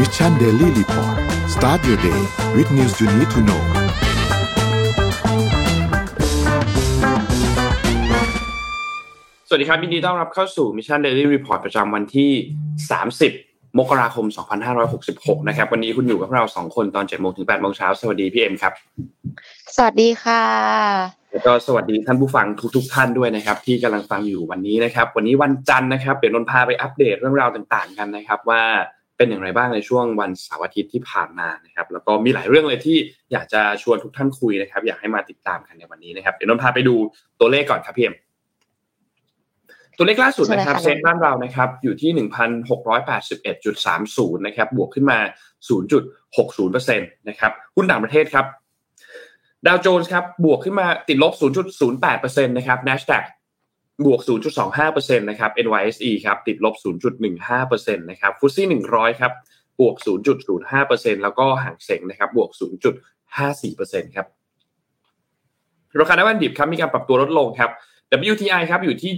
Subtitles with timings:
[0.00, 1.16] Mission Daily Report
[1.54, 2.20] start your day
[2.56, 3.62] with news you need to know
[9.48, 12.30] สวัสดีครับยินดีต้อนรับเข้าสู่ Mission Daily Report ประจำวันที่
[13.04, 14.26] 30 มกราคม
[14.86, 18.72] 2566 นะครับ วันนี้คุณอยู่กับเรา 2 คนตอน7โมงถึง8โมงเช้า สวัสดีพี่เอ็มครับ
[19.76, 20.44] สวัสดีค่ะ
[21.32, 28.62] แล้วก็สวัสดีท่านผู้ฟังทุกๆทท่านด้วยนะครับ ที่กำลังฟังอยู่วันนี้นะครับ วันนี้วันจันทร์นะครับ เดี๋ยวนนพาไปอัปเดตเรื่องราวต่าง ๆ กันนะครับว่า
[29.16, 32.96] เป็นอย่างไรบ้างในช่วงวันเสาร์อาทิตย์ที่ผ่านมานะครับแล้วก็มีหลายเรื่องเลยที่
[33.32, 36.94] อยากจะชวนทุกท่านคุยนะครับ อยากให้มาติดตามกันในวันนี้นะครับเดี๋ยวนนพาไปดู
[37.40, 38.16] ตัวเลขก่อนครับพี่เอ็ม
[39.98, 45.18] ตัวเลขล่าสุดนะครับใช่เซ็ค่ะนบ้านเรานะครับอยู่ที่หนึ่งพันหกร้อยแปดสิบเอ็ดจุดสามศูนย์นะครับบวกขึ้นมา
[45.68, 46.02] ศูนย์จุด
[46.36, 48.46] หกศูนย์เปอร์เซ็นตนะครับหุ้นต่างประเทศครับ
[49.66, 51.32] ดาวโจนส์ครับบวกขึ้นมาติดลบ
[51.90, 53.24] 0.08%นะครับ NASDAQ
[54.04, 54.20] บวก
[54.68, 56.74] 0.25%นะครับ NYSE ครับติดลบ
[57.34, 59.32] 0.15%นะครับฟุตซี่100 ครับ
[59.80, 59.96] บวก
[60.56, 62.50] 0.05%แล้วก็ห่างเสงนะครับบวก
[63.12, 64.26] 0.54%ครับ
[66.00, 67.70] ราคาน้ำมันดิบครับมีการปรับตัวลดลงครับ
[68.32, 69.12] WTI ครับอยู่ที่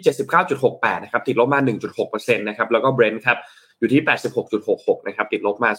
[0.48, 1.60] 79.68 นะครับติดลบมา
[1.98, 3.38] 1.6%นะครับแล้วก็ Brent ครับ
[3.78, 4.00] อยู่ที่
[4.55, 5.70] 86.66 นะครับติดลบมา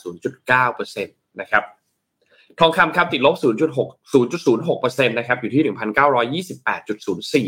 [0.68, 1.64] 0.9%นะครับ
[2.60, 5.64] ทองคำครับติดลบ 0.6 0.06%นะครับอยู่ที่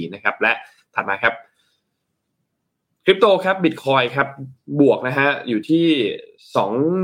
[0.05, 0.53] 1,928.04 นะครับและ
[0.95, 1.33] ถัดมาครับ
[3.05, 4.27] คริปโตครับบิตคอยครับ
[4.81, 5.85] บวกนะฮะอยู่ที่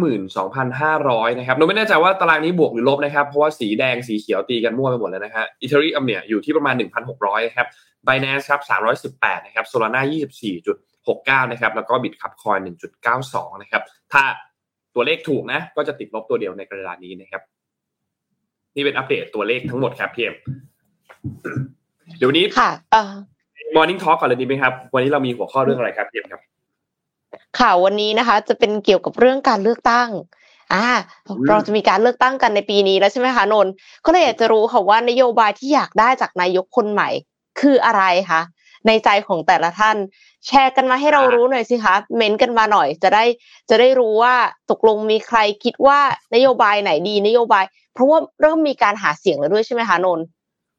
[0.09, 6.75] 22,500 นะครับเราไม่แน่ใจว่าตารางนี้บวกหรือลบนะครับ เพราะว่าสีแดงสีเขียวตีกันมั่วไปหมดแล้วนะฮะอีเทอริอัมเนี่ยอยู่ที่ประมาณ
[7.16, 7.67] 1,600ครับ
[8.07, 8.61] Binance ครับ
[9.21, 10.01] 318 นะครับ Solana
[10.75, 12.57] 24.69 นะครับ แล้วก็บิตคับคอย
[13.09, 14.23] 1.92 นะครับ ถ้า
[14.95, 17.41] ตัวเลขถูกนะ ก็จะติดลบตัวเดียวในกระดานนี้นะครับ
[18.75, 20.35] นี่เป็นอัปเดตตัวเลขทั้งหมดครับพี่เอ็ม
[22.17, 22.69] เดี๋ยวนนี้ค่ะ
[23.67, 26.41] เอ่อ Morning Talk ก่อนเลยดีไหมครับ วันนี้เรามีหัวข้อเรื่องอะไรครับพี่เอ็มครับ
[27.59, 30.09] ข่าววันนี้นะคะ จะเป็นเกี่ยวกับเรื่องการเลือกตั้ง
[30.73, 30.87] อ่า
[31.27, 33.71] อืมเราจะมีการเลือกตั้งกันในปีนี้แล้วใช่ไหมคะนนท์
[34.05, 37.09] ก็เลยอยากจะรู้ค่ะว่านโยบายที่อยากได้จากนายกคนใหม่
[37.59, 38.41] คืออะไรคะ
[38.88, 39.97] ในใจของแต่ละท่าน
[40.47, 43.23] แชร์กันมาให้เรารู้หน่อยสิคะเม้นต์กันมาหน่อยจะได้
[43.69, 44.35] จะได้รู้ว่า
[44.72, 46.00] ตกลงมีใครคิดว่า
[46.35, 47.63] นโยบายไหนดีนโยบาย
[47.94, 50.25] เพราะว่าเริ่มมีการหาเสียงแล้วด้วยใช่ไหมคะนนท์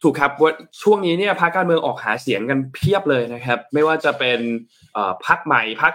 [0.02, 4.40] ถูกครับว่าช่วงนี้เนี่ยพรรคการเมืองออกหาเสียงกันเพียบเลยนะครับ ไม่ว่าจะเป็น
[5.26, 5.94] พรรคใหม่พรรค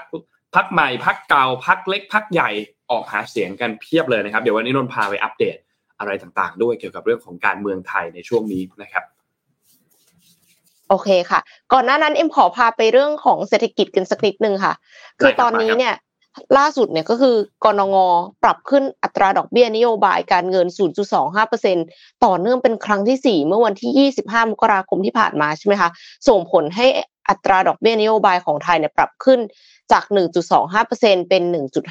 [0.56, 2.50] พรรคใหม่พรรคเก่าพรรคเล็กพรรคใหญ่
[2.92, 5.58] ออกหาเสียงกันเพียบเลยนะครับ เดี๋ยววันนี้นนท์พาไปอัปเดต
[6.00, 9.04] อะไรต่างๆ ด้วยเกี่ยวกับเรื่องของการเมืองไทยในช่วงนี้นะครับ
[10.90, 11.40] โอเคค่ะ
[11.74, 14.74] ก่อนหน้านั้นเอ็มขอพาไปเรื่องของเศรษฐกิจกันสักนิดนึงค่ะ
[15.20, 15.94] คือตอนนี้เนี่ย
[16.58, 17.96] ล่าสุดเนี่ยก็คือกรงง
[18.44, 20.68] ปรับขึ้นอัตราดอกเบี้ยนโยบายการเงิน
[21.46, 25.90] 0.25%ต่อเนื่องเป็นครั้งที่ 4 เมื่อวันที่ 25 มกราคมที่ผ่านมาใช่ไหมคะ
[26.28, 26.86] ส่งผลให้
[27.30, 29.40] อัตราดอกเบี้ยนโยบายของไทยเนี่ยปรับขึ้น
[29.92, 30.04] จาก
[30.68, 31.44] 1.25%เป็น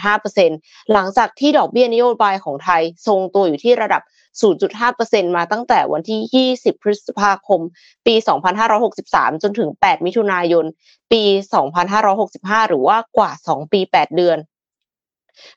[0.03, 4.03] 1.5%หลังจากที่ดอกเบี้ยนโยบายของไทยทรงตัวอยู่ที่ระดับ
[4.69, 7.61] 0.5%มาตั้งแต่วันที่ 20 พฤษภาคม
[8.07, 8.15] ปี
[8.79, 10.65] 2563 จนถึง 8 มิถุนายน
[11.13, 11.23] ปี
[11.97, 14.39] 2565 หรือว่ากว่า 2 ปี 8 เดือน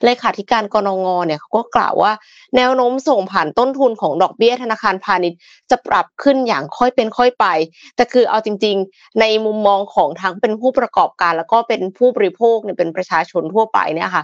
[0.05, 2.11] เลขาธิการกนงเนี่ยเขาก็กล่าวว่า
[2.55, 5.39] แนวโน้มส่งผ่านต้นทุนของดอกเบี้ยธนาคารพาณิชย์
[5.71, 7.45] จะปรับขึ้นอย่างค่อยเป็นค่อยไป
[7.95, 14.23] แต่คือเอาจริง ๆ ในมุมมองของทั้งเป็นผู้ประกอบการ แล้วก็เป็นผู้บริโภคเนี่ยเป็นประชาชนทั่วไปเนี่ยค่ะ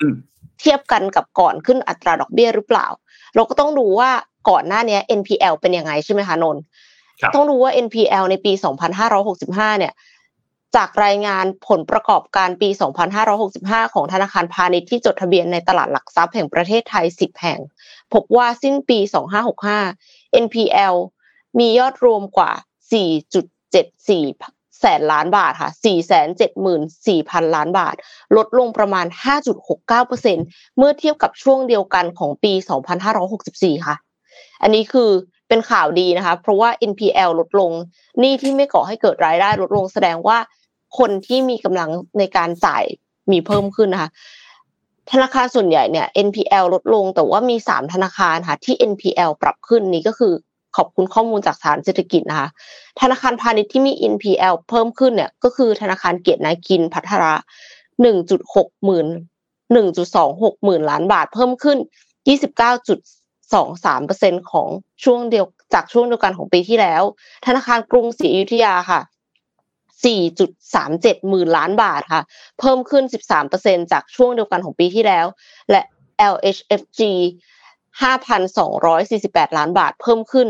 [0.00, 0.14] อืม
[0.60, 2.86] เทียบกันกับก่อนขึ้นอัตราดอกเบี้ยหรือเปล่า
[3.34, 4.10] เราก็ต้องดูว่า
[4.48, 6.62] กก่อนหน้านี้ NPL เป็นยังไงใช่ไหมคะนนท์
[7.34, 8.52] ต้องรู้ว่า NPL ในปี
[9.16, 9.92] 2565 เนี่ย
[10.76, 12.68] จากรายงานผลประกอบการปี
[13.30, 17.60] 2565 ของธนาคารพาณิชย์ที่จดทะเบียนในตลาดหลักทรัพย์แห่งประเทศไทย 10 แห่ง
[18.12, 18.98] พบว่าสิ้นปี
[19.74, 20.94] 2565 NPL
[21.58, 22.52] มียอดรวมกว่า
[23.66, 26.16] 4.74แสนล้านบาทค่ะ 4 7 4
[26.66, 27.94] 0 0 0 ล้านบาท
[28.36, 29.06] ลดลงประมาณ
[29.92, 32.52] 5.69%เมื่อเทียบกับช่วงเดียวกันของปี
[33.18, 33.96] 2564 ค่ะ
[34.62, 35.10] อันนี้คือ
[35.48, 37.72] เป็นข่าวดีนะคะ เพราะว่า NPL ลดลง
[38.20, 40.38] หนี้ที่ไม่ก่อให้เกิดรายได้ลดลงแสดงว่า
[40.98, 42.84] คนที่มีกำลังในการจ่าย
[43.30, 44.10] มีเพิ่มขึ้นนะคะ
[45.12, 50.32] ธนาคารส่วนใหญ่เนี่ย NPL ลดลง แต่ว่ามีสามธนาคารค่ะที่ NPL ปรับขึ้นนี้ก็คือ
[50.76, 52.48] ขอบคุณข้อมูลจากสานเศรษฐกิจนะคะ
[53.00, 57.34] ธนาคารพาณิชย์ที่มี NPL เพิ่มขึ้นเนี่ยก็คือธนาคารเกียรตินาคินพัทระ
[58.10, 59.06] 1.6หมื่น
[59.86, 61.78] 1.26หมื่นล้านบาทเพิ่มขึ้น
[63.52, 64.68] 29.23%ของ
[65.04, 67.02] ช่วงเดียวจากช่วงเดียวกันของปีที่แล้ว
[67.46, 69.00] ธนาคารกรุงศรีอยุธยาค่ะ
[70.04, 72.22] 4.37หมื่นล้านบาทค่ะ
[72.60, 73.04] เพิ่มขึ้น
[73.48, 75.26] 13%จากช่วงเดียวกันของปีที่แล้ว
[75.70, 75.82] และ
[76.32, 77.00] LHFG
[78.04, 80.46] 5,248 ล้านบาท เพิ่มขึ้น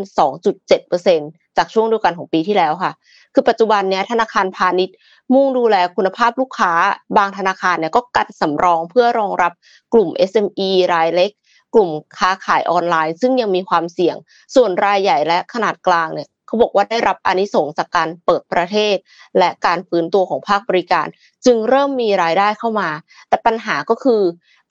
[0.76, 2.92] 2.7%จากช่วงเดียวกันของปีที่แล้วค่ะ
[3.34, 4.96] คือปัจจุบันเนี้ยธนาคารพาณิชย์
[5.34, 6.72] มุ่งดูแลคุณภาพลูกค้า
[7.16, 9.52] บางธนาคารเนี่ยก็กันสำรองเพื่อรองรับ
[9.92, 11.30] กลุ่ม SME รายเล็ก
[11.76, 14.16] กลุ่มค้าขายออนไลน์ ซึ่งยังมีความเสี่ยง
[14.54, 18.96] ส่วนรายใหญ่และขนาดกลางเนี่ยเขาบอกว่าได้รับอนิสงส์จากการเปิดประเทศ
[19.38, 21.06] และการฟื้นตัวของภาคบริการ
[21.44, 22.90] จึงเริ่มมีรายได้เข้ามา
[23.28, 24.22] แต่ปัญหาก็คือ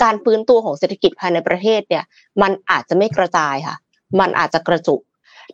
[0.03, 2.03] การฟื้นตัวของเศรษฐกิจภายในประเทศเนี่ย
[2.41, 3.75] มันอาจจะไม่กระจายค่ะ
[4.19, 5.01] มันอาจจะกระจุก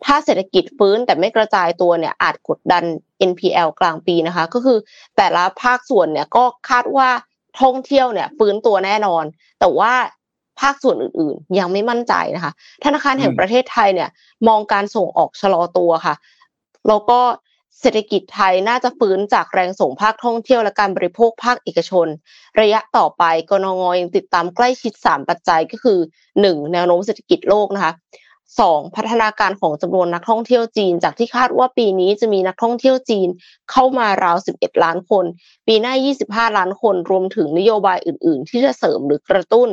[0.04, 2.84] ถ้าเศรษฐกิจฟื้นแต่ไม่กระจายตัวเนี่ยอาจกดดัน
[3.30, 4.78] NPL กลางปีนะคะ ก็คือ
[5.16, 7.08] แต่ละภาคส่วนเนี่ยก็คาดว่า
[7.60, 9.24] ท่องเที่ยวเนี่ยฟื้นตัวแน่นอน
[9.60, 9.92] แต่ว่า
[10.60, 12.52] ภาคส่วนอื่นๆ ยังไม่มั่นใจนะคะ
[12.84, 14.10] ธนาคารแห่งประเทศไทยเนี่ย
[14.48, 16.14] มองการส่งออกชะลอตัวค่ะ
[16.88, 17.20] แล้วก็
[17.80, 22.06] เศรษฐกิจไทยน่าจะฟื้นจากแรงส่งภาคท่องเที่ยวและการบริโภคภาคเอกชน
[22.60, 25.98] ระยะต่อไปกนงยังติดตามใกล้ชิด 3 ปัจจัยก็คือ
[26.36, 26.72] 1.
[26.72, 27.92] แนวโน้มเศรษฐกิจโลกนะคะ
[28.62, 28.96] 2.
[28.96, 33.28] พัฒนาการของจำนวนนักท่องเที่ยวจีน จากที่คาดว่าปีนี้จะมีนักท่องเที่ยวจีน
[33.70, 35.24] เข้ามาราว 11 ล้านคน
[35.66, 35.94] ปีหน้า
[36.50, 39.68] 25 ล้านคน รวมถึงนโยบายอื่น ๆ ที่จะเสริมหรือกระตุ้น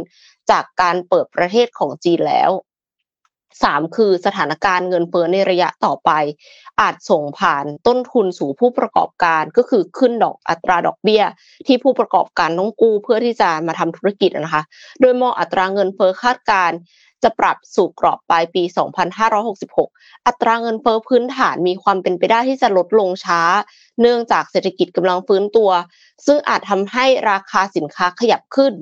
[0.52, 2.52] จากการเปิดประเทศของจีนแล้ว
[3.64, 6.12] สามคือสถานการณ์เงินเฟ้อในระยะต่อไป
[6.82, 11.24] อาจส่งผ่านต้นทุนสู่ผู้ประกอบการก็คือขึ้นดอกอัตราดอกเบี้ย
[11.68, 14.64] ที่ผู้ประกอบการต้องกู้เพื่อที่จะมาทำธุรกิจนะคะ
[15.02, 16.72] โดยมองอัตราเงินเฟ้อคาดการ
[17.24, 18.64] จะปรับสู่กรอบปลายปี
[19.46, 23.42] 2566 อัตราเงินเฟ้อพื้นฐานมีความเป็นไปได้ที่จะลดลงช้า
[24.02, 25.70] เนื่องจากเศรษฐกิจกำลังฟื้นตัว
[26.26, 28.74] ซึ่งอาจทำให้ราคาสินค้าขยับขึ้น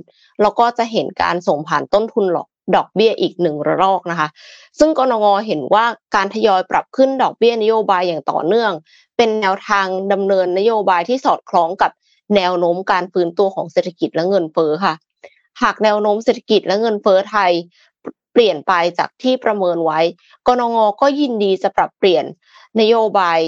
[0.41, 4.27] แล้วก็จะเห็นการส่งผ่านต้นทุนหลอกดอกเบี้ยอีกหนึ่งระลอกนะคะ
[4.79, 5.85] ซึ่งกรงงเห็นว่า
[6.15, 8.71] การทยอยปรับขึ้นดอกเบี้ยนโยบายอย่างต่อเนื่อง
[9.17, 11.91] เป็นแนวทางดำเนินนโยบายที่สอดคล้องกับ
[12.35, 14.93] แนวโน้มการฟื้นตัวของเศรษฐกิจและเงินเฟ้อค่ะ
[15.63, 17.51] หากแนวโน้มเศรษฐกิจและเงินเฟ้อไทย
[18.37, 19.99] ปลี่ยนไปจากที่ประเมินไว้
[20.47, 22.25] กรงก็ยินดีจะปรับเปลี่ยน
[22.81, 23.39] นโยบาย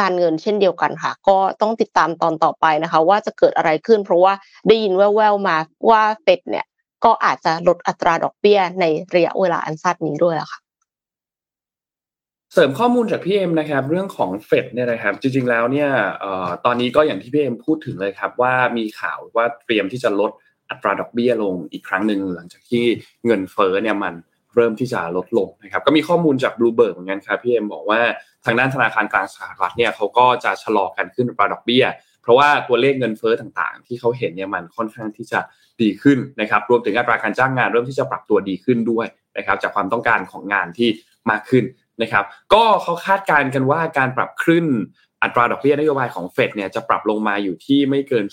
[0.00, 4.32] การเงินเช่นเดียวกันค่ะ ก็ต้องติดตามตอนต่อไปนะคะ ว่าจะเกิดอะไรขึ้น เพราะว่า
[4.68, 5.56] ได้ยินแว่วๆมา
[5.90, 6.66] ว่าเฟดเนี่ย
[7.04, 8.84] ก็อาจจะลดอัตราดอกเบี้ยใน
[9.14, 10.60] ระยะเวลาอันสั้นนี้ด้วยค่ะ
[12.52, 15.90] เสริมข้อมูลจากพี่เอ็มนะครับ เรื่องของเฟดเนี่ยนะครับ จริง ๆ แล้วเนี่ย
[16.64, 20.30] ตอนนี้ก็อย่างที่พี่เอ็มพูดถึงเลยครับ ว่ามีข่าวว่าเตรียมที่จะลด
[20.70, 22.84] อัตราดอกเบี้ยลงอีกครั้งหนึ่งหลังจากที่
[23.26, 24.14] เงินเฟ้อเนี่ยมัน
[24.54, 28.00] เริ่มที่จะลดลงนะครับก็มีข้อมูลจากบลูเบิร์กเหมือนกันครับพี่เอ็มบอกว่า
[28.44, 31.84] ทางด้านธนาคารกลางสหรัฐเนี่ยเขาก็จะชะลอการขึ้นอัตราดอกเบี้ย
[32.22, 35.40] เพราะว่าตัวเลขเงินเฟ้อต่างๆ ที่เขาเห็นเนี่ยมันค่อนข้างที่จะ
[35.80, 39.06] ดีขึ้นนะครับรวมถึงอัตราการจ้างงานเริ่มที่จะปรับตัวดีขึ้นด้วย
[39.38, 40.88] นะครับจากความต้องการของงานที่
[41.30, 41.64] มากขึ้น
[42.02, 44.64] นะครับก็เขาคาดการณ์กันว่าการปรับขึ้น
[45.22, 48.24] อัตราดอกเบี้ยนโยบายของเฟดเนี่ยจะปรับลงมาอยู่ที่ไม่เกิน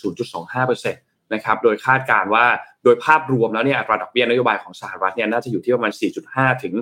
[0.44, 0.96] 0.25%น
[1.34, 2.46] นะครับโดยคาดการว่า
[2.84, 5.91] โดยภาพรวมแล้วเนี่ยอัตราดอกเบี้ยนโยบายของสหรัฐเนี่ยน่าจะอยู่ที่ประมาณ
[6.27, 6.74] 4.5 ถึง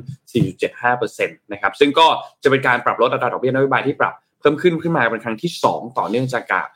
[0.52, 2.08] 4.75%นะครับซึ่งก็
[2.44, 6.68] จะเป็นการปรับลดอัตราดอกเบี้ยนโยบายที่ปรับเพิ่มขึ้นขึ้นมาเป็นครั้งที่ 2 ต่อเนื่องจากการ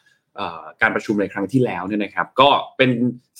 [0.81, 2.89] การประชุมในครั้งที่แล้วเนี่ยนะครับก็เป็น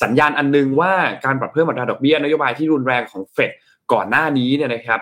[0.04, 0.94] สัญญาณอันนึงว่า
[1.26, 3.52] การปรับเพิ่มอัตราดอกเบี้ยนโยบายที่รุนแรงของเฟด
[3.94, 5.00] ก่อนหน้านี้เนี่ยนะครับ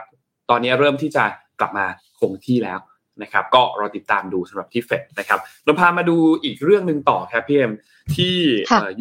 [0.50, 1.24] ตอนนี้เริ่มที่จะ
[1.60, 1.86] กลับมา
[2.20, 2.80] คงที่แล้ว
[3.22, 7.72] นะครับก็รอติดตามดูสำหรับที่เฟดนะครับเราพามาดูอีกเรื่องหนึ่งต่อครับพี่เอ็ม
[8.16, 8.36] ที่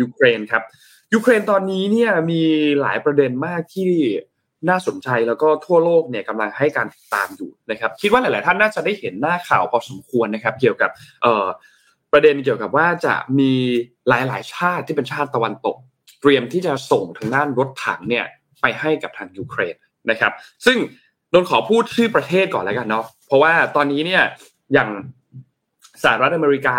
[0.01, 0.63] ยูเครนครับ
[1.15, 2.43] ยูเครนตอนนี้เนี่ยมี
[2.81, 3.93] หลายประเด็นมากที่
[4.69, 10.91] น่าสนใจแล้วก็ทั่วโลกเนี่ยกำลังให้การติดตามอยู่นะครับ คิดว่าหลาย ๆ ท่านน่าจะได้เห็นหน้าข่าวพอสมควรนะครับ เกี่ยวกับ
[12.13, 13.53] ประเด็นเกี่ยวกับว่าจะมี
[14.09, 15.77] หลาย ๆ ชาติที่เป็นชาติตะวันตก
[16.21, 18.25] เตรียมที่จะส่งทางด้านรถถังเนี่ย
[18.61, 19.77] ไปให้กับทางยูเครน
[20.11, 20.33] นะครับ
[20.67, 20.79] ซึ่ง
[21.33, 24.23] นนขอพูดชื่อประเทศก่อนแล้วกันเนาะ เพราะว่าตอนนี้เนี่ย
[24.73, 24.91] อย่าง
[26.03, 26.77] สหรัฐอเมริกา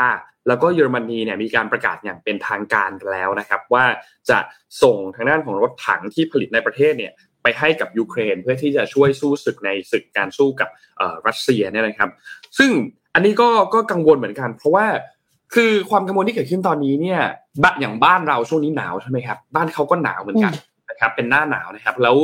[0.47, 3.85] แล้วก็เยอรมนีเนี่ยมีการประกาศอย่างเป็นทางการแล้วนะครับ ว่า
[4.29, 4.37] จะ
[4.81, 7.11] ส่งทางด้านของรถถังที่ผลิตในประเทศเนี่ย
[7.43, 10.69] ไปให้กับยูเครนเพื่อที่จะช่วยสู้ศึกในศึกการสู้กับ
[11.27, 12.09] รัสเซียเนี่ยนะครับ
[12.57, 12.71] ซึ่ง
[13.13, 14.85] อันนี้ก็ก็กังวลเหมือนกัน เพราะว่า
[15.55, 17.19] คือความกังวลที่เกิดขึ้นตอนนี้เนี่ย
[17.63, 20.53] บ้านอย่างบ้านเราช่วงนี้หนาวใช่ไหมครับ บ้านเขาก็หนาวเหมือนกัน
[20.89, 22.15] นะครับเป็นหน้าหนาวนะครับ แล้ว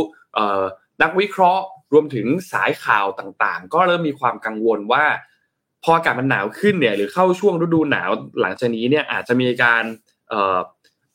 [1.01, 1.63] นักวิเคราะห์
[1.93, 5.05] รวมถึงสายข่าวต่างๆ ก็เริ่มมีความกังวลว่า
[5.83, 8.09] พออากาศมันหนาวขึ้นเนี่ยหรือเข้าช่วงฤดูหนาว
[8.41, 9.83] หลังจากนี้เนี่ยอาจจะมีการ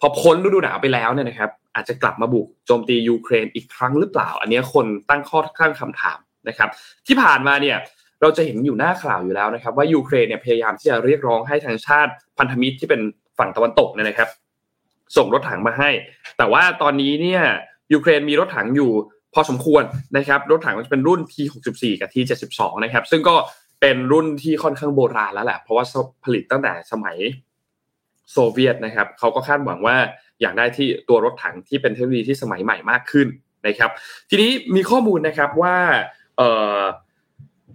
[0.01, 6.19] พอพ้นฤดูหนาวไปแล้วเนี่ยนะครับ อาจจะกลับมาบุกโจมตียูเครนอีกครั้งหรือเปล่า อันนี้คนตั้งข้อตั้งคำถาม
[6.49, 6.69] นะครับ
[7.07, 7.77] ที่ผ่านมาเนี่ย
[8.21, 13.01] เราจะเห็นอยู่หน้าข่าวอยู่แล้วนะครับ ว่ายูเครนเนี่ยพยายามที่จะเรียกร้องให้ทางชาติพันธมิตรที่เป็น
[13.39, 14.29] ฝั่งตะวันตกเนี่ยนะครับ
[15.17, 15.91] ส่งรถถังมาให้
[16.39, 17.43] แต่ว่าตอนนี้เนี่ย
[17.93, 18.93] ยูเครนมีรถถังอยู่
[19.35, 19.83] พอสมควร
[20.17, 23.37] นะครับรถถังมันจะเป็นรุ่น T64 กับ T72 นะครับซึ่งก็
[23.81, 25.85] เป็นรุ่นที่ค่อนข้างโบราณแล้วแหละเพราะว่า
[26.25, 27.17] ผลิตตั้งแต่สมัย
[28.33, 29.97] โซเวียตนะครับเขาก็คาดหวังว่า
[30.41, 33.29] อยากได้ที่ตัวรถถังที่เป็นเทคโนโลยีที่สมัยใหม่มากขึ้น
[33.67, 33.91] นะครับ
[34.31, 35.77] ทีนี้มีข้อมูลนะครับว่า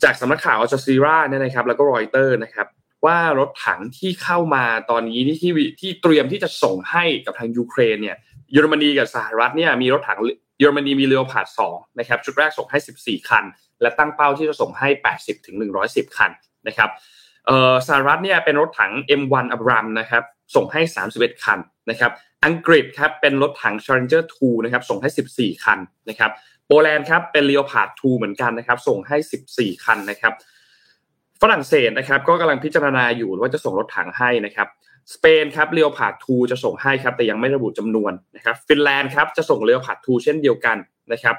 [0.03, 2.67] จากสำนักข่าวอัลจซีราเนี่ยนะครับ แล้วก็รอยเตอร์นะครับ
[3.05, 8.17] ว่ารถถังที่เข้ามาตอนนี้ที่ที่เตรียมที่จะส่งให้กับทางยูเครนเนี่ย
[8.51, 10.19] เยอรมนีกับสหรัฐเนี่ยมีรถถัง
[10.63, 13.43] เยอรมนีมี Leopard สองนะครับชุดแรกส่งให้ 14 คัน
[13.81, 15.55] และตั้งเป้าที่จะส่งให้ 80ถึง
[15.85, 16.31] 110 คัน
[16.67, 16.89] นะครับ
[17.87, 20.23] สหรัฐเนี่ยเป็นรถถัง M1 Abrams นะครับ
[20.55, 20.81] ส่งให้
[21.13, 22.11] 31 คันนะครับ
[22.45, 25.79] อังกฤษครับเป็นรถถัง Challenger 2นะครับส่งให้ 14 คัน
[26.09, 26.31] นะครับ
[26.67, 29.17] โปแลนด์ครับเป็น Leopard 2เหมือนกันนะครับส่งให้
[29.49, 30.33] 14 คันนะครับ
[31.41, 34.67] ฝรั่งเศสนะครับก็กำลังพิจารณาอยู่ว่าจะส่งรถถังให้นะครับ
[35.13, 40.77] สเปนครับเรียวผาดทูจะส่งให้ครับแต่ยังไม่ระบุจำนวนนะครับฟินแลนด์ครับจะส่งเรียวผาดทูเช่นเดียวกัน
[41.13, 41.35] นะครับ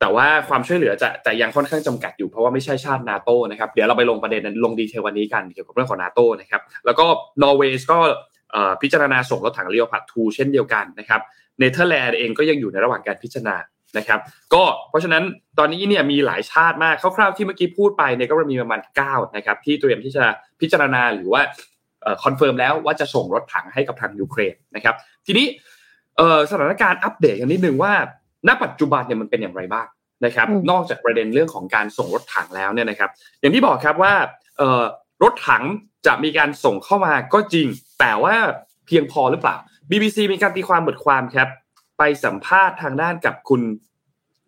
[0.00, 7.06] แต่ว่าความช่วยเหลือจะแต่ยังค่อนข้างจำกัดอยู่เพราะว่าไม่ใช่ชาตินาโตนะครับเดี๋ยวเราไปลงประเด็นนั้นลงดีเทลวันนี้กันเกี่ยวกับเรื่องของนาโตนะครับแล้วก็
[7.42, 7.98] นอร์เวย์ก็
[8.82, 11.20] พิจารณาส่งรถถัง Leopard two เช่นเดียวกันนะครับ
[11.58, 13.56] เนเธอร์แลนด์เองก็ยังอยู่ในระหว่างการพิจารณา
[13.98, 14.20] นะครับ
[14.54, 15.22] ก็เพราะฉะนั้น
[15.58, 20.24] ตอนนี้เนี่ยมีหลายชาติมากคร่าวๆที่เมื่อกี้พูดไปเนี่ยก็มีประมาณ9นะครับที่เตรียมที่จะ
[20.60, 21.42] พิจารณาหรือว่า
[22.24, 24.94] confirm แล้วว่าจะส่งรถถังให้กับทางยูเครนนะครับ
[25.26, 25.46] ทีนี้
[26.50, 27.92] สถานการณ์อัปเดตกันนิดนึงว่า
[28.48, 29.86] ณปัจจุบันเนี่ยมันเป็นอย่างไรบ้าง
[30.24, 33.10] นะครับ นอกจากประเด็นเรื่องของการส่งรถถังแล้วเนี่ยนะครับ
[33.40, 34.14] อย่างที่บอกครับว่า
[35.22, 35.62] รถถัง
[36.06, 37.66] จะมีการส่งเข้ามาก็จริง
[38.00, 38.34] แต่ว่า
[38.86, 39.56] เพียงพอหรือเปล่า
[39.90, 41.48] BBC มีการตีความบทความครับ
[41.98, 43.62] ไปสัมภาษณ์ทางด้านกับคุณ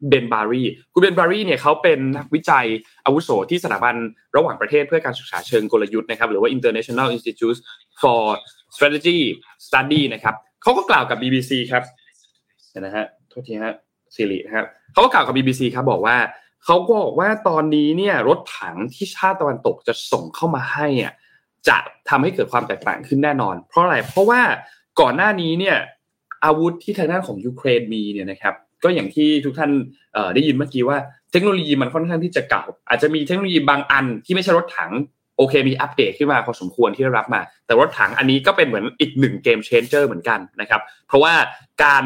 [0.09, 0.63] เบนบารี
[0.93, 2.67] คุณเบนบารีเนี่ยเขาเป็นนักวิจัย
[3.05, 3.95] อาวุโสที่สถาบัน
[4.37, 7.59] ระหว่างประเทศเพื่อการศึกษาเชิงกลยุทธ์นะครับหรือว่า International Institute
[8.03, 8.23] for
[8.75, 9.19] Strategy
[9.67, 11.83] Study นะครับเขาก็กล่าวกับ BBC ครับ
[12.81, 13.75] นะฮะโทษทีฮะ
[14.15, 16.17] สิรินะครับเขาก็กล่าวกับ BBC ครับบอกว่า
[16.65, 21.13] เขาก็บอกว่าตอนนี้เนี่ยรถถังที่ชาติตะวันตกจะส่งเข้ามาให้อะ
[21.69, 21.79] จะ
[22.09, 24.41] ทำให้เกิดความแตกต่างขึ้นแน่นอน เพราะอะไรเพราะว่า
[25.01, 25.77] ก่อนหน้านี้เนี่ย
[26.45, 29.71] อาวุธที่ทางด้านของยูเครนมีเนี่ยนะครับ ก็อย่างที่ทุกท่าน
[30.35, 30.99] ได้ยินเมื่อกี้ว่า
[31.33, 34.93] เทคโนโลยีมันค่อนข้างที่จะเก่า อาจจะมีเทคโนโลยีบางอันที่ไม่ใช่รถถัง
[35.37, 41.33] โอเคมีอัปเดตขึ้นมาพอสมควรที่ได้รับมา แต่รถถังอันนี้ก็เป็นเหมือนอีกหนึ่งเกมเชนเจอร์เหมือนกันนะครับ เพราะว่า
[41.85, 42.05] การ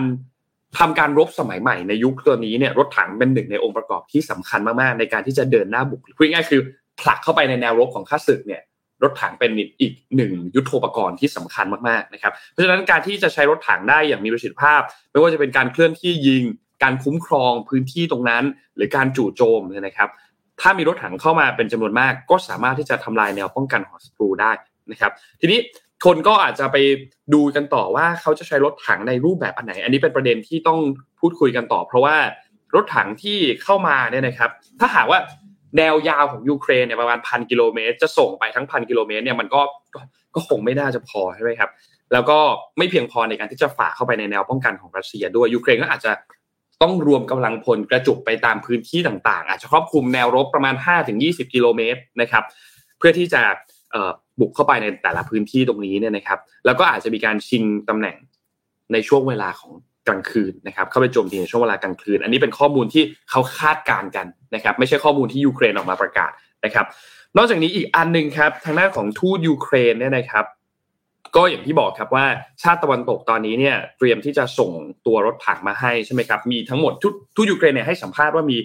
[0.79, 6.61] ทำการรบสมัยใหม่ในยุคตัวนี้เนี่ยรถถังเป็นหนึ่งในองค์ประกอบที่สำคัญมากๆ ในการที่จะเดินหน้าบุกพูดง่ายคือ
[7.00, 8.62] ผลักเข้าไปในแนวรบของข้าศึกเนี่ย
[9.02, 14.80] รถถังเป็นอีกหนึ่งยุทโธปกรณ์ที่สำคัญมากๆนะครับเพราะฉะนั้นการที่จะใช้รถถังได้อย่างมีประสิทธิภาพ
[15.11, 16.42] ไม่ว่าจะเป็นการเคลื่อนที่ยิง
[16.82, 18.44] การคุ้มครองพื้นที่ตรงนั้น
[18.76, 20.09] หรือการจู่โจมนะครับ
[20.61, 24.52] ถ้ามีรถถังเข้ามาเป็นจำนวนมาก ก็สามารถที่จะทำลายแนวป้องกันของศัตรูได้
[24.90, 25.61] นะครับ ทีนี้
[26.04, 26.76] คนก็อาจจะไป
[27.35, 30.78] ดูกันต่อว่าเขาจะใช้รถถังในรูปแบบอันไหน อันนี้เป็นประเด็นที่ต้อง
[31.21, 32.16] พูดคุยกันต่อ เพราะว่า
[32.75, 35.18] รถถังที่เข้ามาเนี่ยนะครับ ถ้าหากว่า
[35.76, 39.61] แนวยาวของยูเครนเนี่ยประมาณพันกิโลเมตร จะส่งไปทั้งพันกิโลเมตรเนี่ยมันก็
[40.35, 41.71] ก็คงไม่น่าจะพอใช่ไหมครับ
[42.12, 42.38] แล้วก็
[42.79, 46.12] ไม่เพียงพอในการที่จะฝ่าเข้าไปในแนวป้องกันของรัสเซีย ด้วยยูเครนก็อาจจะ
[46.83, 50.75] ต้องรวมกำลังพลกระจุกไปตามพื้นที่ต่างๆ อาจจะครอบคลุมแนวรบประมาณ
[51.14, 52.45] 5-20 กิโลเมตรนะครับ
[52.99, 53.43] เพื่อที่จะ
[54.41, 58.17] บุกเข้าไปในแต่ละพื้นที่ตรงนี้เนี่ยนะครับ แล้วก็อาจจะมีการชิงตำแหน่ง
[58.93, 59.73] ในช่วงเวลาของ
[60.09, 66.30] กลางคืนนะครับเข้าไปโจมตีในช่วงเวลากลางคืน อันนี้เป็นข้อมูลที่เขาคาดการกันนะครับไม่ใช่ข้อมูลที่ยูเครนออกมาประกาศ
[66.64, 66.87] นะครับ
[67.37, 70.44] นอกจากนี้อีกอันหนึ่งครับทางด้านของทูตยูเครนเนี่ยนะครับ
[71.37, 72.26] ก็อย่างที่บอกครับว่า
[72.62, 74.71] ชาติตะวันตกตอนนี้เนี่ยเตรียมที่จะส่ง
[75.06, 78.59] ตัวรถถังมาให้ใช่ไหมครับมีทั้งหมดทุกทูตยูเครนเนี่ยให้สัมภาษณ์ว่ามี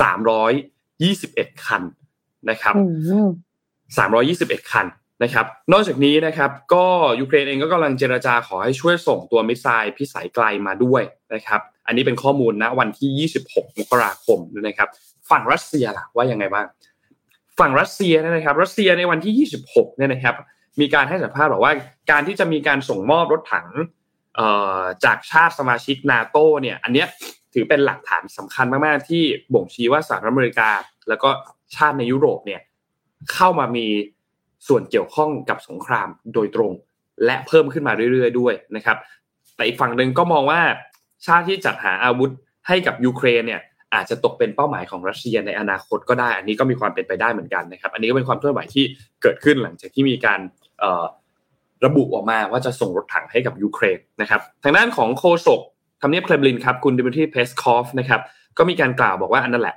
[0.00, 0.52] สามร้อย
[1.02, 1.82] ยี่สิบเอ็ดคัน
[2.50, 2.74] นะครับ
[3.98, 4.86] สามร้อยยี่สิบเอ็ดคัน
[5.22, 6.86] นะครับนอกจากนี้นะครับก็
[7.20, 11.02] ยูเครนเองก็กำลังเจรจาขอให้ช่วยส่งตัว missile พิสัยไกลมาด้วย
[11.34, 14.38] นะครับอันนี้เป็นข้อมูลณวันที่ 26 มกราคม
[14.68, 14.88] นะครับ
[15.30, 16.66] ฝั่งรัสเซียล่ะว่ายังไงบ้าง
[17.58, 20.34] ฝั่งรัสเซียนะครับ รัสเซียในวันที่ 26 เนี่ยนะครับ
[20.80, 21.72] มีการให้สัมภาษณ์บอกว่า
[22.10, 23.68] การที่จะมีการส่งมอบรถถัง
[25.04, 27.08] จากชาติสมาชิกนาโตเนี่ยอันเนี้ย
[27.52, 29.22] ถือเป็นหลักฐานสำคัญมากๆ ที่
[29.54, 30.70] บ่งชี้ว่าสหรัฐอเมริกา
[31.08, 31.30] แล้วก็
[31.76, 32.60] ชาติในยุโรปเนี่ย
[33.32, 33.86] เข้ามามี
[34.68, 36.72] ส่วนเกี่ยวข้องกับสงครามโดยตรง
[37.24, 38.96] และเพิ่มขึ้นมาเรื่อยๆ ด้วยนะครับ
[39.56, 40.60] แต่อีกฝั่งหนึ่งก็มองว่า
[41.26, 42.30] ชาติที่จัดหาอาวุธ
[42.68, 43.60] ให้กับยูเครนเนี่ย
[43.94, 48.84] อาจจะตกเป็นเป้าหมายของรัสเซียในอนาคตก็ได้ อันนี้ก็มีความเป็นไปได้เหมือนกันนะครับ อันนี้ก็เป็นความเคลื่อนไหวที่
[49.22, 50.40] เกิดขึ้นหลังจากที่มีการ
[51.84, 55.60] ระบุออกมาว่าจะส่งรถถังให้กับยูเครนนะครับ ทางด้านของโฆษก
[56.02, 58.20] ทำเนียบเครมลินครับคุณดิมิทรีเพสคอฟนะครับ
[58.58, 59.76] ก็มีการกล่าวบอกว่าอันนั้นแหละ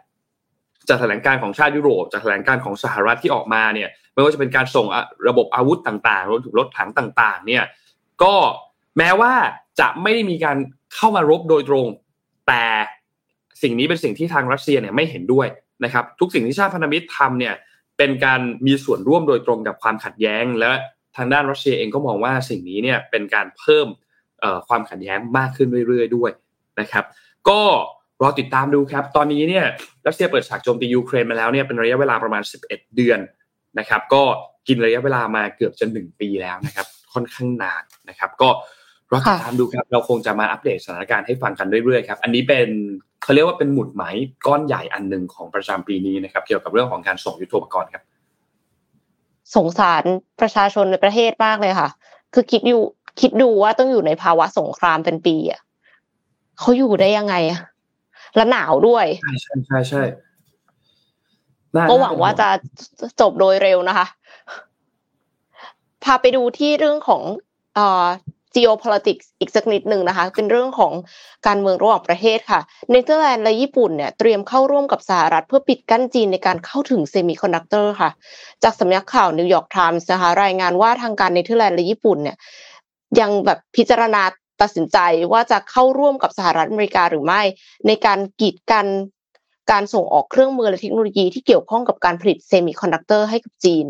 [0.88, 4.86] จากแถลงการณ์ของชาติยุโรปจากแถลงการณ์ของสหรัฐที่ออกมาเนี่ย ไม่ว่าจะเป็นการส่ง
[5.29, 7.63] ระบบอาวุธต่างๆรถถึงรถถังต่างๆ เนี่ย
[8.24, 8.36] ก็
[8.98, 9.34] แม้ว่า
[9.79, 10.57] จะไม่ได้มีการ
[10.95, 11.86] เข้ามารบโดยตรง
[12.48, 12.65] แต่
[13.62, 15.48] สิ่งนี้เป็นสิ่งที่ทางรัสเซียเนี่ยไม่เห็นด้วย
[15.84, 17.53] นะครับ ทุกสิ่งที่ชาติพันธมิตรทำเนี่ย
[17.98, 20.69] เป็นการมีส่วนร่วมโดยตรงกับความขัดแย้ง และ
[21.17, 23.88] ทางด้านรัสเซียเองก็มองว่าสิ่งนี้เนี่ยเป็นการเพิ่ม
[24.67, 26.31] ความขัดแย้งมากขึ้นเรื่อยๆ ด้วย
[26.79, 27.05] นะครับ
[27.50, 27.62] ก็
[28.22, 29.65] รอติดตามดูครับ ตอนนี้เนี่ย
[30.07, 33.19] รัสเซียเปิดฉากโจมตียูเครนมาแล้วเนี่ยเป็นระยะเวลาประมาณ 11 เดือน
[33.79, 34.24] นะครับ ก็
[34.67, 38.50] กินระยะเวลามาเกือบจะหนึ่งปีแล้วนะครับ ค่อนข้างนานนะครับ ก็
[39.12, 42.67] รอติดตามดูครับ เราคงจะมาอัปเดตสถานการณ์ให้ฟังกันเรื่อยๆครับ อันนี้เป็น
[43.24, 44.15] เขาเรียกว่าเป็นหมุดหมาย
[44.48, 48.03] ก้อนใหญ่อันหนึ่งของประจำปีนี้นะครับ เกี่ยวกับเรื่องของการส่งยุทโธปกรณ์ครับ
[49.55, 50.03] สงสาร
[50.41, 51.89] ประชาชนในประเทศมากเลยค่ะ
[52.34, 52.82] คือคิดอยู่
[53.22, 55.62] คิดดูว่าต้องอยู่ในภาวะสงครามเป็นปีอะ
[56.60, 57.62] เขาอยู่ได้ยังไงอะ
[58.36, 60.03] และหนาวด้วย ใช่ใช่ใช่ใช่
[61.89, 62.50] ก็หวังว่าจะ
[63.22, 64.05] จบโดยเร็วนะคะ
[66.03, 67.22] พาไปดูที่เรื่องของ
[67.77, 67.79] อ
[68.55, 70.94] geopolitics อีกสักนิดหนึ่งนะคะ เป็นเรื่องของ
[71.48, 78.10] การเมืองระหว่างประเทศค่ะเนเธอร์แลนด์และญี่ปุ่นเนี่ยเตรียมเข้าร่วมกับสหรัฐ เพื่อปิดกั้นจีนในการเข้าถึงเซมิคอนดักเตอร์ค่ะ
[78.63, 82.38] จากสำนักข่าวนิวยอร์กไทมส์นะคะรายงานว่าทางการเนเธอร์แลนด์และญี่ปุ่นเนี่ย
[83.19, 84.23] ยังแบบพิจารณา
[84.62, 84.97] ตัดสินใจ
[85.32, 87.41] ว่าจะเข้าร่วมกับสหรัฐอเมริกาหรือไม่
[87.88, 88.86] ในการกีดกัน
[89.71, 93.86] การส่งออกเครื่องมือและเทคโนโลยีที่เกี่ยวข้องกับการผลิตเซมิคอนดักเตอร์ให้กับจีน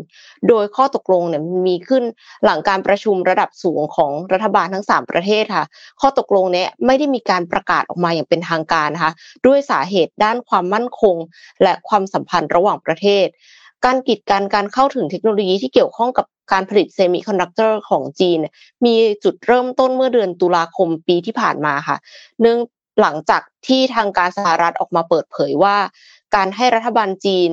[0.48, 2.02] โดยข้อตกลงเนี่ยมีขึ้น
[2.44, 5.66] หลังการประชุมระดับสูงของรัฐบาลทั้ง 3 ประเทศค่ะ
[6.00, 9.12] ข้อตกลงเนี้ยไม่ได้มีการประกาศออกมาอย่างเป็นทางการนะคะ
[9.46, 11.16] ด้วยสาเหตุด้านความมั่นคง
[11.62, 13.26] และความสัมพันธ์ระหว่างประเทศ
[13.84, 18.38] การกีดกันการเข้าถึงเทคโนโลยีที่เกี่ยวข้องกับการผลิตเซมิคอนดักเตอร์ของจีน
[18.84, 21.96] มีจุดเริ่มต้นเมื่อเดือนตุลาคมปีที่ผ่านมาค่ะ
[22.40, 22.58] เนื่อง
[23.00, 25.76] หลังจากที่ทางการสหรัฐออกมาเปิดเผยว่า
[26.34, 27.50] การให้รัฐบาลจีน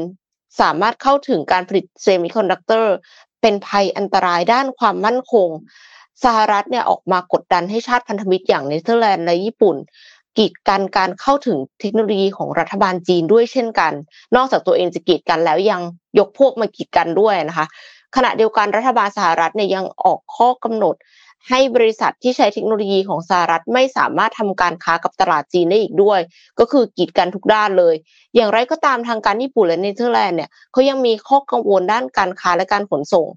[0.61, 2.93] สามารถเข้าถึงการผลิตเซมิคอนดักเตอร์
[3.41, 5.49] เป็นภัยอันตรายด้านความมั่นคง
[6.23, 9.75] สหรัฐเนี่ยออกมากดดันให้ชาติพันธมิตรอย่างเนเธอร์แลนด์และญี่ปุ่น
[10.37, 13.93] กีดกันการเข้าถึงเทคโนโลยีของรัฐบาลจีนด้วยเช่นกัน
[14.35, 15.81] นอกจากตัวเองจะกีดกันแล้วยัง
[16.19, 17.65] ยกพวกมากีดกันด้วยนะคะ
[18.15, 20.95] ขณะเดียวกันรัฐบาลสหรัฐเนี่ยยังออกข้อกำหนด
[21.49, 26.19] ให้บริษัทที่ใช้เทคโนโลยีของสหรัฐไม่สามารถทำการค้ากับตลาดจีนได้อีกด้วย
[26.59, 27.95] ก็คือกีดกันทุกด้านเลย
[28.35, 33.27] อย่างไรก็ตามทางการญี่ปุ่นและเนเธอร์แลนด์เนี่ยเขายังมีข้อกังวลด้านการค้าและการขนส่ง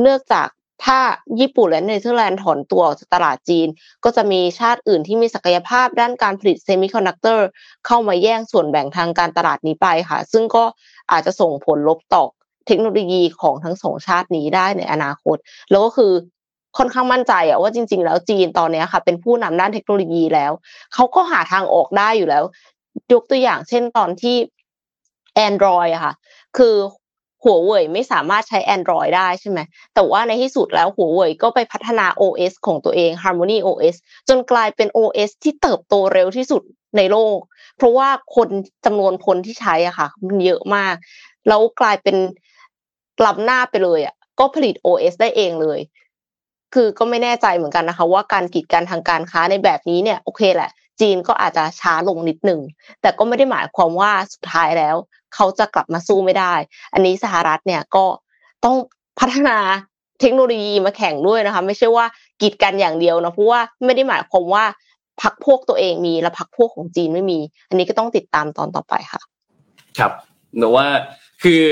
[0.00, 0.48] เนื่องจาก
[0.84, 1.00] ถ้า
[1.40, 3.68] ญี่ปุ่นและเนเธอร์แลนด์ถอนตัวออกจากตลาดจีน
[4.04, 7.46] ก็จะมีชาติอื่นที่มีศักยภาพด้านการผลิตเซมิคอนดักเตอร์
[7.86, 10.64] เข้ามาแย่งส่วนแบ่งทางการตลาดนี้ไปค่ะ ซึ่งก็
[11.12, 12.24] อาจจะส่งผลลบต่อ
[12.66, 15.36] เทคโนโลยีของทั้งสองชาตินี้ได้ในอนาคต
[15.70, 16.12] แล้วก็คือ
[16.78, 20.52] ค่อนข้างมั่นใจอะว่าจริง ๆ แล้วจีนตอนนี้ค่ะ เป็นผู้นำด้านเทคโนโลยีแล้ว
[20.94, 22.44] เขาก็หาทางออกได้อยู่แล้ว
[23.12, 24.36] ยกตัวอย่างเช่นตอนที่
[25.48, 26.14] Android อะค่ะ
[26.56, 26.74] คือ
[27.42, 29.58] หัวเว่ยไม่สามารถใช้ Android ได้ใช่ไหม
[29.94, 33.96] แต่ว่าในที่สุดแล้วหัวเว่ยก็ไปพัฒนา OS ของตัวเอง Harmony OS
[34.28, 36.62] จนกลายเป็น OS ที่เติบโตเร็วที่สุด
[36.96, 37.38] ในโลก
[37.76, 38.48] เพราะว่าคน
[38.84, 40.94] จำนวนคนที่ใช้อะค่ะ มันเยอะมาก
[41.48, 42.16] แล้วกลายเป็น
[43.20, 45.80] กลับหน้าไปเลยอะ ก็ผลิต OS ได้เองเลย
[46.74, 52.60] คือก็ไม่แน่ใจเหมือนกันนะคะ ว่าการกีดกันทางการค้าในแบบนี้เนี่ยโอเคแหละ จีนก็อาจจะช้าลงนิดหนึ่ง
[53.02, 54.96] แต่ก็ไม่ได้หมายความว่าสุดท้ายแล้ว
[55.34, 56.54] เขาจะกลับมาสู้ไม่ได้
[56.94, 58.04] อันนี้สหรัฐเนี่ยก็
[58.64, 58.76] ต้อง
[59.20, 59.56] พัฒนา
[60.20, 62.06] เทคโนโลยีมาแข่งด้วยนะคะ ไม่ใช่ว่า
[62.40, 64.64] กีดกันอย่างเดียวนะเพราะว่าไม่ได้หมายความว่า
[65.22, 69.20] พักพวกตัวเองมีและพักพวกของจีนไม่มี อันนี้ก็ต้องติดตามตอนต่อไปค่ะ
[69.98, 70.12] ครับ
[70.58, 70.86] หนูว่า
[71.42, 71.62] คือ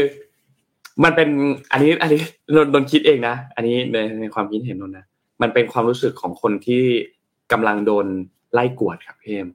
[1.04, 1.28] มันเป็น
[1.72, 2.20] อันนี้อันนี้
[2.74, 5.04] นนคิดเองนะ อันนี้ในในความคิดเห็นนนนะ
[5.42, 6.84] มันเป็นความรู้สึกของคนที่
[7.52, 8.06] กำลังโดน
[8.52, 9.46] ไล่กวดครับเพิ่ม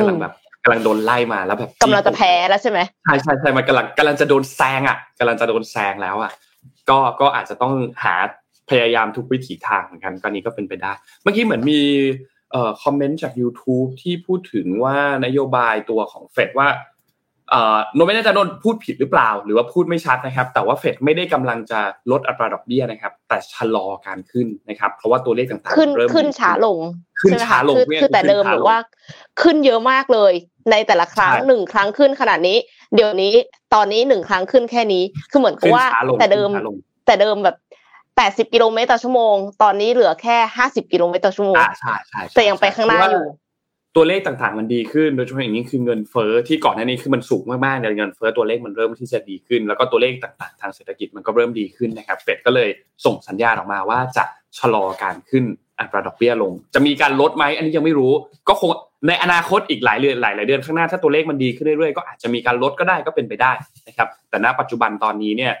[0.00, 0.32] กำลังแบบ
[0.64, 6.32] กำลังโดนไล่มาแล้วแบบกำลังจะแพ้แล้วใช่ไหมใช่ใช่ใช่มันกำลังกำลังจะโดนแซงอะกำลังจะโดนแซงแล้วอะ
[6.90, 8.14] ก็ก็อาจจะต้องหา
[8.70, 11.80] พยายามทุกวิถีทางเหมือนกันตอนนี้ก็เป็นไปได้ เมื่อกี้เหมือนมี
[12.52, 16.68] เอ่อคอมเมนต์จาก YouTube ที่พูดถึงว่านโยบายตัวของเฟดว่า
[17.94, 21.80] โนไม่แน่ใจนนพูดผิดหรือเปล่า หรือว่าพูดไม่ชัดนะครับ แต่ว่าเฟดไม่ได้กำลังจะ
[22.10, 26.78] ลดอัตราดอกเบี้ยนะครับ แต่ชะลอการขึ้นนะครับ เพราะว่าตัวเลขต่างๆขึ้นขึ้นช้าลง
[27.20, 28.76] ขึ้นช้าลงคือแต่เดิมหรือว่า
[29.42, 30.32] ขึ้นเยอะมากเลย
[30.70, 32.56] ในแต่ละครั้งหนึ่งครั้งขึ้นขนาดนี้
[32.94, 33.32] เดี๋ยวนี้
[33.74, 35.84] ตอนนี้หนึ่งครั้งขึ้นแค่นี้คือเหมือนกับว่า
[36.18, 36.50] แต่เดิม
[37.06, 37.56] แต่เดิมแบบ
[38.16, 43.24] แปดสิบกิโลเมตรต่อชั่วโมง ตอนนี้เหลือแค่ห้าสิบกิโลเมตรต่อชั่วโมงใช่ใช่แต่ยังไปข้างหน้าอยู่
[44.00, 52.68] ตัวเลขต่างๆมันดีขึ้น โดยเฉพาะอย่างนี้คือเงินเฟ้อที่ก่อนหน้านี้คือมันสูงมากๆเนี่ยเงินเฟ้อตัวเลขมันเริ่มที่จะดีขึ้น แล้วก็ตัวเลขต่างๆ ทางเศรษฐกิจมันก็เริ่มดีขึ้นนะครับเฟดก็เลย
[53.04, 54.24] ส่งสัญญาณออกมาว่าจะ
[54.58, 55.44] ชะลอการขึ้น
[55.78, 58.12] อัตราดอกเบี้ยลง จะมีการลดไหมอันนี้ยังไม่รู้
[58.48, 58.70] ก็คง
[59.08, 63.52] ในอนาคตอีกหลายเดือนหลายหลายเดือนข้างหน้าถ้าตัวเลขมันดีขึ้นเรื่อยๆก็อาจจะมีการลดก็ได้ก็เป็นไปได้
[63.88, 65.52] นะครับแต่ณปัจจุบันตอนนี้เนี่ย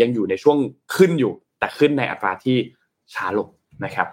[0.00, 0.58] ยังอยู่ในช่วง
[0.96, 2.56] ขึ้นอยู่ แต่ขึ้นในอัตราที่
[3.14, 3.48] ช้าลง
[3.84, 4.06] นะครับ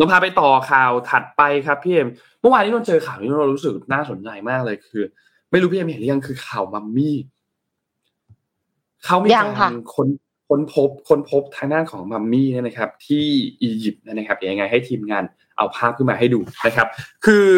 [0.00, 2.08] เราพาไปต่อข่าวถัดไปครับพี่เอ็ม
[2.40, 5.02] เมื่อวานนี้เราเจอข่าวนี้เรารู้สึกน่าสนใจมากเลยคือ
[5.50, 7.16] ไม่รู้พี่เอ็มเห็นหรือยังคือข่าวมัมมี่
[9.04, 10.08] เขามีการค้น
[10.48, 13.24] ค้นพบค้นพบทางด้านของมัมมี่เนี่ยนะครับ ที่
[13.62, 15.24] อียิปต์นะครับยังไง ให้ทีมงาน
[15.56, 16.86] เอาภาพขึ้นมาให้ดูนะครับ
[17.26, 17.48] คือ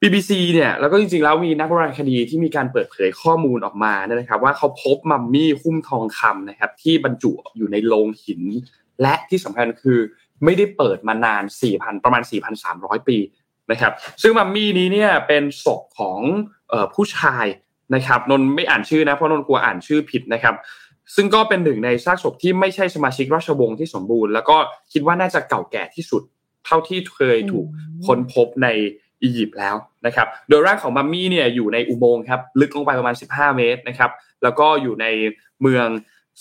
[0.00, 8.42] BBC เนี่ยแล้วก็จริงๆแล้วมีนักโบราณคดีที่มีการเปิดเผยข้อมูลออกมานะครับ ว่าเขาพบมัมมี่หุ้มทองคำนะครับ ที่บรรจุอยู่ในโลงหิน
[9.02, 9.98] และที่สำคัญคือ
[10.44, 12.22] ไม่ได้เปิดมานาน 4,000 ประมาณ
[12.66, 13.18] 4,300 ปี
[13.70, 16.20] นะครับซึ่งมัมมี่นี้เนี่ยเป็นศพของ
[16.94, 17.46] ผู้ชาย
[17.94, 20.54] นะครับนนไม่อ่านชื่อนะเพราะนนกลัวอ่านชื่อผิดนะครับ
[21.16, 24.56] ซึ่งก็เป็นหนึ่งในซากศพที่ไม่ใช่สมาชิกราชวงศ์ที่สมบูรณ์ แล้วก็
[24.92, 26.22] คิดว่าน่าจะเก่าแก่ที่สุด
[26.66, 27.66] เท่าที่เคยถูก
[28.06, 28.68] ค้นพบใน
[29.22, 29.76] อียิปต์แล้ว
[30.06, 34.10] นะครับ โดยร่างของมัมมี่เนี่ยอยู่ในอุโมงค์ครับลึกลงไปประมาณ 15 เมตรนะครับ
[34.42, 35.06] แล้วก็อยู่ใน
[35.62, 35.86] เมือง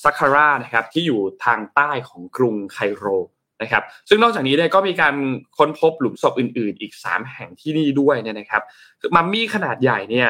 [0.04, 3.06] ซักคารานะครับที่อยู่ทางใต้ของกรุงไคโร
[3.62, 5.16] นะครับ ซึ่งนอกจากนี้เนี่ยก็มีการ
[5.58, 8.64] ค้นพบหลุมศพอื่น ๆ อีก 3 แห่งที่นี่ด้วยเนี่ยนะครับ
[9.16, 10.30] มัมมี่ขนาดใหญ่เนี่ย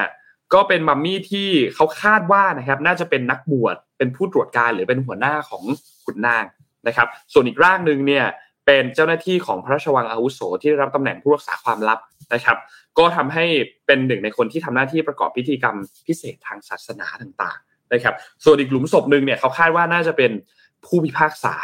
[0.54, 5.64] ก็เป็นมัมมี่ที่เขาคาดว่านะครับน่าจะเป็นนักบวชเป็นผู้ตรวจการหรือเป็นหัวหน้าของ
[6.04, 6.46] ขุนนาง
[6.88, 8.26] นะครับ ส่วนอีกร่างหนึ่งเนี่ย
[8.66, 12.00] เป็นเจ้าหน้าที่ของพระราชวังอาวุโสที่รับตำแหน่งผู้รักษาความลับ
[12.34, 12.58] นะครับ
[12.98, 13.46] ก็ทำให้
[13.88, 15.76] เป็นหนึ่งในคนที่ทำหน้าที่ประกอบพิธีกรรม
[16.08, 20.32] พิเศษทางศาสนาต่างๆนะครับ ส่วนอีกหลุมศพหนึ่งเนี่ยเขาคาดว่าน่าจะเป็น
[20.86, 21.56] ผู้พิพากษา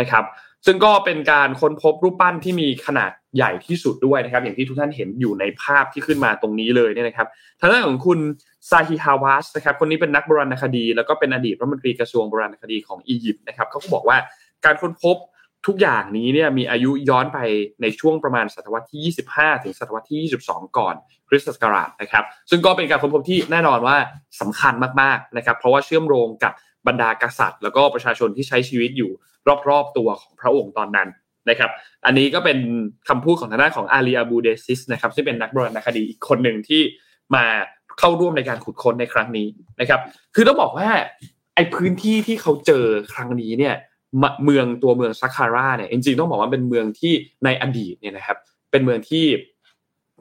[0.00, 0.24] นะครับ
[0.66, 7.28] ซึ่งก็เป็นการค้นพบรูปปั้นที่มีขนาดใหญ่ที่สุดด้วยนะครับ อย่างที่ทุกท่านเห็นอยู่ในภาพที่ขึ้นมาตรงนี้เลยเนี่ยนะครับ
[7.60, 8.18] ทางด้านของคุณ
[8.70, 14.16] ซาฮิฮาวาสนะครับคนนี้เป็นนักโบราณคดี แล้วก็เป็นอดีตรัฐมนตรีกระทรวงโบราณคดีของอียิปต์นะครับเขาก็บอกว่า
[14.64, 15.16] การค้นพบ
[15.66, 17.38] ทุกอย่างนี้เนี่ยมีอายุย้อนไป
[17.82, 20.94] ในช่วงประมาณศตวรรษที่ 25 ถึงศตวรรษที่ 22 ก่อน
[21.28, 23.96] คริสต์ศักราชนะครับ ซึ่งก็เป็นการค้นพบที่แน่นอนว่า
[24.40, 26.52] สำคัญมากๆนะครับ เพราะว่าเชื่อมโยงกับ
[26.88, 29.10] บรรดากษัตริย์ แล้วก็ประชาชนที่ใช้ชีวิตอยู่
[29.68, 31.08] รอบๆตัวของพระองค์ตอนนั้น
[31.50, 31.70] นะครับ
[32.06, 32.58] อันนี้ก็เป็น
[33.08, 36.82] คำพูดของทางด้านของอาลีอาบูเดซิสนะครับซึ่งเป็นนักโบราณคดีอีกคนหนึ่งที่
[37.34, 37.44] มา
[37.98, 39.46] เข้าร่วมในการขุดค้นในครั้งนี้
[39.80, 40.00] นะครับ
[40.34, 40.88] คือต้องบอกว่า
[41.54, 43.74] ไอ้พื้นที่ที่เขาเจอครั้งนี้เนี่ย
[44.44, 47.12] เมืองตัวเมืองซักคาร่าเนี่ยจริงๆต้องบอกว่าเป็นเมืองที่
[47.44, 48.38] ในอดีตเนี่ยนะครับ
[48.70, 49.24] เป็นเมืองที่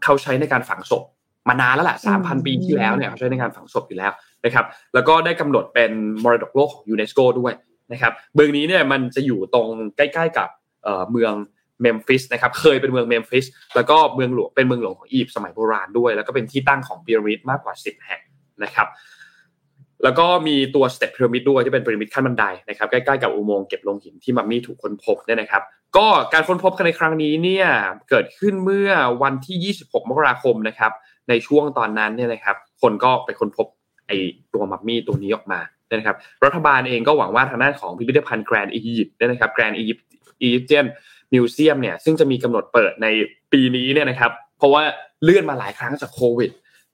[0.03, 1.03] เขาใช้ในการฝังศพ
[1.49, 4.11] มานานแล้วแหละสามพันปีที่แล้วเนี่ยเขาใช้ในการฝังศพอยู่แล้ว
[4.45, 5.91] นะครับแล้วก็ได้กำหนดเป็น
[6.23, 7.53] มรดกโลกของยูเนสโกด้วย
[7.91, 10.49] นะครับเมืองนี้เนี่ยมันจะอยู่ตรงใกล้ๆกับ
[11.11, 11.33] เมือง
[11.81, 18.21] เมมฟิสนะครับเคยเป็นเมืองเมมฟิสแล้วก็เมืองหลวงเป็นเมืองหลวงของอียิปต์สมัยโบราณด้วย แล้วก็เป็นที่ตั้งของพีระมิดมากกว่า 10 แห่ง
[18.63, 18.87] นะครับ
[20.03, 25.63] แล้วก็มีตัว step pyramid ด้วยที่เป็นพีระมิดขั้นบันไดนะครับใกล้ๆกับอุโมงค์เก็บโลงหินที่มัมมี่ถูกค้นพบเนี่ยนะครับ
[25.97, 27.67] ก็การค้นพบในครั้งนี้เนี่ย
[28.09, 28.89] เกิดขึ้นเมื่อ
[29.23, 30.91] วันที่ 26 มกราคมนะครับ
[31.29, 33.67] ในช่วงตอนนั้นเนี่ยนะครับ คนก็ไปค้นพบ
[34.07, 34.17] ไอ้
[34.53, 35.59] ตัวมัมมี่ตัวนี้ออกมา
[35.95, 40.05] นะครับรัฐบาลเองก็หวังว่าทางด้านของพิพิธภัณฑ์ Grand อียิปต์นะครับ Grand อียิปต์
[40.43, 40.85] Egyptian
[41.33, 43.07] Museum เนี่ยซึ่งจะมีกำหนดเปิดใน
[43.53, 44.83] ปีนี้เนี่ยนะครับเพราะว่า
[45.23, 46.51] เลื่อนมาหลายครั้งจากโควิด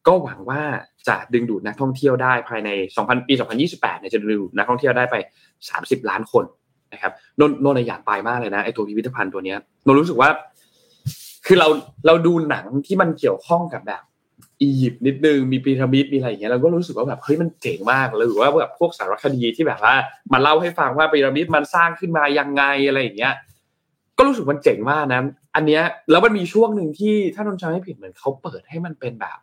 [0.08, 0.62] ก็หวังว่า
[1.08, 3.34] จะดึงดูดนักท่องเที่ยวได้ภายใน 2000 ปี
[3.68, 5.16] 2028เนี่ยจะดึงดูดนักท่องเที่ยวได้ไป
[5.62, 6.46] 30 ล้านคน
[6.94, 10.30] นะครับนนนนอยากไปมากเลยนะไอตัวพิพิธภัณฑ์ตัวนี้นนรู้สึกว่า
[11.46, 11.68] คือเรา
[12.06, 14.02] เราดูหนังที่มันเกี่ยวข้องกับแบบ
[14.62, 19.96] อียิปต์นิดนึงมีพีระมิดมีอะไรอย่างเงี้ยเราก็รู้สึกว่าแบบเฮ้ยมันเจ๋งมากเลยหรือว่าแบบพวกสารคดีที่แบบว่า
[20.34, 23.34] มาเล่าให้ฟังว่าพีระมิดมันสร้างขึ้นมายังไงอะไรอย่างเงี้ย
[24.18, 25.22] ก็รู้สึกมันเจ๋งมากนะ
[25.56, 29.38] อันเนี้ยแล้วมันมีช่วงหนึ่งที่ถ้านนจำไม่ผิดเหมือนเขาเปิดให้มันเป็นแบบ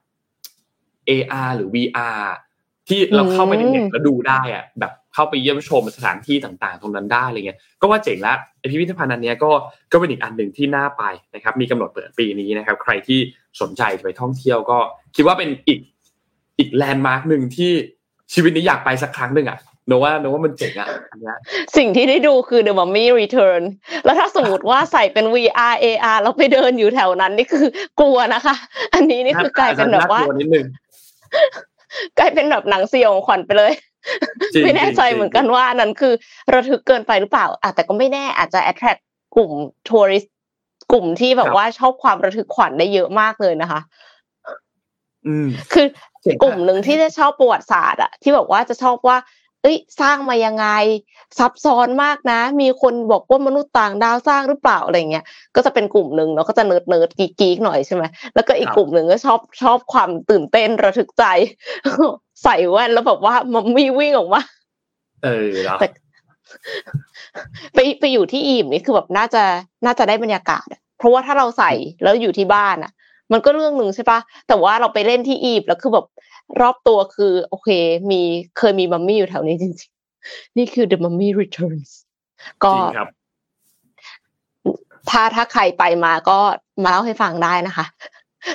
[1.09, 2.21] AR หรือ VR
[2.89, 9.51] ที่เราเข้าไปในเน็ตแล้วดูได้อะแบบเข้าไปเยี่ยมชมสถานที่ต่างๆ ตรงนั้นได้อะไรเงี้ยก็ว่าเจ๋งละไอพิพิธภัณฑ์อันนี้ก็
[9.93, 11.03] ก็เป็นอีกอันหนึ่งที่น่าไป
[11.35, 13.19] นะครับ มีกำหนดเปิดปีนี้นะครับ ใครที่
[13.61, 14.79] สนใจจะไปท่องเที่ยวก็
[15.17, 15.81] คิดว่าเป็นอีก
[16.59, 17.71] อีกแลนด์มาร์กหนึ่งที่
[18.33, 21.37] ชีวิตนี้อยากไปสักครั้งหนึ่งอะโนว่าโนว่ามันเจ๋งอะอันเนี้ย
[21.77, 23.63] สิ่งที่ได้ดูคือ The Mummy Return
[24.05, 27.67] แล้วถ้าสมมติว่าใส่เป็น VR AR แล้วไปเดินอยู่แถวนั้นนี่คือ
[28.01, 28.55] กลัวนะคะ
[28.95, 30.67] อันนี้นี่คือกลายเป็นแบบว่าน่กลันิดนึง
[32.19, 33.73] กลายเป็นแบบหนังสยองขวัญไปเลย
[34.53, 36.13] จริงไม่แน่ใจจริงเหมือนกันว่าอันนั้นคือ
[36.55, 39.01] ระทึกเกินไปหรือเปล่าอะแต่ก็ไม่แน่อาจจะ attract
[39.37, 39.51] กลุ่ม
[39.89, 40.25] ทัวริส
[40.93, 43.81] กลุ่มที่แบบว่าชอบความระทึกขวัญได้เยอะมากเลยนะคะ
[45.27, 45.87] อืมคือ
[46.23, 49.19] เจ๋งอะกลุ่มหนึ่งที่จะชอบประวัติศาสตร์อะที่บอกว่าจะชอบว่า
[49.63, 50.67] เอ้ย สร้างมายังไง
[51.39, 55.25] ซับซ้อนมากนะ มีคนบอกว่ามนุษย์ต่างดาวสร้างหรือเปล่าอะไรเงี้ย
[55.57, 61.25] ก็จะเป็นกลุ่มหนึ่งเนาะก็จะ nerd nerd geek geek หน่อยใช่ไหมแล้วก็อีกกลุ่มหนึ่งก็ชอบชอบความตื่นเต้นระทึกใจ
[62.43, 64.41] ใส่แว่นแล้วแบบว่ามันมีวิ่งออกมา
[65.25, 65.87] เออเนาะแต่
[67.75, 69.43] ไปไปอยู่ที่อียิปต์นี่คือแบบน่าจะ
[69.87, 72.93] น่าจะได้บรรยากาศอะเพราะว่าถ้าเราใส่แล้วอยู่ที่บ้านอะ
[73.33, 76.07] มันก็เรื่องหนึ่งใช่ปะแต่ว่าเราไปเล่นที่อียิปต์แล้วคือแบบ
[76.61, 77.69] รอบตัวคือ โอเค
[78.11, 78.21] มี
[78.59, 81.91] เคยมีมัมมี่อยู่แถวนี้จริงๆ นี่คือ The Mummy Returns
[82.65, 83.09] ก็จริงครับ
[85.11, 86.39] ถ้าถ้าใครไปมาก็
[86.83, 87.87] มาเล่าให้ฟังได้นะคะ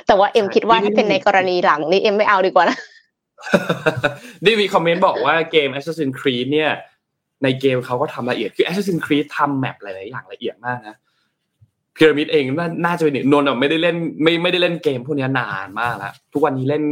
[0.06, 2.78] แต่ว่าเอ็มคิดว่าถ้าเป็นในกรณีหลังนี่เอ็มไม่เอาดีกว่านะ
[4.44, 6.70] นี่มีคอมเมนต์บอกว่าเกม Assassin's Creed เนี่ย
[7.42, 10.96] ในเกมเขาก็ทำละเอียดคือ Assassin's Creed ทำแมปหลายๆอย่างละเอียดมากนะ
[11.96, 16.82] พีระมิดเองน่าน่าจะเป็นหนึ่งนนท์อะไม่ได้เล่นไม่ไม่ได้เล่นเกมพวกเนี้ยนานมากแล้วทุกวันนี้เล่น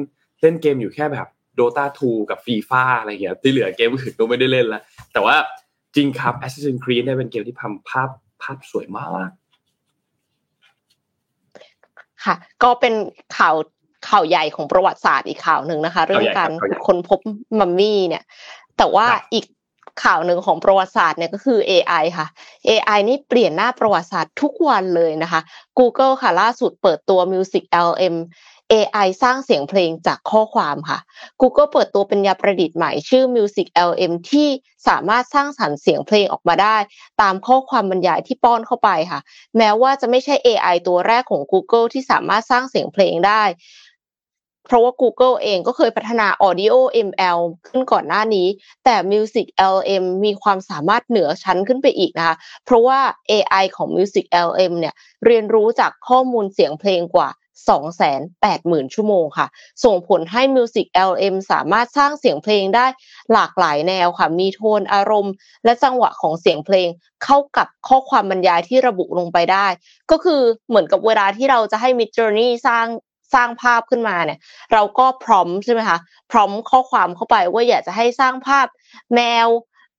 [0.42, 1.26] เล่นเกมอยู่แค่แบบ
[1.58, 4.82] Dota 2 กับ FIFA อะไรอย่างเงี้ยที่เหลือเกมอื่นก็ไม่ได้เล่นแล้ว
[5.12, 5.36] แต่ว่า
[5.96, 8.08] จริงครับ Assassin's Creed เนี่ยเป็นเกมที่ทำภาพ
[8.42, 9.30] ภาพสวยมาก
[12.24, 12.94] ค่ะ ก็เป็น
[13.36, 13.54] ข่าว
[14.08, 17.18] ข่าวใหญ่ของประวัติศาสตร์อีกข่าวหนึ่งนะคะ เรื่องการข่าวใหญ่ค้นพบ
[17.60, 18.24] มัมมี่เนี่ย
[18.78, 19.44] แต่ว่าครับอีก
[20.02, 22.26] ข่าวหนึ่งของประวัติศาสตร์เนี่ยก็คือ AI ค่ะ
[22.68, 25.40] AI นี่เปลี่ยนหน้าประวัติศาสตร์ทุกวันเลยนะคะ
[25.78, 28.16] Google ค่ะล่าสุดเปิดตัว Music LM
[28.72, 30.98] AI สร้างเสียงเพลงจากข้อความค่ะ
[31.40, 34.48] Google เปิดตัวเป็นยาประดิษฐ์ใหม่ชื่อ Music LM ที่
[34.88, 36.76] สามารถสร้างสรรค์เสียงเพลงออกมาได้
[37.20, 39.20] ตามข้อความบรรยายที่ป้อนเข้าไปค่ะ
[39.56, 43.42] แม้ว่าจะไม่ใช่ AI ตัวแรกของ Google ที่สามารถสร้างเสียงเพลงได้
[44.66, 46.74] เพราะว่า Google เองก็เคยพัฒนา Audio
[47.08, 48.46] ML ขึ้นก่อนหน้านี้
[48.84, 52.98] แต่ Music LM มีความสามารถเหนือชั้นขึ้นไปอีกนะคะเพราะว่า
[53.30, 54.94] AI ของ Music LM เนี่ย
[55.26, 57.28] เรียนรู้จากข้อมูลเสียงเพลงกว่า
[58.10, 59.46] 280,000 ชั่วโมงค่ะ
[59.84, 62.86] ส่งผลให้ Music LM สามารถสร้างเสียงเพลงได้
[63.32, 66.88] หลากหลายแนวค่ะ มีโทนอารมณ์ และจังหวะของเสียงเพลง
[67.24, 69.66] เข้ากับข้อความบรรยายที่ระบุลงไปได้
[70.10, 72.86] ก็คือเหมือนกับเวลาที่เราจะให้ Mid Journey สร้าง
[73.34, 74.38] สร้างภาพขึ้นมาเนี่ย
[74.72, 75.98] เราก็พร้อมใช่ไหมคะ
[76.32, 78.66] พร้อมข้อความเข้าไปว่าอยากจะให้สร้างภาพ
[79.14, 79.48] แมว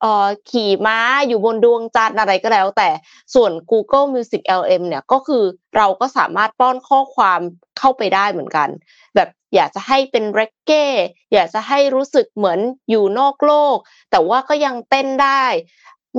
[0.01, 2.89] เอ่อขี่ม้าอยู่บนดวงจันทร์อะไรก็แล้ว แต่
[3.33, 5.43] ส่วน Google Music LM เนี่ยก็คือ
[5.77, 7.39] เราก็สามารถป้อนข้อความ
[7.79, 8.69] เข้าไปได้เหมือนกัน
[9.15, 10.85] แบบอยากจะให้เป็นเรกเก้
[11.33, 13.77] อยากจะให้รู้สึกเหมือนอยู่นอกโลก
[14.11, 15.45] แต่ว่าก็ยังเต้นได้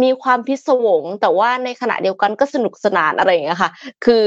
[0.03, 3.71] มีความพิศวงแต่ว่าในขณะเดียวกันก็สนุกสนานอะไรอย่างเงี้ยค่ะ
[4.05, 4.23] คือ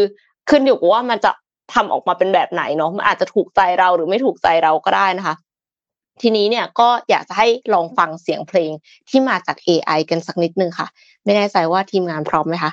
[0.49, 1.31] ขึ้นอยู่กับว่ามันจะ
[1.73, 5.35] ทำออกมาเป็นแบบไหนเนาะมันอาจจะถูกใจเราหรือไม่ถูกใจเราก็ได้นะคะ
[6.21, 8.71] ทีนี้เนี่ยก็อยากจะให้ลองฟังเสียงเพลง
[9.09, 10.87] ที่มาจาก AI กันสักนิดนึงค่ะ
[11.23, 12.71] ไม่แน่ใจว่าทีมงานพร้อมไหมคะ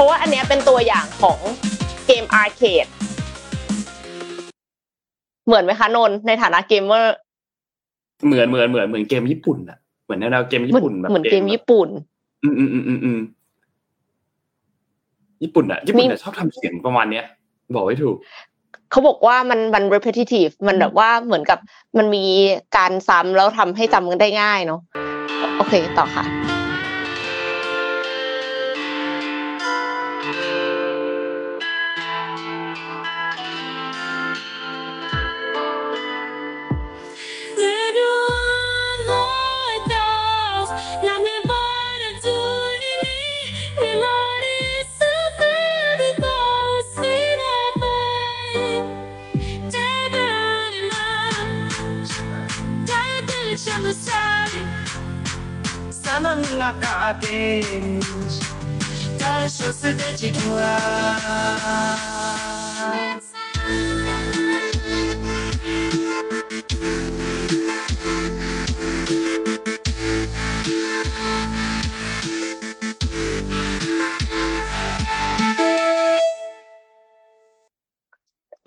[0.00, 1.38] ราะว่าอันเนี้ยเป็นตัวอย่างของ
[2.06, 2.86] เกมอาร์เคด
[5.46, 7.14] เหมือนไหมคะนนท์ในฐานะเกมเมอร์
[8.26, 11.88] เหมือนเหมือนเหมือนเหมือนเกมญี่ปุ่นอะเหมือนแนวๆเกมเหญี่มือนปุ่นแบบเหมือนเกมญี่ปุ่น
[12.44, 13.20] อืมอืมอืมอืมอืม
[15.42, 17.24] ญี่ปุ่นอะญี่ปุ่นอะชอบทำเสียงประมาณเนี้ย
[17.74, 18.16] บอกไม่ถูก
[18.90, 21.58] เขาบอกว่ามันมัน repetitive มันแบบว่าเหมือนกับ
[21.98, 22.24] มันมี
[22.76, 24.80] การซ้ำแล้วทำให้จำกันได้ง่ายเนาะ
[25.56, 26.59] โอเคต่อค่ะ
[56.60, 58.34] lakapins
[59.20, 61.20] Tayo sa digitals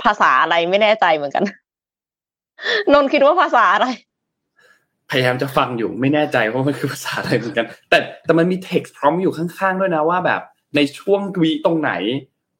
[0.03, 1.43] ภาษาอะไรไม่แน่ใจเหมือนกัน
[2.93, 3.87] นนคิดว่าภาษาอะไร
[5.13, 10.41] พยายามจะฟังอยู่ไม่แน่ใจว่ามันคือภาษาอะไรเหมือนกัน แต่แต่มันมี text พร้อมอยู่ข้างๆด้วยนะว่าแบบ
[10.75, 11.91] ในช่วงวีตรงไหน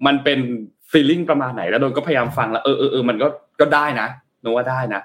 [0.06, 0.40] มันเป็น
[0.92, 3.28] feeling ประมาณไหนแล้วโดนก็พยายามฟังแล้วเออเออเออมันก็
[3.60, 4.08] ก็ได้นะ
[4.44, 5.02] นึกว่าได้นะ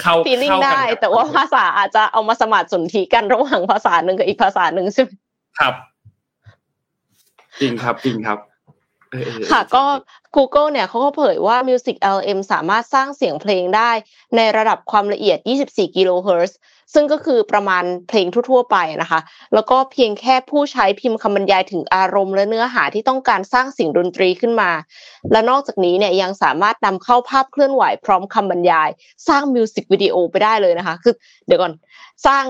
[0.00, 5.10] เข้า feeling เข้ากันได้กับแต่ว่าภาษาอาจจะเอามาสมาธิสนธิกันระหว่างภาษาหนึ่งกับอีกภาษาหนึ่งใช่ไหม
[5.58, 5.74] ครับ
[7.60, 8.38] จริงครับจริงครับ
[9.50, 9.84] ค่ะก็
[10.36, 13.90] Google เนี่ยเขาก็เผยว่า Music LM สามารถสร้างเสียงเพลงได้
[14.36, 16.58] ในระดับความละเอียด 24 กิโลเฮิรตซ์
[16.94, 19.20] ซึ่งก็คือประมาณเพลงทั่วๆไปนะคะ
[19.54, 24.70] แล้วก็เพียงแค่ผู้ใช้พิมพ์คำบรรยายถึงอารมณ์และเนื้อหาที่ต้องการสร้างเสียงดนตรีขึ้นมา
[25.32, 28.88] และนอกจากนี้เนี่ยยังสามารถนำเข้าภาพเคลื่อนไหวพร้อมคำบรรยาย
[29.28, 31.14] สร้างมิวสิกวิดีโอไปได้เลยนะคะ คือ
[31.46, 31.72] เดี๋ยวก่อน
[32.26, 32.44] สร้าง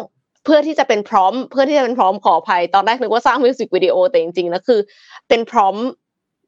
[0.45, 4.81] เพื่อที่จะเป็น prompt เพื่อที่จะเป็น prompt ขออภัยตอนแรกนึกว่าสร้างมิวสิกวิดีโอแต่จริงๆแล้วคือ
[5.29, 5.75] เป็น prompt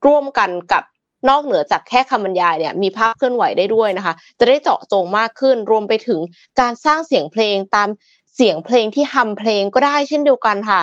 [0.06, 0.82] ร่วมกันกับ
[1.28, 6.20] นอกเหนือจากแค่คำบรรยายเนี่ยมีภาพเคลื่อนไหวได้ด้วยนะคะ จะได้เจาะจงมากขึ้นรวมไปถึง
[6.61, 7.88] การสร้างเสียงเพลงตาม
[8.34, 10.80] เสียงเพลงที่ฮัมเพลงก็ได้เช่นเดียวกันค่ะ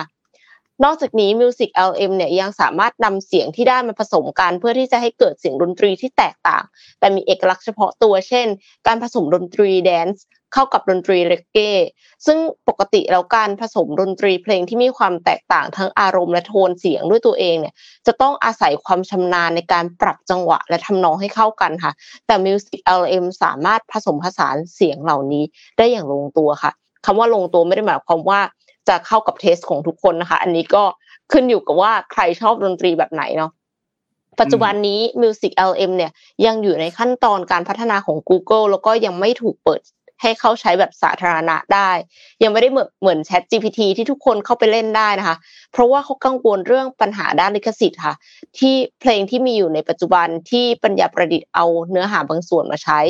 [0.84, 6.62] นอกจากนี้ MusicLM เนี่ยยังสามารถนำเสียงที่ได้มาผสมกัน เพื่อที่จะให้เกิดเสียงดนตรีที่แตกต่าง
[6.98, 8.46] แต่มีเอกลักษณ์เฉพาะตัวเช่น
[8.86, 11.72] การผสมดนตรีแดนซ์เข้ากับดนตรีเรกเก้
[12.26, 17.74] ซึ่งปกติแล้วการผสมดนตรีเพลงที่มีความแตกต่างทั้งอารมณ์และโทนเสียงด้วยตัวเองเนี่ย
[18.06, 21.92] จะต้องอาศัยความชำนาญในการปรับจังหวะและทำนองให้เข้ากันค่ะ
[22.26, 25.44] แต่ Music LM สามารถผสมผสานเสียงเหล่านี้
[25.78, 26.72] ได้อย่างลงตัวค่ะ
[27.04, 28.40] คำว่าลงตัวไม่ได้หมายความว่า
[28.88, 30.84] จะเข้ากับเทสของทุกคนนะคะ อันนี้ก็
[31.32, 33.50] ขึ้นอยู่กับว่าใครชอบดนตรีแบบไหนเนาะ
[34.40, 36.12] ปัจจุบันนี้ Music LM เนี่ย
[36.46, 39.80] ยังอยู่ในขั้นตอนการพัฒนาของ Google แล้วก็ยังไม่ถูกเปิด
[40.22, 41.90] ให้เข้าใช้แบบสาธารณะได้
[42.42, 45.36] ยังไม่ได้เหมือนเหมือน Chat GPT ที่ทุกคนเข้าไปเล่นได้นะคะ
[45.72, 48.14] เพราะว่าเขากังวลเรื่องปัญหาด้านลิขสิทธิ์ค่ะ
[48.58, 53.00] ที่เพลงที่มีอยู่ในปัจจุบันที่ปัญญาประดิษฐ์เอาเนื้อหาบางส่วนมาใช้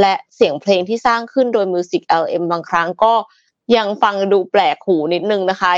[0.00, 3.14] และเสียงเพลงที่สร้างขึ้นโดย Music LM บางครั้งก็
[3.76, 5.72] ยังฟังดูแปลกหูนิดนึงนะคะ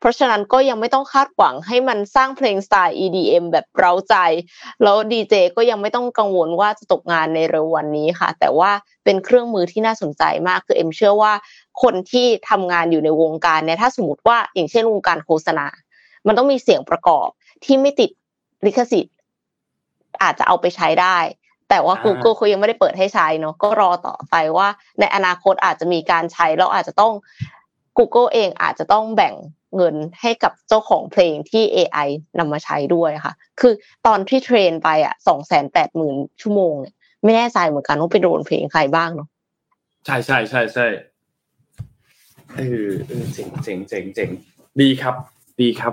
[0.00, 4.14] เพราะฉะนั้นก็ยังไม่ต้องคาดหวังให้มันสร้างเพลงสไตล์ EDM แบบเร้าใจ
[4.82, 8.70] แล้วดีเจก็ยังไม่ต้องกังวลว่าจะตกงานในเร็ววันนี้ค่ะ แต่ว่า
[9.04, 11.32] เป็นเครื่องมือที่น่าสนใจมากคือเอ็มเชื่อว่า
[11.82, 15.66] คนที่ทำงานอยู่ในวงการเนี่ยถ้าสมมติว่าอย่างเช่นวงการโฆษณา
[16.26, 17.28] มันต้องมีเสียงประกอบ
[17.64, 18.10] ที่ไม่ติด
[18.66, 19.14] ลิขสิทธิ์
[20.22, 21.18] อาจจะเอาไปใช้ได้
[21.68, 24.68] แต่ว่าอ่า Google เขายังไม่ได้เปิดให้ใช้เนาะก็รอต่อไปว่า
[25.00, 27.12] ในอนาคตอาจจะมีการใช้แล้วอาจจะต้อง
[27.98, 29.34] Google เองอาจจะต้องแบ่ง
[29.76, 33.72] เงินให้กับเจ้าของเพลงที่ AI นำมาใช้ด้วยค่ะ คือ
[34.06, 39.28] ตอนที่เทรนไปอะสองแสนแปดหมื่นชั่วโมงเนี่ยไม่แน่ใจเหมือนกันว่าไปโดนเพลงใครบ้างเนาะ
[40.06, 40.86] ใช่ใช่ใช่ใช่
[42.56, 44.30] เออเออเจ๋งเจ๋งเจ๋งเจ๋ง
[44.80, 45.14] ดีครับ
[45.60, 45.90] ดีครั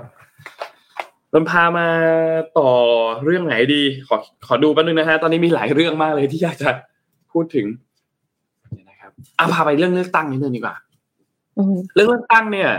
[1.32, 1.88] นนพามา
[2.58, 2.70] ต่อ
[3.24, 6.70] เรื่องไหนดี ขอขอดูแป๊บนึงนะฮะตอนนี้มีหลายเรื่องมากเลยที่อยากจะ
[7.32, 7.66] พูดถึง
[8.72, 10.76] เนี่ยนะครับอะพาไปเรื่องเลือกตั้งนิดนึงดีกว่า
[11.58, 12.70] อืมเรื่องเลือกตั้งเนี่ย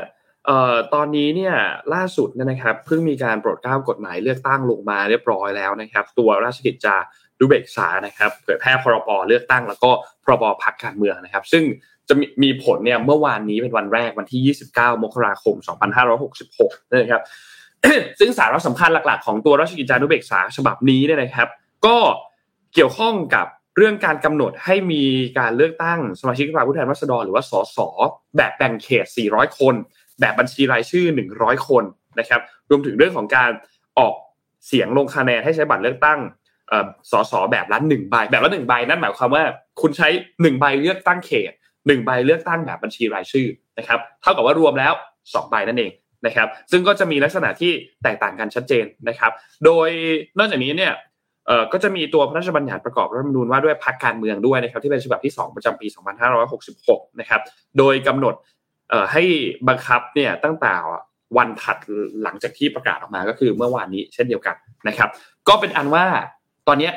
[0.45, 1.55] เอ่อตอนนี้เนี่ย
[1.93, 6.95] ล่าสุดเนยนะครับเพิ่งมีการโปรดเกล้ากฎหมายเลือกตั้งลงมาเรียบร้อยแล้วนะครับ ตัวราชกิจจา
[7.39, 9.91] นุเบกษานะครับเผยแพร่พรบเลือกตั้ง แล้วก็
[10.23, 11.63] พรบพักการเมืองนะครับ ซึ่ง
[12.09, 15.55] จะมีมีผลเนี่ยเมื่อวานนี้เป็นวันแรกวันที่ 29 มกราคม
[16.25, 17.21] 2566นะครับ
[18.19, 21.47] ซึ่งสาระสำคัญหลักๆ ของตัวราชกิจจานุเบกษาฉบับนี้เนี่ยนะครับ
[21.85, 21.97] ก็
[22.73, 25.03] เกี่ยวข้องกับเรื่องการกำหนดให้มี
[25.39, 27.77] การเลือกตั้งสมาชิกสภาผู้แทนราษฎรหรือว่าสส
[28.37, 29.75] แบบแบ่งเขต 400 คน
[30.19, 31.05] แบบบัญชีรายชื่อ
[31.37, 31.83] 100 คน
[32.19, 33.51] นะครับ รวมถึงเรื่องของการ
[33.99, 34.13] ออก
[34.67, 36.19] เสียงลงคะแนนให้ใช้บัตรเลือกตั้ง
[36.71, 39.43] อ่อสสแบบละหนึ่งใบ แบบละหนึ่งใบนั่นหมายความว่า
[39.81, 40.07] คุณใช้
[40.41, 41.51] หนึ่งใบเลือกตั้งเขต
[41.87, 44.93] หนึ่งใบเลือกตั้งแบบบัญชีรายชื่อนะครับ เท่ากับว่ารวมแล้ว
[45.33, 45.91] สองใบนั่นเอง
[46.25, 47.71] นะครับ ซึ่งก็จะมีลักษณะที่
[48.03, 49.31] แตกต่างกันชัดเจนนะครับ
[49.65, 49.89] โดย
[50.37, 50.93] นอกจากนี้เนี่ย
[51.47, 55.87] เออก็จะมีตัวพระราชบัญญัติประกอบรัฐธรรมนูญว่าด้วยพรรคการเมืองด้วยนะครับที่เป็นฉบับที่ 2 ประจำปี
[56.53, 57.41] 2566 นะครับ
[57.77, 58.35] โดยกำหนด
[59.11, 59.23] ให้
[59.67, 60.73] บังคับเนี่ยตั้งแต่
[61.37, 61.77] วันถัด
[62.23, 64.55] หลังจากที่ประกาศออกมาก็คือเมื่อวานนี้เช่นเดียวกัน
[64.87, 65.09] นะครับ
[65.47, 66.05] ก็เป็นอันว่า
[66.67, 66.89] ตอนนี้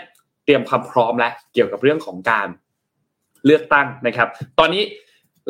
[0.45, 2.49] เตรียมความพร้อมแล้วเกี่ยวกับเรื่องของการ
[3.47, 4.83] เลือกตั้งนะครับ ตอนนี้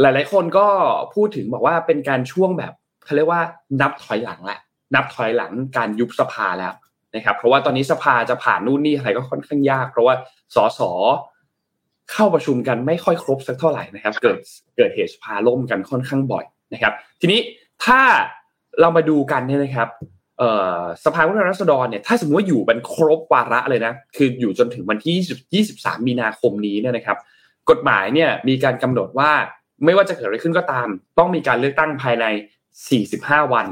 [0.00, 0.66] หลาย ๆ คนก็
[1.14, 2.72] พูดถึงบอกว่าเป็นการช่วงแบบ
[3.04, 3.40] เขาเรียกว่า
[3.80, 4.60] นับถอยหลังแหละ
[4.94, 6.74] นับถอยหลังการยุบสภาแล้ว
[7.14, 10.14] นะครับ เพราะว่าตอนนี้สภาจะผ่านนู่นนี่อะไรก็ค่อนข้างยาก เพราะว่า
[10.54, 10.80] สส
[12.12, 14.38] เข้าประชุมกันไม่ค่อยครบสักเท่าไหร่นะครับ เกิด
[14.76, 17.40] เกิดเหตุสภาล่มกันค่อนข้างบ่อยนะครับ ทีนี้
[17.84, 18.00] ถ้า
[18.80, 19.88] เรามาดูกันเนี่ยนะครับ
[21.04, 27.18] สภาผู้แทนราษฎรเนี่ยถ้าสมมติว่าอยู่เป็นครบวาระเลยนะคืออยู่จนถึงวันที่ 20 23 มีนาคมนี้เนี่ยนะครับ
[27.70, 29.30] กฎหมายเนี่ยมีการกำหนดว่า
[29.84, 30.88] ไม่ว่าจะเกิดอะไรขึ้นก็ตาม
[31.18, 32.24] ต้องมีการเลือกตั้งภายใน
[32.78, 33.66] 45 วัน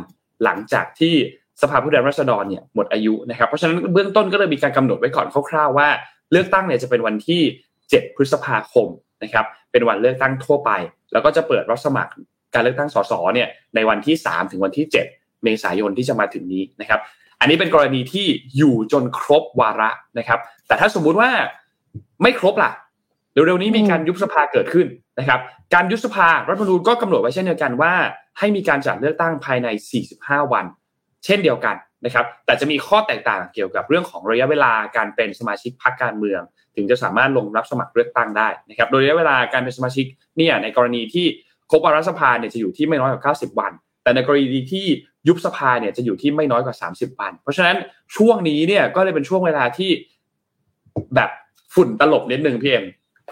[0.44, 1.14] หลังจากที่
[1.62, 5.88] สภาผู้แทนราษฎรเนี่ยหมดอายุนะครับเพราะฉะนั้นเบื้องต้นก็เลยมีการกำหนดไว้ก่อนคร่าวๆว่า
[6.32, 7.42] เลือกตั้งเนี่ยจะเป็นวันที่
[7.78, 8.88] 7 พฤษภาคม
[9.22, 10.70] นะครับเป็นวันเลือกตั้งทั่วไป
[11.12, 12.12] แล้วก็จะเปิดรับสมัคร
[12.54, 17.00] การเลือกตั้งสสเนี่ยในวันที่ 3 ถึงวันที่ 7 เมษายนที่จะมาถึงนี้นะครับ
[17.40, 18.26] อันนี้เป็นกรณีที่
[18.56, 21.30] อยู่จนครบวาระนะครับ แต่ถ้าสมมุติว่า
[22.22, 22.72] ไม่ครบล่ะ
[23.46, 24.86] เร็วๆนี้มีการยุบสภาเกิดขึ้น
[25.18, 25.40] นะครับ
[25.74, 27.92] การยุบสภารัฐธรรมนูญก็กำหนดไว้เช่นเดียวกันว่า
[28.38, 29.68] ให้มีการจัดเลือกตั้งภายใน
[30.10, 30.64] 45 วัน
[31.24, 36.40] เช่นเดียวกันนะครับ แต่จะมีข้อแตกต่างเกี่ยวกับเรื่องของระยะเวลาการเป็นสมาชิกพรรคการเมือง
[36.76, 41.26] ถึงจะสามารถลงรับสมัครเลือกตั้งได้นะครับ โดยระยะเวลาการเป็นสมาชิกเนี่ยในกรณีที่
[41.70, 43.72] ครบวาระสภาเนี่ยจะอยู่ที่ไม่น้อยกว่า 90 วัน
[44.02, 44.86] แต่ในกรณีที่
[45.28, 47.76] ยุบสภาเนี่ยจะอยู่ที่ไม่น้อยกว่า 30 วัน เพราะฉะนั้น
[48.16, 49.90] ช่วงนี้เนี่ยก็เลยเป็นช่วงเวลาที่
[51.14, 51.30] แบบ
[51.74, 52.84] ฝุ่นตลบนิดนึงพี่เอ็ม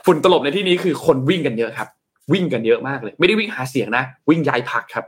[0.05, 1.88] ฝุ่นตลบในที่นี้คือคนวิ่งกันเยอะครับ
[2.32, 5.05] วิ่งกันเยอะมากเลย ไม่ได้วิ่งหาเสียงนะ วิ่งย้ายพักครับ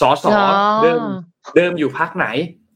[0.00, 0.48] สอสออ๋อ
[0.82, 1.02] เดิม
[1.56, 2.26] เดิมอยู่พักไหน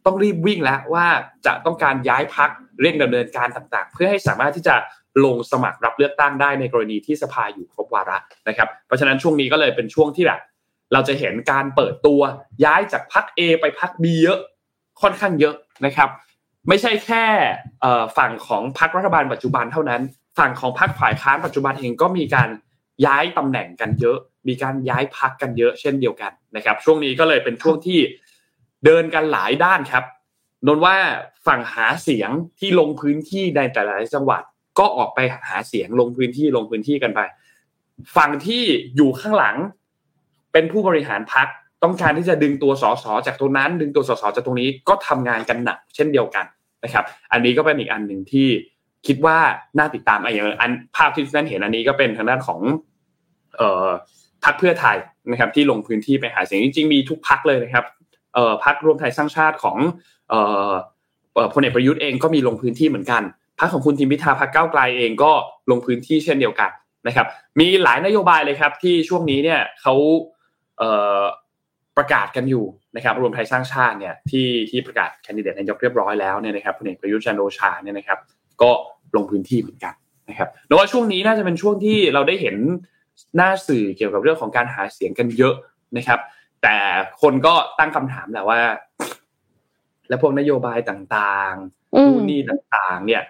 [0.06, 1.06] ต้องรีบวิ่งแล้วว่า
[1.46, 2.50] จะต้องการย้ายพัก
[2.80, 4.74] เร่งดำเนินการต่างๆ เพื่อให้สามารถที่จะ
[5.24, 10.40] ลงสมัครรับเลือกตั้งได้ในกรณีที่สภาอยู่ครบวาระนะครับ เพราะฉะนั้นช่วงนี้ก็เลยเป็นช่วงที่แบบ
[10.92, 12.20] เราจะเห็นการเปิดตัว
[12.64, 14.38] ย้ายจากพัก A ไปพัก B เยอะ
[15.02, 15.54] ค่อนข้างเยอะ
[15.86, 16.08] นะครับ
[16.68, 17.24] ไม่ใช่แค่
[17.80, 20.02] เอ่อฝั่งของพรรครัฐบาลปัจจุบันเท่านั้น
[20.38, 22.48] ฝั่งของพรรคฝ่ายค้านปัจจุบันเองก็มีการ
[23.06, 24.18] ย้ายตำแหน่งกันเยอะ
[24.48, 27.98] มีการย้ายพักกันเยอะเช่นเดียวกันนะครับ ช่วงนี้ก็เลยเป็นช่วงที่
[28.84, 30.04] เดินกันหลายด้านครับ
[30.66, 30.96] นนว่า
[31.46, 34.42] ฝั่งหาเสียงที่ลงพื้นที่ในแต่ละจังหวัด
[34.78, 35.18] ก็ออกไป
[35.48, 37.20] หาเสียงลงพื้นที่ลงพื้นที่กันไป
[38.16, 38.62] ฝั่งที่
[38.96, 39.56] อยู่ข้างหลัง
[40.52, 41.46] เป็นผู้บริหารพัก
[41.82, 46.44] ต้องการที่จะดึงตัวสสจากตรงนั้น ดึงตัวสสจากตรงนี้ก็ทำงานกันหนักเช่นเดียวกัน
[46.84, 48.48] นะครับ อันนี้ก็เป็นอีกอันหนึ่งที่
[49.06, 49.38] คิดว่า
[49.78, 52.60] น่าติดตามอะอย่างอันภาพที่ท่านเห็นอันนี้ก็เป็นทางด้านของ
[53.56, 53.88] เอ่อ
[54.44, 54.96] พักเพื่อไทย
[55.30, 57.84] นะครับที่ลงพื้นที่ไปหาเสียงจริงๆมีทุกพักเลยนะครับ
[58.34, 59.76] เอ่อพักรวมไทยสร้างชาติของ
[60.30, 60.70] เอ่อ
[61.54, 63.22] พลเอกประยุทธ์เองก็มีลงพื้นที่เหมือนกัน
[63.58, 65.32] พักของคุณทิมพิธาพักเก้าไกลเองก็
[65.70, 66.70] ลงพื้นที่เช่นเดียวกัน
[67.06, 67.26] นะครับ
[67.60, 69.94] มีหลายนโยบายเลยครับที่ช่วงนี้เนี่ยเขา
[70.78, 70.90] เอ่
[71.20, 71.22] อ
[71.96, 72.64] ประกาศกันอยู่
[72.96, 78.18] นะครับ รวมไทยสร้างชาติเนี่ยที่ที่ประกาศแคนดิเดตนายกเรียบร้อยแล้วเนี่ยนะครับพลเอกประยุทธ์จันโอชาเนี่ยนะครับ
[78.62, 78.70] ก็
[79.16, 79.94] ลงพื้นที่เหมือนกัน
[80.28, 82.56] นะครับแต่ว่าช่วงนี้น่าจะเป็นช่วงที่เราได้เห็น
[83.36, 85.54] หน้าสื่อเกี่ยวกับเรื่องของการหาเสียงกันเยอะ
[85.96, 86.20] นะครับ
[86.62, 86.76] แต่
[87.22, 88.60] คนก็ตั้งคำถามแหละว่า
[90.08, 91.54] แล้วพวกนโยบายต่าง
[91.94, 93.22] อืๆมนู่นนี่ต่างๆ เนี่ย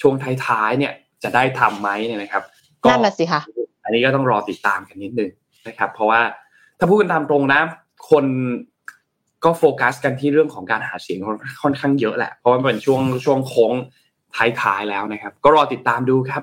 [0.00, 0.14] ช่วง
[0.46, 0.92] ท้ายๆเนี่ย
[1.22, 2.42] จะได้ทำไหมเนี่ยนะครับ
[2.84, 3.40] ก็นั่นน่ะสิค่ะ
[3.84, 5.30] อันนี้ก็ต้องรอติดตามกันนิดนึง
[5.68, 6.20] นะครับ เพราะว่า
[6.78, 7.60] ถ้าพูดกันตามตรงนะ
[8.10, 8.24] คน
[9.44, 11.18] ก็โฟกัสกันที่เรื่องของการหาเสียง
[11.62, 13.72] ค่อนข้างเยอะแหละ เพราะว่ามันเป็นช่วงช่วงโค้ง
[14.36, 16.42] ท้ายๆแล้วนะครับ ก็รอติดตามดูครับ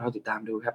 [0.00, 0.74] รอติดตามดูครับ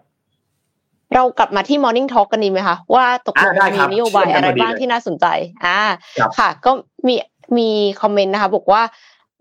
[1.16, 5.26] เรากลับมาที่ Morning Talk กันดีไหมคะว่าตกลงอ่าได้มีครับนโยบายอะไรเชื่อมกันพอดีบ้างเลยที่น่าสนใจ
[5.66, 5.80] อ่า
[6.20, 6.72] ครับค่ะ ก็
[7.08, 7.16] มี
[7.58, 7.70] มี
[8.02, 8.82] คอมเมนต์นะคะ บอกว่า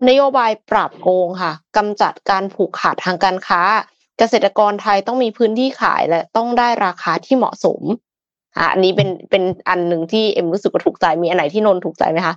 [0.09, 3.61] นโยบายปราบโกงค่ะกำจัดการผูกขาดทางการค้า
[4.17, 7.81] เกษตรกรไทยต้องมีพื้นที่ขายและต้องได้ราคาที่เหมาะสม
[8.57, 12.35] อะอันนี้เป็นเป็นอันหนึ่งที่เอ็มรู้สึกว่าถูกใจมีอันไหนที่นนท์ถูกใจไหมคะ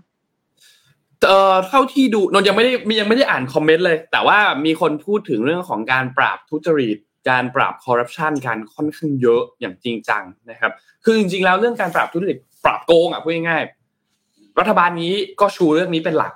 [1.27, 6.97] เอ่อเท่าที่ดูนนยังไม่ได้มียังไม่ได้อ่านคอมเมนต์เลย แต่ว่ามีคนพูดถึงเรื่องของการปราบทุจริต
[7.31, 10.73] การปราบคอร์รัปชันการค่อนข้างเยอะอย่างจริงจังนะครับ
[11.05, 16.33] คือจริงๆแล้วเรื่องการปราบทุจริตปราบโกงอะพูดง่ายๆรัฐบาลนี้ก็ชูเรื่องนี้เป็นหลัก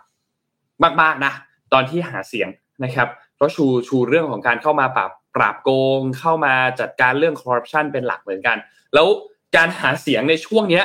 [1.02, 1.32] มากๆนะ
[1.72, 2.48] ตอนที่หาเสียง
[2.84, 3.08] นะครับ
[3.40, 8.56] ก็ชูชูเรื่องของการเข้ามาปราบปราบโกง เข้ามาจัดการเรื่องคอร์รัปชันเป็นหลักเหมือนกัน
[8.94, 9.06] แล้ว
[9.56, 10.84] การหาเสียงในช่วงเนี้ย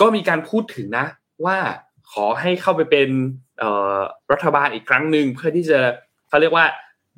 [0.00, 1.06] ก็มีการพูดถึงนะ
[1.44, 1.56] ว่า
[2.14, 3.08] ขอให้เข้าไปเป็น
[4.32, 5.78] รัฐบาลอีกครั้งหนึ่งเพื่อที่จะ
[6.28, 6.66] เขาเรียกว่า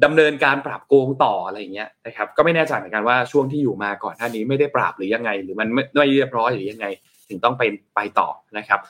[0.04, 6.86] ดำเนินการปราบโกงต่ออะไรอย่างเงี้ยนะครับก็ไม่แน่ใจเหมือนกันว่าช่วงที่อยู่มาก่อนหน้านี้ไม่ได้ปราบหรือยังไง หรือมันไม่ไม่เรียบร้อยหรือยังไง
[7.28, 7.62] ถึงต้องไป
[7.94, 8.28] ไปต่อ
[8.58, 8.80] นะครับ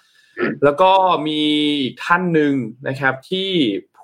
[0.64, 0.90] แล้วก็
[1.28, 1.42] มี
[2.04, 2.54] ท่านหนึ่ง
[2.88, 3.50] นะครับที่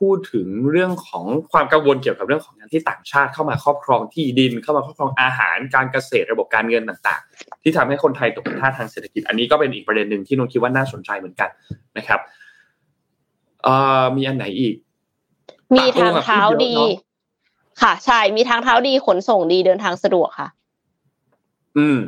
[0.02, 11.50] พูดถึงเรื่องของความกังวลเกี่ยวกับเรื่องของการที่ต่างชาติเข้ามาครอบครองที่ดิน เข้ามาครอบครองอาหารการเกษตรระบบการเงินต่าง ๆ ที่ทำให้คนไทยตกเป็นทาสทางเศรษฐกิจ อันนี้ก็เป็นอีกประเด็นหนึ่งที่นนท์คิดว่าน่าสนใจเหมือนกัน
[11.98, 12.20] นะครับ
[13.62, 14.74] เอ่อมีอันไหนอีก
[15.74, 20.48] มีทางเท้าดีปากโกงอะพูดเยอะเนอะค่ะ ใช่มีทางเท้าดีขนส่งดีเดินทางสะดวกค่ะ
[21.76, 21.98] อืม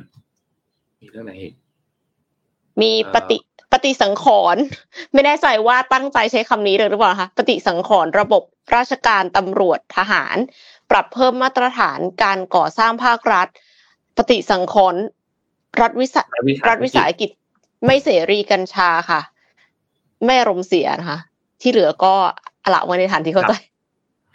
[1.01, 1.55] มีเรื่องไหนอีก
[2.81, 3.39] มีเอ่อปฏิ
[3.75, 4.63] ปฏิสังขรณ์
[5.13, 8.43] ไม่แน่ใจว่าตั้งใจใช้คำนี้เลยหรือเปล่าคะปฏิสังขรณ์ระบบ
[8.77, 10.37] ราชการตำรวจทหาร
[10.91, 13.47] ปรับเพิ่มมาตรฐานการก่อสร้างภาครัฐ
[14.17, 15.03] ปฏิสังขรณ์
[15.81, 16.23] รัฐวิสา
[16.69, 17.31] รัฐวิสาหกิจ
[17.87, 19.21] ไม่เสรีกัญชาค่ะ
[20.25, 21.19] ไม่อารมณ์เสียนะคะ
[21.61, 22.15] ที่เหลือก็
[22.65, 23.55] อะละไว้ในฐานที่เข้าใจ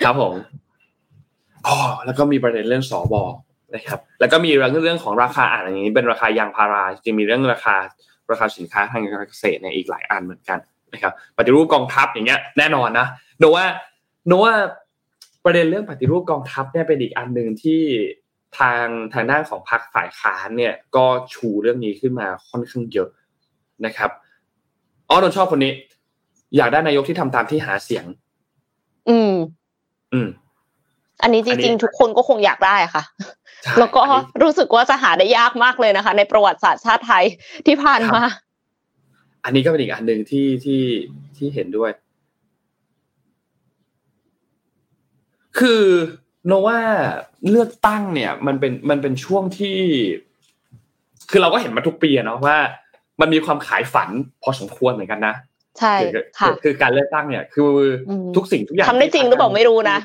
[0.04, 0.34] ครับผม
[1.68, 3.24] อ๋อแล้วก็มีประเด็นเรื่องสอบอ
[3.76, 7.76] นะครับ แล้วก็มีเรื่องเรื่องของราคาอ่านอย่างนี้เป็นราคายางพาราจริงๆมีเรื่องราคา
[8.32, 10.60] ราคาสินค้าทางการเกษตรเนี่ยอีกหลายอันเหมือนกัน
[10.94, 13.08] นะครับปฏิรูปกองทัพอย่างเงี้ยแน่นอนนะ
[13.40, 13.66] โนว่า
[14.28, 14.54] โนว่า
[15.44, 17.82] ปประเด็นเรื่องปฏิรูปกองทัพเนี่ยเป็นอีกอันหนึ่งที่
[18.60, 23.10] ทางทางด้านของพรรคฝ่ายค้านเนี่ยก็ชูเรื่องนี้ขึ้นมาค่อนข้างเยอะ
[23.86, 24.12] นะครับ
[25.10, 25.72] อ๋อนนท์ชอบคนนี้
[26.58, 28.06] อยากได้นายกที่ทำตามที่หาเสียง
[29.10, 29.34] อืม
[30.14, 30.28] อืม
[31.24, 33.04] อันนี้จอันนี้ริงๆ ทุกคนก็คงอยากได้อะค่ะ
[33.64, 37.24] ใช่แล้วก็อันนี้รู้สึกว่าจะหาได้ยากมากเลยนะคะ ในประวัติศาสตร์ชาติไทย
[37.68, 38.22] ที่ผ่านมา
[39.44, 40.84] อันนี้ก็เป็นอีกอันหนึ่งที่ที่
[41.38, 41.92] ที่เห็นด้วย
[45.60, 45.84] คือ
[46.48, 46.80] โนว่า
[47.50, 49.80] เลือกตั้งเนี่ย มันเป็นมันเป็นช่วงที่
[51.30, 52.58] คือเราก็เห็นมาทุกปีอะเนาะว่า
[53.22, 54.10] มันมีความขายฝัน
[54.44, 55.36] พอสมควรเหมือนกันนะ
[55.80, 57.72] ใช่คือค่ะคือคือการเลือกตั้งเนี่ย คือ
[58.10, 59.98] อมทุกสิ่งทุกอย่างทำได้จริงหรือเปล่าไม่รู้นะ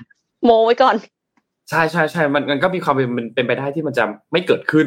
[0.45, 0.97] โมไว้ก่อน
[1.71, 4.87] ใช่ใช่ใช่มันมันก็มีความเป็นเป็นไปได้ที่มันจะไม่เกิดขึ้น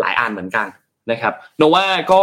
[0.00, 0.66] หลายอันเหมือนกัน
[1.10, 2.22] นะครับโนว่าก็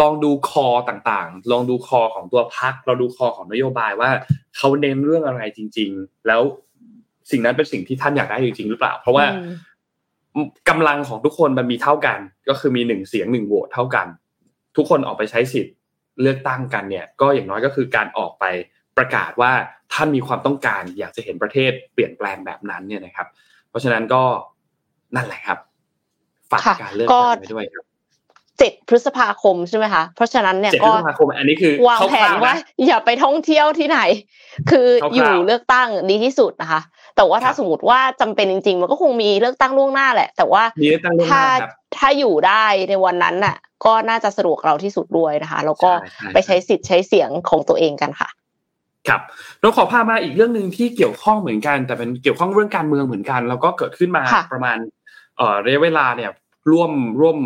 [0.00, 4.10] ลองดูคอต่างๆ ลองดูคอของตัวพักเราดูคอของนโยบายว่า
[4.56, 6.42] เขาเน้นเรื่องอะไรจริง ๆ แล้ว
[7.30, 9.24] สิ่งนั้นเป็นสิ่งที่ท่านอยากได้จริงๆหรือเปล่า เพราะว่า
[10.34, 12.18] อืมกำลังของทุกคนมันมีเท่ากัน
[12.48, 14.06] ก็คือมีหนึ่งเสียงหนึ่งโหวตเท่ากัน
[14.76, 15.74] ทุกคนออกไปใช้สิทธิ์
[16.20, 18.44] เลือกตั้งกันเนี่ย ก็อย่างน้อยก็คือการออกไป
[18.96, 19.52] ประกาศว่า
[19.92, 23.26] ท่านมีความต้องการอยากจะเห็นประเทศเปลี่ยนแปลงแบบนั้นเนี่ยนะครับ
[23.68, 24.22] เพราะฉะนั้นก็
[25.16, 25.58] นั่นแหละครับ
[26.50, 27.84] ฝากค่ะการเลือกก็ตั้งไว้ด้วยครับ
[28.58, 34.00] เจ็ดพฤษภาคมใช่ไหมคะ เพราะฉะนั้นเนี่ยเจ็ดพก็ฤษภาคมอันนี้คือวางแผนคร่ๆว่านะอย่าไปท่องเที่ยวที่ไหน
[34.70, 36.80] คือคร่าวๆอยู่เลือกตั้งดีที่สุดนะคะ
[37.16, 48.28] แต่ว่าถ้าครับสมมติว่าจำเป็นจริง ๆ มันก็คงมีเลือกตั้งล่วงหน้าแหละ แต่ว่ามีเลือกตั้งล่วงหถ้าน้าครับถ้าอยู่ได้ในวันนั้นน่ะ ก็น่าจะสะดวกเราที่สุดด้วยนะคะ แล้วก็ใช่ใช่ไปใช้สิทธิ์ใช้เสียงของตัวเองกันค่ะ
[49.08, 49.20] ครับ
[49.60, 54.78] เราขอพามาอีกเรื่องหนึ่งที่เกี่ยวข้องเหมือนกัน แต่เป็นเกี่ยวข้องเรื่องการเมืองเหมือนกัน แล้วก็เกิดขึ้นมาค่ะประมาณ
[55.36, 56.30] เอ่อระยะเวลาเนี่ย
[56.70, 57.36] ร่วมร่วม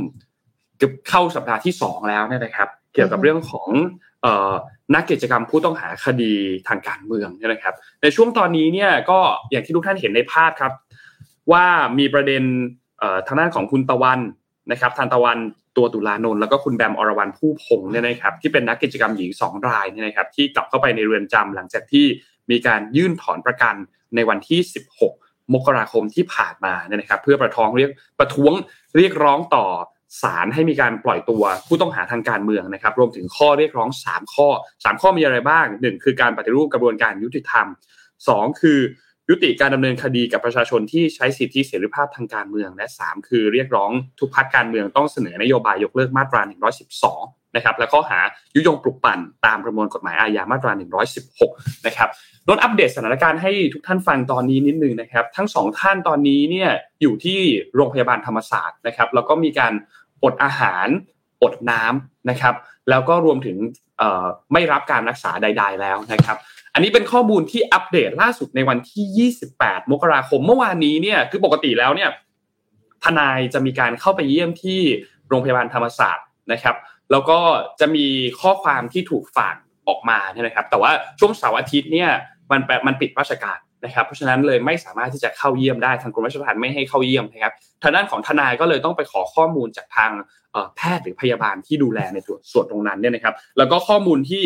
[0.78, 3.68] เกือบเข้าสัปดาห์ที่สองแล้วเนี่ยนะครับ เกี่ยวกับเรื่องของ
[4.22, 4.52] เอ่อ
[4.94, 6.32] นักกิจกรรมผู้ต้องหาคดี
[6.68, 9.18] ทางการเมืองเนี่ยนะครับ ในช่วงตอนนี้เนี่ยก็
[9.50, 10.72] อย่างที่ทุกท่านเห็นในภาพครับ
[11.52, 11.64] ว่า
[11.98, 12.42] มีประเด็น
[12.98, 14.20] เอ่อทางด้านของคุณตะวัน
[14.70, 15.38] นะครับทันตะวัน
[15.76, 22.06] ตัวตุลานนท์แล้วก็คุณแบมอรวรรณผู้พงษ์เนี่ยนะครับที่เป็นนักกิจกรรมหญิงสองรายเนี่ยนะครับที่กลับเข้าไปในเรือนจำหลังจากที่
[22.50, 23.74] มีการยื่นถอนประกัน
[24.14, 24.60] ในวันที่
[25.06, 28.52] 16 มกราคมที่ผ่านมาเนี่ยนะครับ เพื่อประท้วงเรียกประท้วง
[28.96, 29.66] เรียกร้องต่อ
[30.22, 37.66] ศาลให้มีการปล่อยตัวผู้ต้องหาทางการเมืองนะครับ รวมถึงข้อเรียกร้อง 3 ข้อ 3 ข้อมีอะไรบ้าง 1 คือการปฏิรูปกระบวนการยุติธรรม
[38.18, 38.78] 2 คือ
[39.30, 46.40] ยุติการดำเนินคดีกับประชาชนที่ใช้สิทธิเสรีภาพทางการเมือง และ 3 คือเรียกร้องทุกพรรคการเมืองต้องเสนอนโยบายยกเลิกมาตรา
[46.98, 48.18] 112 นะครับ และข้อหา
[48.54, 50.72] ยุยงปลุกปั่นตามประมวลกฎหมายอาญามาตรา
[51.28, 52.08] 116 นะครับ
[52.48, 56.70] ลดอัปเดตสถานการณ์ให้ทุกท่านฟังตอนนี้นิดนึงนะครับ ทั้งสองท่านตอนนี้เนี่ย
[57.02, 57.40] อยู่ที่
[57.74, 59.72] โรงพยาบาลธรรมศาสตร์นะครับ แล้วก็มีการ
[60.24, 60.88] อดอาหาร
[61.42, 62.54] อดน้ำนะครับ
[62.90, 63.56] แล้วก็รวมถึง
[64.52, 66.36] ไม่รับการรักษาใด ๆ แล้วนะครับ
[66.74, 72.10] อันนี้เป็นข้อมูลที่อัปเดตล่าสุดในวันที่ 28 มกราคมเมื่อวานนี้เนี่ยคือปกติแล้วเนี่ย
[73.04, 74.80] ทนายจะมีการเข้าไปเยี่ยมที่
[75.28, 76.76] โรงพยาบาลธรรมศาสตร์นะครับ
[77.10, 77.38] แล้วก็
[77.80, 78.06] จะมี
[78.40, 79.56] ข้อความที่ถูกฝาก
[79.88, 82.10] ออกมาเนี่ยนะครับ แต่ว่าช่วงเสาร์อาทิตย์เนี่ย
[82.50, 90.10] มันแปมันปิดราชการนะครับ เพราะฉะนั้นเลยไม่สามารถที่จะเข้าเยี่ยมได้ทางกรมราชทัณฑ์ไม่ให้เข้าเยี่ยมนะครับทางด้านของทนายก็เลยต้องไปขอข้อมูลจากทาง
[90.76, 94.42] แพทย์หรือพยาบาลที่ดูแลในส่วนส่วนตรงนั้นเนี่ยนะครับ แล้วก็ข้อมูลที่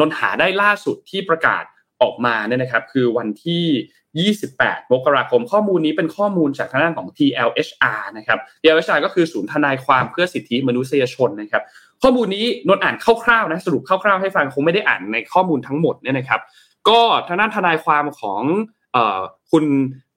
[0.00, 1.64] นนหาได้ล่าสุดที่ประกาศ
[2.02, 11.62] ออกมาเนี่ยนะครับ คือวันที่ 28 มกราคม ข้อมูลนี้เป็นข้อมูลจากทางด้านของ TLHR นะครับ TLHR ก็คือศูนย์ทนายความเพื่อสิทธิมนุษยชนนะครับ
[12.02, 12.94] ข้อมูลนี้นนอ่าน
[13.24, 16.40] คร่าวๆนะสรุปคร่าวๆให้ฟังคงไม่ได้อ่านในข้อมูลทั้งหมดเนี่ยนะครับ
[16.88, 18.42] ก็ทางด้านทนายความของ
[18.96, 19.20] ออ
[19.50, 19.64] คุณ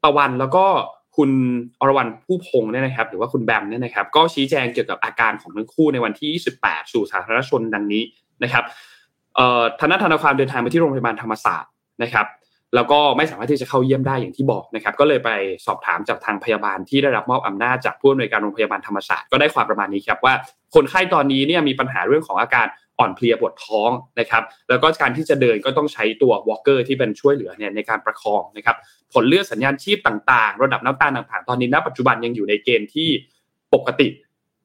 [0.03, 0.65] ตะวันแล้วก็
[1.17, 1.31] คุณ
[1.79, 8.03] อรวรรณ ภู่พงษ์เนี่ยนะครับ หรือว่าคุณแบมเนี่ยนะครับ ก็ชี้แจงเกี่ยวกับอาการของทั้งคู่ในวันที่ 28 สู่สาธารณชนดังนี้
[8.43, 8.63] นะครับ
[9.35, 11.69] เอ่อทางด้านทนายความเดินทางไปที่โรงพยาบาลธรรมศาสตร์
[12.03, 12.27] นะครับ
[12.75, 15.29] แล้วก็ไม่สามารถที่จะเข้าเยี่ยมได้อย่างที่บอกนะครับ ก็เลยไป
[15.65, 20.33] สอบถามจากทางพยาบาลที่ได้รับมอบอำนาจจากผู้อำนวยการโรงพยาบาลธรรมศาสตร์ก็ได้ความประมาณนี้ครับว่า
[20.75, 22.65] คนไข้ตอนนี้เนี่ยมีปัญหาเรื่องของอาการ
[22.99, 28.77] อ่อนเพลียปวดท้องนะครับ แล้วก็การที่จะเดินก็ต้องใช้ตัว walker ที่เป็นช่วยเหลือเนี่ยในการประคองนะครับ
[29.13, 33.09] ผลเลือดสัญญาณชีพต่างๆ ระดับน้ำตาลต่างๆ ตอนนี้ณปัจจุบันยังอยู่ในเกณฑ์ที่
[33.73, 34.07] ปกติ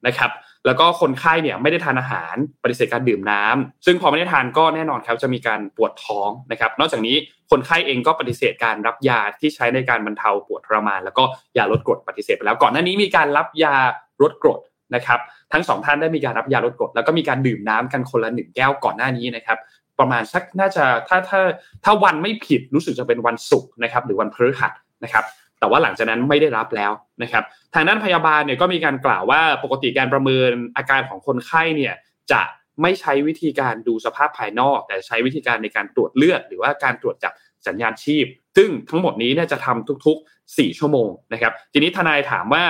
[0.07, 0.31] นะครับ
[0.65, 7.15] แล้วก็คนไข้เนี่ยไม่ได้ทานอาหารปฏิเสธการดื่มน้ำซึ่งพอไม่ได้ทานก็แน่นอนครับจะมีการปวดท้องนะครับ นอกจากนี้
[7.51, 11.23] คนไข้เองก็ปฏิเสธการรับยาที่ใช้ในการบรรเทาปวดทรมาน แล้วก็
[11.57, 13.75] ยาลดกรดปฏิเสธไปแล้วก่อนหน้านี้มีการรับยา
[14.23, 14.59] ลดกรด
[14.95, 15.19] นะครับ
[15.53, 19.57] ทั้งสองท่านได้มีการรับยาลดกรดแล้วก็มีการดื่มน้ำกันคนละหนึ่งแก้วก่อนหน้านี้นะครับ
[19.99, 21.41] ประมาณสักน่าจะถ้าถ้า
[21.83, 24.71] ถ้าวันไม่ผิดรู้สึกจะเป็นวันศุกร์นะครับหรือวันพฤหัส
[25.03, 25.25] นะครับ
[25.61, 26.91] แต่ว่าหลังจากนั้นไม่ได้รับแล้ว
[27.23, 27.43] นะครับ
[27.73, 31.93] ทางด้านพยาบาลเนี่ยก็มีการกล่าวว่าปกติการประเมินอาการของคนไข้เนี่ย
[32.31, 32.41] จะ
[32.81, 37.33] ไม่ใช้วิธีการดูสภาพภายนอก แต่ใช้วิธีการในการตรวจเลือด หรือว่าการตรวจจับ
[37.67, 38.25] สัญญาณชีพ
[38.57, 42.63] ซึ่งทั้งหมดนี้เนี่ยจะทำทุกๆ 4 ชั่วโมงนะครับทีนี้ทนายถามว่า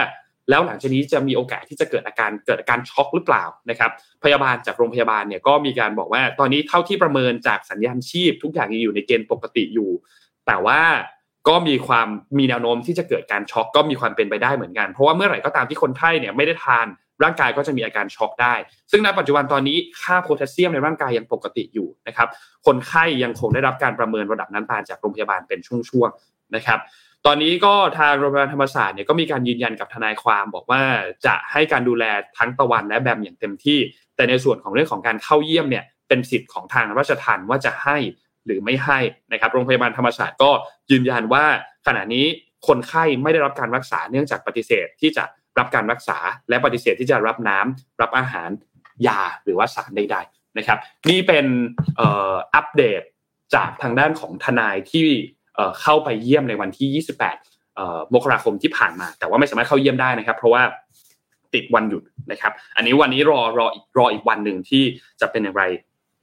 [0.49, 3.91] แล้วหลังจากนี้จะมีโอกาสที่จะเกิดอาการเกิดอาการช็อกหรือเปล่านะครับ
[4.23, 9.89] พยาบาลจากโรงพยาบาลเนี่ยก็มีการบอกว่า ตอนนี้เท่าที่ประเมินจากสัญญาณชีพ ทุกอย่างยังอยู่ในเกณฑ์ปกติอยู่
[10.47, 10.81] แต่ว่า
[11.49, 16.87] ก็มีความมีแนวโน้มที่จะเกิดการช็อกก็มีความเป็นไปได้เหมือนกัน เพราะว่าเมื่อไหร่ก็ตามที่คนไข้เนี่ยไม่ได้ทาน
[17.23, 18.53] ร่างกายก็จะมีอาการช็อกได้
[18.91, 22.27] ซึ่งณปัจจุบันตอนนี้ค่าโพแทสเซียมในร่างกายยังปกติอยู่นะครับ
[22.65, 26.79] คนไข้ยังคงได้รับการประเมินระดับน้ำตาลจากโรงพยาบาลเป็นช่วงๆนะครับ
[27.25, 30.81] ตอนนี้ก็ทางโรงพยาบาลธรรมศาสตร์เนี่ยก็มีการยืนยันกับทนายความ บอกว่า
[31.25, 32.03] จะให้การดูแล
[32.37, 33.79] ทั้งตะวันและแบมอย่างเต็มที่
[34.15, 37.97] แต่ในส่วนของเรื่องของการเข้าเยี่ยมเนี่ยเป็นสิทธิ์ของทางราชทัณฑ์ว่าจะให้
[38.45, 38.99] หรือไม่ให้
[39.31, 40.51] นะครับโรงพยาบาลธรรมศาสตร์ก็
[40.91, 41.45] ยืนยันว่า
[41.87, 42.25] ขณะนี้
[42.67, 45.23] คนไข้ไม่ได้รับการรักษาเนื่องจากปฏิเสธที่จะ
[45.59, 46.17] รับการรักษา
[46.49, 48.49] และปฏิเสธที่จะรับน้ำรับอาหาร
[49.07, 50.77] ยาหรือว่าสารใดๆนะครับ
[51.09, 51.45] นี่เป็น
[52.55, 53.01] อัปเดต
[53.55, 55.07] จากทางด้านของทนายที่
[55.81, 57.03] เข้าไปเยี่ยมในวันที่
[57.63, 60.63] 28 มกราคมที่ผ่านมา แต่ว่าไม่สามารถเข้าเยี่ยมได้นะครับ เพราะว่า
[61.53, 64.83] ติดวันหยุดนะครับ อันนี้วันนี้รอรออีกรออีกวันหนึ่งที่
[65.21, 65.63] จะเป็นอย่างไร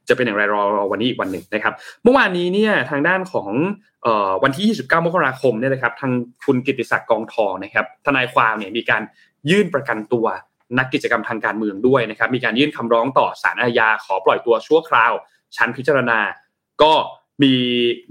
[0.09, 3.49] จะเป็นอย่างไรรอวันนี้อีกวันหนึ่งนะครับ เมื่อวานนี้เนี่ยทางด้านของ
[4.43, 6.11] วันที่ 29 มกราคมเนี่ยนะครับทาง
[6.45, 9.01] คุณกิติศักดิ์กองทองนะครับทนายความเนี่ยมีการ
[9.49, 10.25] ยื่นประกันตัว
[10.77, 15.13] นักกิจกรรมทางการเมืองด้วยนะครับมีการยื่นคำร้องต่อศาลอาญาขอปล่อยตัวชั่วคราว
[15.55, 16.19] ชั้นพิจารณา
[16.83, 16.93] ก็
[17.41, 17.53] มี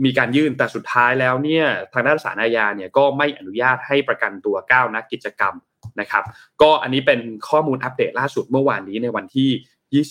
[0.05, 5.55] มีการยื่นแต่สุดท้ายแล้วเนี่ยทางด้านศาลอาญาเนี่ยก็ไม่อนุญาตให้ประกันตัว 9 นักกิจกรรม
[6.01, 6.25] นะครับ
[6.63, 10.05] ก็อันนี้เป็นข้อมูลอัปเดตล่าสุดเมื่อวานนี้ในวันที่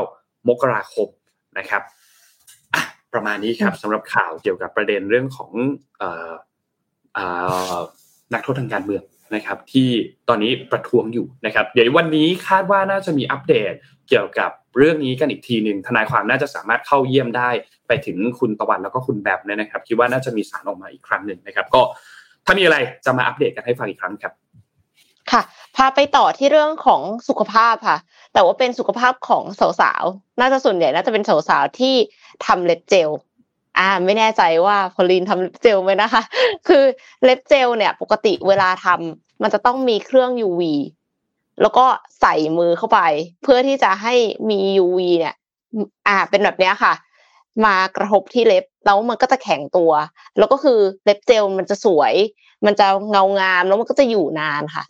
[0.00, 1.08] 29 มกราคม
[1.58, 1.82] นะครับ
[3.12, 5.52] ประมาณนี้ครับสำหรับข่าวเกี่ยวกับประเด็นเรื่องของ
[8.32, 9.02] นักโทษทางการเมือง
[9.34, 9.88] นะครับ ที่
[10.28, 13.72] ตอนนี้ประท้วงอยู่นะครับ เดี๋ยววันนี้คาดว่าน่าจะมีอัปเดต
[14.08, 17.50] เกี่ยวกับเรื่องนี้กันอีกทีหนึ่งทนายความน่าจะสามารถเข้าเยี่ยมได้
[17.88, 21.82] ไปถึงคุณตะวันแล้วก็คุณแบบเนี่ยนะครับ คิดว่าน่าจะมีสารออกมาอีกครั้งหนึ่งนะครับ ก็
[22.46, 24.32] ถ้ามีอะไรจะมาอัปเดตกันให้ฟังอีกครั้งครับ
[25.32, 25.42] ค่ะ
[25.76, 27.98] พาไปต่อที่เรื่องของสุขภาพค่ะ
[28.32, 29.44] แต่ว่าเป็นสุขภาพของ
[29.80, 31.94] สาวๆ น่าจะส่วนใหญ่น่าจะเป็นสาวๆ ที่
[32.46, 33.10] ทำเล็บเจล
[33.78, 36.22] อ่า ไม่แน่ใจว่าพอลินทำเล็บเจลไหมนะคะ
[36.68, 36.84] คือ
[37.24, 40.62] เล็บเจลเนี่ย ปกติเวลาทำมันจะต้องมีเครื่อง UV
[41.60, 41.84] แล้วก็
[42.20, 43.00] ใส่มือเข้าไป
[43.42, 44.14] เพื่อที่จะให้
[44.50, 45.34] มี UV เนี่ย
[46.08, 46.94] อ่า เป็นแบบนี้ค่ะ
[47.64, 49.92] มากระทบที่เล็บแล้วมันก็จะแข็งตัว
[50.38, 52.14] แล้วก็คือเล็บเจลมันจะสวย
[52.66, 54.84] มันจะเงางามแล้วมันก็จะอยู่นานค่ะ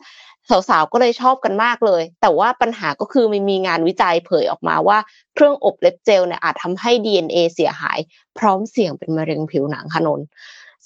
[0.50, 4.98] สาวๆก็เลยชอบกันมากเลย แต่ว่าปัญหาก็คือมันมีงานวิจัยเผยออกมาว่า
[5.34, 7.98] เครื่องอบเล็บเจลเนี่ยอาจทำให้ DNA เสียหาย
[8.38, 10.20] พร้อมเสี่ยงเป็นมะเร็งผิวหนังขนน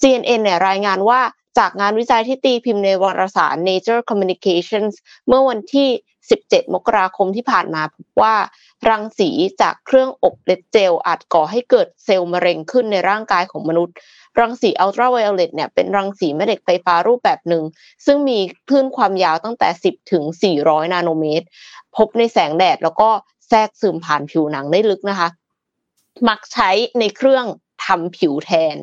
[0.01, 1.19] CNN เนี่ยรายงานว่า
[1.59, 4.93] จากงานวิจัยที่ตีพิมพ์ในวารสาร Nature Communications
[5.27, 5.89] เมื่อวันที่
[6.29, 8.35] 17 มกราคมที่ผ่านมาพบว่า
[8.89, 9.29] รังสี
[9.61, 13.95] จากเครื่องอบเล็บเจลอาจก่อให้เกิดเซลล์มะเร็งขึ้นในร่างกายของมนุษย์
[14.39, 17.63] รังสีอัลตราไวโอเลตเนี่ยเป็นรังสีแม่เหล็กไฟฟ้ารูปแบบหนึ่ง
[18.05, 20.23] ซึ่งมีคลื่นความยาวตั้งแต่ 10 ถึง
[20.59, 21.45] 400 นาโนเมตร
[21.95, 23.09] พบในแสงแดดแล้วก็
[23.47, 25.29] แทรกซึมผ่านผิวหนังได้ลึกนะคะ
[26.27, 26.69] มักใช้
[26.99, 27.45] ในเครื่อง
[27.85, 28.75] ทำผิวแทน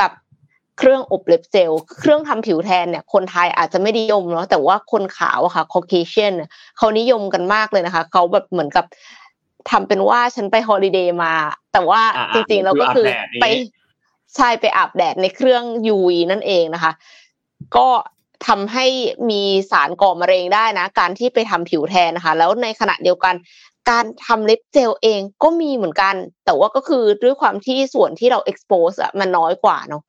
[0.00, 0.10] กับ
[0.78, 1.70] เครื่องอบเล็บเจล
[2.00, 6.34] เครื่องทำผิวแทนเนี่ย คนไทยอาจจะไม่นิยมเนาะ แต่ว่าคนขาวอะค่ะ Caucasian
[6.76, 8.84] เขานิยมกันมากเลยนะคะ เขาแบบเหมือนกับ
[9.70, 11.34] ทำเป็นว่าฉันไปฮอลิเดย์มา
[11.72, 12.02] แต่ว่า
[12.34, 13.06] จริงๆแล้วก็คือ
[13.40, 13.44] ไป
[14.36, 16.92] ใช่ไปอาบแดดในเครื่อง UV นั่นเองนะคะ
[17.76, 17.88] ก็
[18.46, 18.86] ทำให้
[19.30, 23.34] มีสารก่อมะเร็งได้นะ การที่ไปทำผิวแทนนะคะ แล้วในขณะเดียวกัน
[23.90, 30.02] การทำเล็บเจลเองก็มีเหมือนกัน แต่ว่าก็คือด้วยความที่ส่วนที่เรา expose อะมันน้อยกว่าเนาะ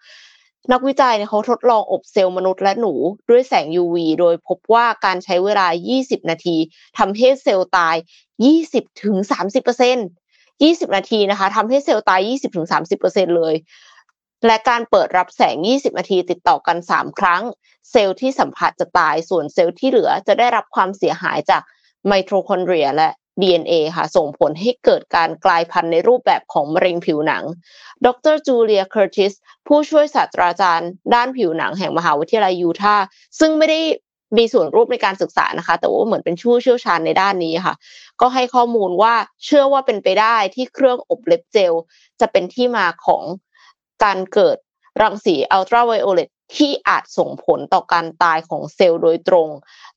[0.72, 2.94] นักวิจัยเนี่ยเขาทดลองอบเซลล์มนุษย์และหนู
[3.30, 5.68] ด้วยแสง UV โดยพบว่าการใช้เวลา
[6.00, 6.58] 20 นาที
[6.98, 7.96] ทำให้เซลล์ตาย
[9.16, 12.22] 20-30% 20 นาทีนะคะทำให้เซลล์ตาย
[12.80, 13.56] 20-30%เลย
[14.46, 17.44] และการเปิดรับแสง 20 นาทีติดต่อกัน 3 ครั้ง
[17.92, 21.62] เซลล์ที่สัมผัสจะตายส่วนเซลล์ที่เหลือจะได้รับความเสียหายจาก
[22.08, 23.10] ไมโทคอนเดรียและ
[23.42, 27.44] DNA ค่ะส่งผลให้เกิดการกลายพันธุ์ในรูปแบบของมะเร็งผิวหนัง
[28.06, 29.34] ดรจูเลียเคอร์ติส
[29.68, 33.06] ผู้ช่วยศาสตราจารย์ด้านผิวหนังแห่งมหาวิทยาลัยยูทาห์
[33.40, 33.80] ซึ่งไม่ได้
[34.38, 37.76] มีส่วนร่วมในการศึกษานะคะ แต่ว่าเหมือนเป็นผู้เชี่ยวชาญในด้านนี้ค่ะ
[38.22, 39.14] ก็ให้ข้อมูลว่า
[39.46, 41.74] เชื่อว่าเป็นไปได้ที่เครื่องอบเล็บเจล
[42.20, 43.24] จะเป็นที่มาของ
[44.04, 44.58] การเกิด
[45.02, 49.50] รังสีอัลตราไวโอเลต ที่อาจส่งผลต่อการตายของเซลล์โดยตรง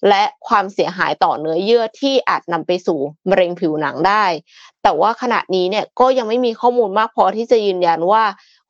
[0.08, 2.98] และความเสียหายต่อเนื้อเยื่อที่อาจนำไปสู่
[3.30, 4.24] มะเร็งผิวหนังได้
[4.82, 8.22] แต่ว่าขณะนี้เนี่ยก็ยังไม่มีข้อมูลมากพอที่จะยืนยันว่า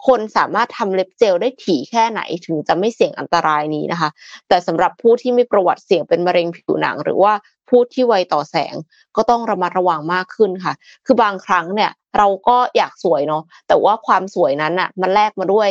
[0.07, 4.11] คนสามารถทำเล็บเจลได้ถี่แค่ไหนถึงจะไม่เสี่ยงอันตรายนี้นะคะ
[4.49, 7.33] แต่สำหรับผู้ที่มีประวัติเสี่ยงเป็นมะเร็งผิวหนัง หรือว่า
[7.69, 8.75] ผู้ที่ไวต่อแสง
[9.17, 10.75] ก็ต้องระมัดระวังมากขึ้นค่ะ
[11.07, 15.69] คือบางครั้งเนี่ยเราก็อยากสวยเนาะแต่ว่าความสวยนั้นอะมันแลกมาด้วย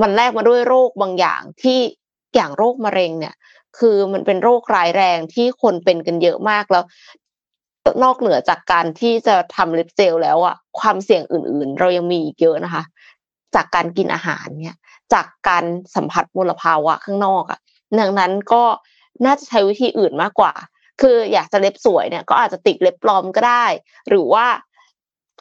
[0.00, 1.78] มันแลกมาด้วยโรคบางอย่างที่
[2.34, 3.34] อย่างโรคมะเร็งเนี่ย
[3.78, 6.84] คือมันเป็นโรคร้ายแรงที่คนเป็นกันเยอะมากแล้ว
[8.04, 12.82] นอกเหนือจากการที่จะทำเล็บเจลแล้วอะความเสี่ยงอื่น ๆ เรายังมีอีกเยอะนะคะ
[13.54, 14.76] จากการกินอาหารเนี่ย
[15.14, 15.64] จากการ
[15.94, 17.58] สัมผัสมลภาวะข้างนอกอะ
[18.00, 18.64] ดังนั้นก็
[19.24, 20.52] น่าจะใช้วิธีอื่นมากกว่า
[21.00, 23.66] คืออยากจะเล็บสวยเนี่ย ก็อาจจะติดเล็บปลอมก็ได้
[24.08, 24.46] หรือว่า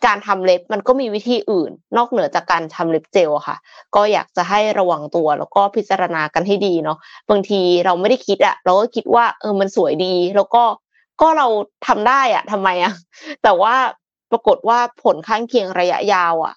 [0.05, 3.57] การทำเล็บมันก็มีวิธีอื่น นอกเหนือจากการทำเล็บเจลอะค่ะ
[3.95, 6.97] ก็อยากจะให้ระวังตัวแล้วก็พิจารณากันให้ดีเนาะ
[7.29, 10.63] บางทีเราไม่ได้คิดอะเราก็คิดว่าเออมันสวยดี แล้วก็
[11.21, 11.47] ก็เรา
[11.87, 12.93] ทำได้อะทำไมอะ
[13.43, 13.75] แต่ว่า
[14.31, 16.53] ปรากฏว่าผลข้างเคียงระยะยาวอะ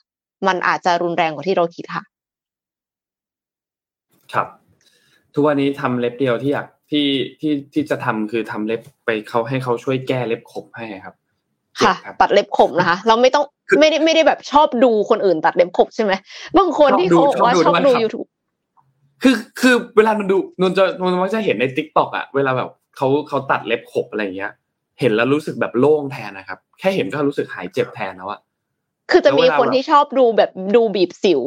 [0.47, 2.05] มันอาจจะรุนแรงกว่าที่เราคิดค่ะ
[4.33, 4.49] ครับ
[5.35, 7.07] ทุกวันนี้ทำเล็บเดียวที่อยากที่
[7.41, 11.30] ที่ที่จะทำคือทำเล็บไปเขาให้เขาช่วยแก้เล็บขบให้ครับเจ็บ
[11.79, 16.13] ค่ะครับตัดเล็บขบนะคะ เราไม่ต้องคือไม่ได้ไม่ได้แบบชอบดูคนอื่นตัดเล็บขบใช่ไหม
[16.59, 18.29] บางคนที่เขาบอกว่าชชออบบดูดูด้วยครับ YouTube
[19.23, 24.53] คือคือเวลานนดูนนจะนนมักจะเห็นใน TikTok อะเวลาแบบเขาเขาตัดเล็บขบอะไรอย่างเงี้ย
[25.01, 28.41] เห็นแล้วรู้สึกแบบโล่งแทนนะครับ แค่เห็นก็รู้สึกหายเจ็บแทนแล้วอะ
[29.11, 31.41] คือจะมีแล้วเวลาคนที่ชอบดูแบบดูบีบสิว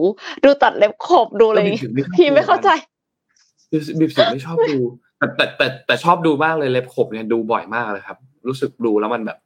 [0.43, 2.69] ดูตัดเล็บขบดูอะไรอย่างเงี้ย แล้วบีเงี้บยสิวไม่ชอบพี่ไม่เข้าใจ
[3.71, 4.79] ดูบีบสิวไม่ชอบดู
[5.17, 8.17] แต่แต่แต่แต่ชอบดูมากเลยเล็บขบเนี่ยดูบ่อยมากเลยครับ
[8.47, 9.37] รู้สึกดูแล้วมันแบบ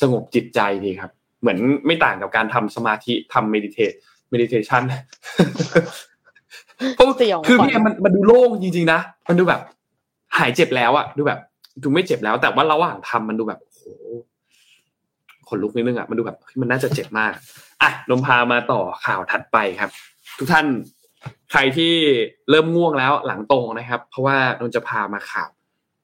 [0.00, 4.82] สงบจิตใจดีครับ เหมือนไม่ต่างกับการทำสมาธิทำ meditat- meditation
[6.94, 9.60] เพราะสยองคือขวัญพี่แอมมันมันดูโล่งจริงๆนะมันดูแบบ
[10.38, 11.40] หายเจ็บแล้วอะดูแบบ
[11.82, 13.82] ดูไม่เจ็บแล้ว แต่ว่าระหว่างทำมันดูแบบโอ้โห
[15.48, 17.32] ขนลุกนิดนึงอะมันดูแบบเฮ้ยมันน่าจะเจ็บมาก
[17.82, 19.90] อะนมพามาต่อข่าวถัดไปครับ
[20.38, 20.66] ทุกท่าน
[21.50, 21.92] ใครที่
[22.50, 25.50] เริ่มง่วงแล้วหลังตรงนะครับ เพราะว่านนจะพามาข่าว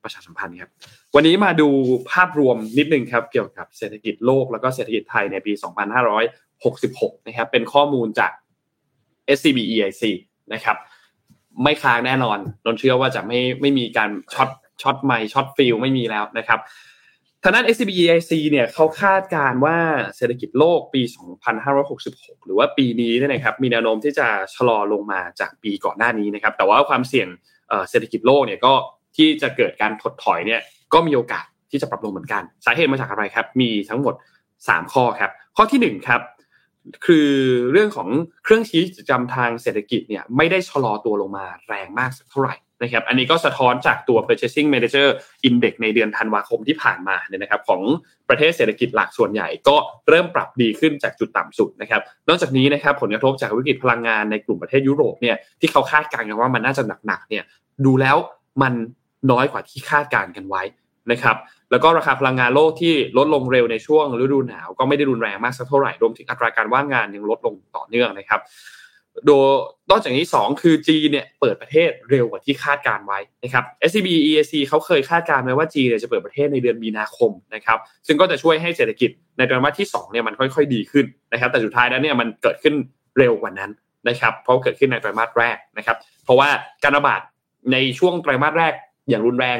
[0.03, 0.71] ประชาสัมพันธ์ครับ
[1.15, 1.69] วันนี้มาดู
[2.11, 5.53] ภาพรวมนิดนึงครับเกี่ยวกับเศรษฐกิจโลกแล้วก็เศรษฐกิจไทยในปี
[6.61, 8.33] 2566 นะครับ เป็นข้อมูลจาก
[9.37, 10.03] SCB EIC
[10.55, 10.77] นะครับ
[11.63, 14.51] ไม่ค้างแน่นอนนนเชื่อว่าจะไม่ไม่มีการช็อต
[14.83, 16.61] ช็อตไมค์ช็อต feel ไม่มีแล้วนะครับ
[17.43, 19.77] ทางด้าน SCB EIC เนี่ยเขาคาดการณ์ว่า
[20.17, 21.03] เศรษฐกิจโลกปี
[21.79, 27.29] 2566 หรือว่าปีนี้เนี่ยนะครับ มีแนวโน้มที่จะชะลอลงมาจากปีก่อนหน้านี้นะครับ แต่ว่าความเสี่ยง
[27.91, 28.75] เศรษฐกิจโลกเนี่ยก็
[29.17, 30.61] ที่จะเกิดการถดถอยเนี่ย
[30.93, 34.15] ก็มีโอกาสที่จะปรับลงเหมือนกัน สาเหตุมาจากอะไรครับ มีทั้งหมด
[34.59, 36.23] 3 ข้อครับ ข้อทีหนึ่1ครับ
[37.07, 37.31] คือ
[37.73, 38.09] เรื่องของ
[38.45, 45.09] เครื่องชี้จกรรมทางเศรษฐกิจเนี่ยไม่ได้ชะลอตัวลงมาแรงมากสักเท่าไหร่นะครับอันนี้ก็สะท้อนจากตัว Purchasing Manager
[45.49, 47.83] Index ในเดือนธันวาคมที่ผ่านมาเนี่ยนะครับของ
[48.29, 49.77] ประเทศเศรษฐกิจหลักส่วนใหญ่ก็
[50.09, 57.45] เริ่มปรับดีขึ้นจากจุดต่ำสุดนะครับนอกจากนี้นะครับผลกระทบจากวิกฤตพลังงานในกลุ่มประเทศยุโรปเนี่ยที่เขาคาดการณ์กันว่ามันน่าจะหนักๆเนี่ย
[57.85, 58.17] ดูแล้ว
[58.63, 58.75] มัน
[59.31, 60.63] น้อยกว่าที่คาดการณ์กันไว้
[61.13, 61.37] นะครับ
[61.71, 68.41] แล้วก็ราคาพลังงานโลกที่ลดลงเร็วในช่วงฤดูหนาวก็ไม่ได้รุนแรงมากสักเท่าไหร่รวมถึงอัตราการว่างงานยังลดลงต่อเนื่องนะครับ
[69.27, 69.49] โดย
[69.91, 82.75] นอกจากนี้ 2 คือจีนเนี่ยเปิดประเทศเร็วกว่าที่คาดการไว้นะครับ SCB EAC เขาเคยคาดการณ์ไว้ว่าจีนเนี่ยจะเปิดประเทศในเดือนมีนาคมนะครับซึ่งก็จะช่วยให้เศรษฐกิจในไตรมาสที่2เนี่ยมันค่อยๆ ดีขึ้นนะครับแต่สุดท้ายแล้วเนี่ยมันเกิดขึ้น
[83.19, 83.71] เร็วกว่านั้น
[84.09, 86.49] นะครับเพราะเกิดขึ้นในไตรมาสแรกนะครับเพราะว่า
[86.85, 87.21] การระบาด
[87.73, 88.73] ในช่วงไตรมาสแรก
[89.09, 89.59] อย่างรุนแรง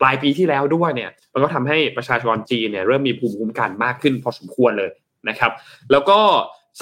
[0.00, 4.90] ปลายปีที่แล้วด้วยเนี่ยมันก็ทำให้ประชาชนจีนเนี่ยเริ่มมีภูมิคุ้มกันมากขึ้นพอสมควรเลย
[5.28, 5.52] นะครับ
[5.92, 6.18] แล้วก็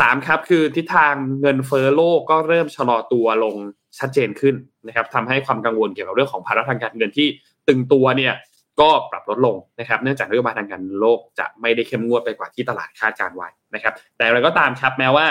[0.01, 3.55] สามครับคือทิศทางเงินเฟ้อโลกก็เริ่มชะลอตัวลง
[3.99, 4.55] ชัดเจนขึ้น
[4.87, 7.29] นะครับทำให้ความกังวลเกี่ยวกับเรื่องของภาระทางการเงินที่
[7.69, 8.35] ตึงตัวเนี่ย
[8.81, 15.27] ก็ปรับลดลงนะครับ เนื่องจากนโยบายทางการเงินโลกจะไม่ได้เข้มงวดไปกว่าที่ตลาดคาดการไว้นะครับ แต่อะไรก็ตามครับแม้ว่า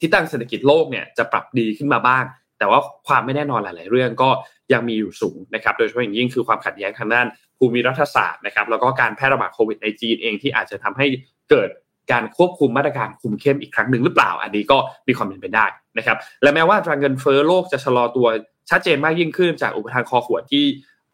[0.00, 2.24] ทิศทางเศรษฐกิจโลกเนี่ยจะปรับดีขึ้นมาบ้าง
[2.60, 4.30] แต่ว่าความไม่แน่นอนหลาย ๆ เรื่องก็
[4.72, 7.26] ยังมีอยู่สูงนะครับ โดยเฉพาะอย่างยิ่งคือความขัดแย้งทางด้าน
[7.58, 11.06] ภูมิรัฐศาสตร์นะครับ แล้วก็การแพร่ระบาดโควิดในจีนเองที่อาจจะทำให้
[11.50, 11.68] เกิด
[12.12, 15.66] การควบคุมมาตรการคุมเข้มอีกครั้งหนึ่งหรือเปล่า อันนี้ก็มีความเป็นไปได้
[15.98, 18.26] นะครับ และแม้ว่าอัตราเงินเฟ้อโลกจะชะลอตัว
[18.70, 20.64] ชัดเจนมากยิ่งขึ้นจากอุปทานคอขวดที่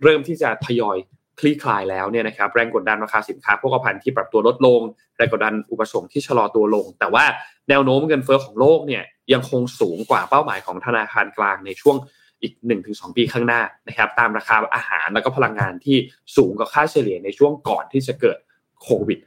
[0.02, 0.96] เริ่มที่จะทยอย
[1.40, 4.80] คลี่คลายแล้วเนี่ยนะครับแรงกดดันราคาสินค้าโภคภัณฑ์ที่ปรับตัวลดลง
[5.16, 7.24] แรงกดดันอุปสงค์ที่ชะลอตัวลง แต่ว่า
[7.68, 11.96] แนวโน้มเงินเฟ้อของโลกเนี่ยยังคงสูงกว่าเป้าหมายของธนาคารกลางในช่วง
[12.42, 12.52] อีก
[12.86, 15.96] 1-2 ปีข้างหน้านะครับตามราคาอาหารแล้วก็พลังงานที่
[16.36, 18.38] สูงกว่าค่าเฉลี่ยในช่วงก่อนที่จะเกิด
[18.82, 19.18] โควิด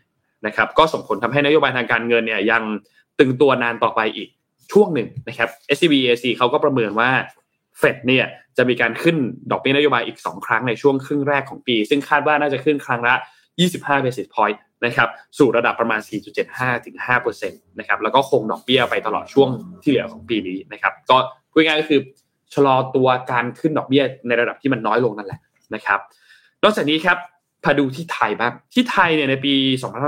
[0.46, 2.64] นะครับก็ส่งผลทำให้นโยบายทางการเงินเนี่ยยัง
[3.20, 4.30] ตึงตัวนานต่อไปอีก
[4.72, 7.10] ช่วงหนึ่งนะครับ SCBAC เขาก็ประเมินว่า
[7.80, 8.26] เฟดเนี่ย
[8.58, 9.18] จะมีการขึ้น
[9.52, 13.16] ดอกเบี้ยนโยบายอีก 2 ครั้งในช่วงครึ่งแรกของปี ซึ่งคาดว่าน่าจะขึ้นครั้งละ
[13.60, 16.00] 25 basis point นะครับสู่ระดับประมาณ
[16.44, 16.96] 4.75 ถึง
[17.38, 19.50] 5%นะครับแล้วก็คงดอกเบี้ยไปตลอดช่วง
[19.84, 21.18] ที่เหลือของปีนี้นะครับก็
[21.52, 22.00] พูดง่ายก็คือ
[22.54, 25.40] ชะลอตัวการขึ้นดอกเบี้ยในระดับที่มันน้อยลงนั่นแหละ
[25.76, 26.00] นะครับ
[26.64, 27.18] นอกจากนี้ครับ
[27.64, 29.54] พาดูที่ไทยบ้างที่ไทยเนี่ยในปี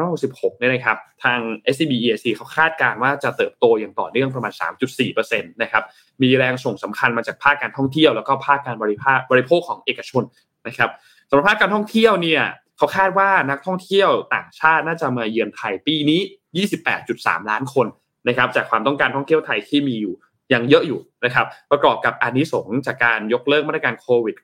[0.04, 1.40] 2566เนี่ยนะครับทาง
[1.74, 4.54] SCB EAC เขาคาดการณ์ว่าจะเติบโตอย่างต่อเนื่องประมาณ
[5.02, 5.84] 3.4%นะครับ
[6.22, 10.24] มีแรงส่งสำคัญมาจากภาคการท่องเที่ยวแล้วก็ภาคการบริภาคบริโภคของเอกชน
[10.68, 10.90] นะครับ
[11.30, 12.44] สำหรับภาคการท่องเที่ยวเนี่ย
[12.78, 16.66] เขาคาดว่านักท่องเที่ยวต่างชาติน่าจะมาเยือนไทยปีนี้
[17.00, 17.88] 28.3 ล้านคน
[18.28, 20.16] นะครับจากความต้องการท่องเที่ยวไทยที่มีอยู่
[20.54, 24.36] ยังเยอะอยู่นะครับประกอบกับอานิสงส์จากการยกเลิกมาตรการโควิด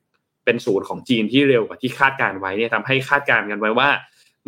[0.48, 3.90] เป็นศูนย์ของจีนที่เร็วกว่าที่คาดการไว้เนี่ยทำให้คาดการกันไว้ว่า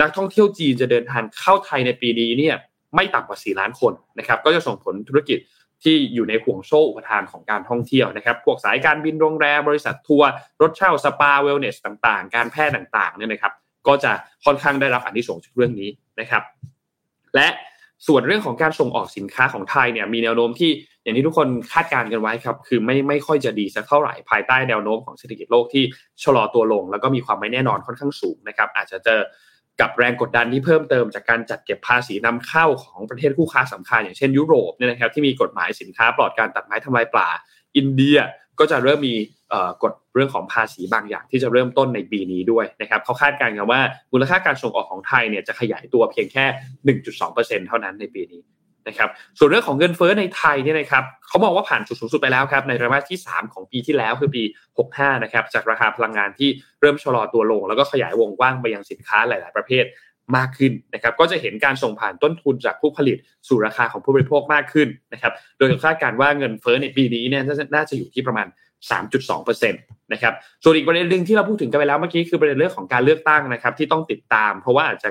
[0.02, 2.56] นักท่องเที่ยวจีนจะเดินทางเข้าไทยในปีนี้เนี่ย
[2.95, 5.39] ไม่ต่ำกว่า 4 ล้านคนนะครับก็จะส่งผลธุรกิจ
[5.84, 10.30] ที่อยู่ในห่วงโซ่อุปทานของการท่องเที่ยวนะครับ พวกสายการบินโรงแรมบริษัททัวร์
[10.62, 13.54] รถเช่าสปาเวลเนสต่างๆ การแพทย์ต่างๆเนี่ยนะครับ
[13.88, 14.12] ก็จะ
[14.45, 15.89] ค่อนข้างได้รับอันที่ส่งส์จากเรื่องนี้
[16.20, 16.43] นะครับ
[17.36, 17.47] และ
[18.08, 20.72] ส่วนเรื่องของการส่งออกสินค้าของไทยเนี่ยมีแนวโน้มที่
[21.04, 25.84] อย่างที่ทุกคนคาดการณ์กันไว้ครับ คือไม่ไม่ค่อยจะดีสักเท่าไหร่ภายใต้แนวโน้มของเศรษฐกิจโลกที่
[26.24, 29.20] ชะลอตัวลง แล้วก็มีความไม่แน่นอนค่อนข้างสูงนะครับ อาจจะเจอ
[29.82, 37.28] กับแรงกดดันที่เพิ่มเติมจากการจัดเก็บภาษีนำเข้าของประเทศคู่ค้าสำคัญ อย่างเช่นยุโรปเนี่ยนะครับที่มีกฎหมายสินค้าปลอดการตัดไม้ทำลายป่า
[37.76, 38.18] อินเดีย
[38.60, 39.16] ก็จะเริ่มมี
[39.84, 43.82] กฎเรื่องของภาษีบางอย่างที่จะเริ่มต้นในปีนี้ด้วยนะครับเขาคาดการณ์กันว่า
[44.12, 46.45] มูลค่าการส่งออกของไทยเนี่ยจะขยายตัวเพียงแค่
[47.08, 48.41] 1.2%เท่านั้นในปีนี้
[48.88, 54.43] นะครับส่วนเรื่องของเงินเฟ้อในไทยเนี่ยนะครับเขามองว่าผ่านจุดสูงสุดไปแล้วครับในไตรมาสที่ 3 ของปีที่แล้วคือปี
[54.84, 56.50] 65 นะครับจากราคาพลังงานที่
[56.82, 59.86] เริ่มชะลอตัวลง แล้วก็ขยายวงกว้างไปยังสินค้าหลาย ๆ ประเภท
[60.38, 67.43] มากขึ้นนะครับก็จะเห็นการส่งผ่านต้นทุนจากผู้ผลิตสู่ราคาของผู้บริโภคมากขึ้นนะครับโดยคาดการณ์ว่าเงินเฟ้อในปีนี้เนี่ย
[67.76, 68.47] น่าจะอยู่ที่ประมาณ
[68.91, 75.09] 3.2%นะครับส่วนอีกประเด็นหนึ่งที่เราพูดถึงกันไปแล้วเมื่อกี้คือประเด็นเรื่องของการเลือกตั้งนะครับที่ต้องติดตาม เพราะว่าอาจจะ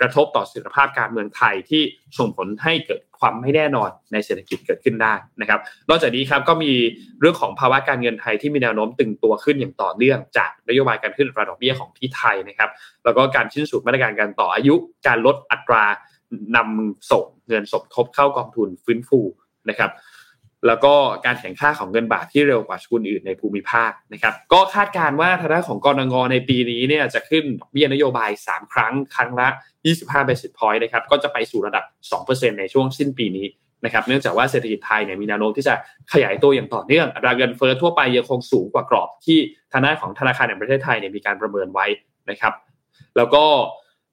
[0.00, 1.82] กระทบต่อเสถียรภาพการเมืองไทยที่
[2.18, 6.72] ส่งผลให้เกิดความไม่แน่นอนในเศรษฐกิจเกิดขึ้นได้นะครับ นอกจากนี้ครับก็มี
[7.20, 12.70] เรื่องของภาวะการเงินไทยที่มีแนวโน้มตึงตัวขึ้นอย่างต่อเนื่องจากนโยบายการขึ้นอัตราดอกเบี้ยของที่ไทยนะครับ
[13.04, 14.74] แล้วก็การชิ้นสุดมาตรการการต่ออายุ
[15.06, 15.84] การลดอัตรา
[16.56, 19.20] นำส่งเงินสมทบเข้ากองทุนฟื้นฟู
[19.68, 19.90] นะครับ
[20.66, 20.94] แล้วก็
[21.26, 29.48] การแข่งค่าของเงินบาทที่เร็วกว่าสกุลอื่นในภูมิภาคนะครับ ก็คาดการว่าทางด้านของกรงงในปีนี้เนี่ยจะขึ้นเบี้ยนโยบาย 3 ครั้งครั้งละ
[29.88, 31.84] 25 basis point นะครับ ก็จะไปสู่ระดับ
[32.26, 33.46] 2%ในช่วงสิ้นปีนี้
[33.84, 35.74] นะครับ เนื่องจากว่าเศรษฐกิจไทยเนี่ยมีแนวโน้มที่จะ
[36.12, 39.38] ขยายตัวอย่างต่อเนื่อง อัตราเงินเฟ้อทั่วไปยังคงสูงกว่ากรอบที่
[39.72, 41.86] ทางด้านของธนาคารแห่งประเทศไทยเนี่ยมีการประเมินไว้
[42.30, 42.52] นะครับ
[43.16, 43.44] แล้วก็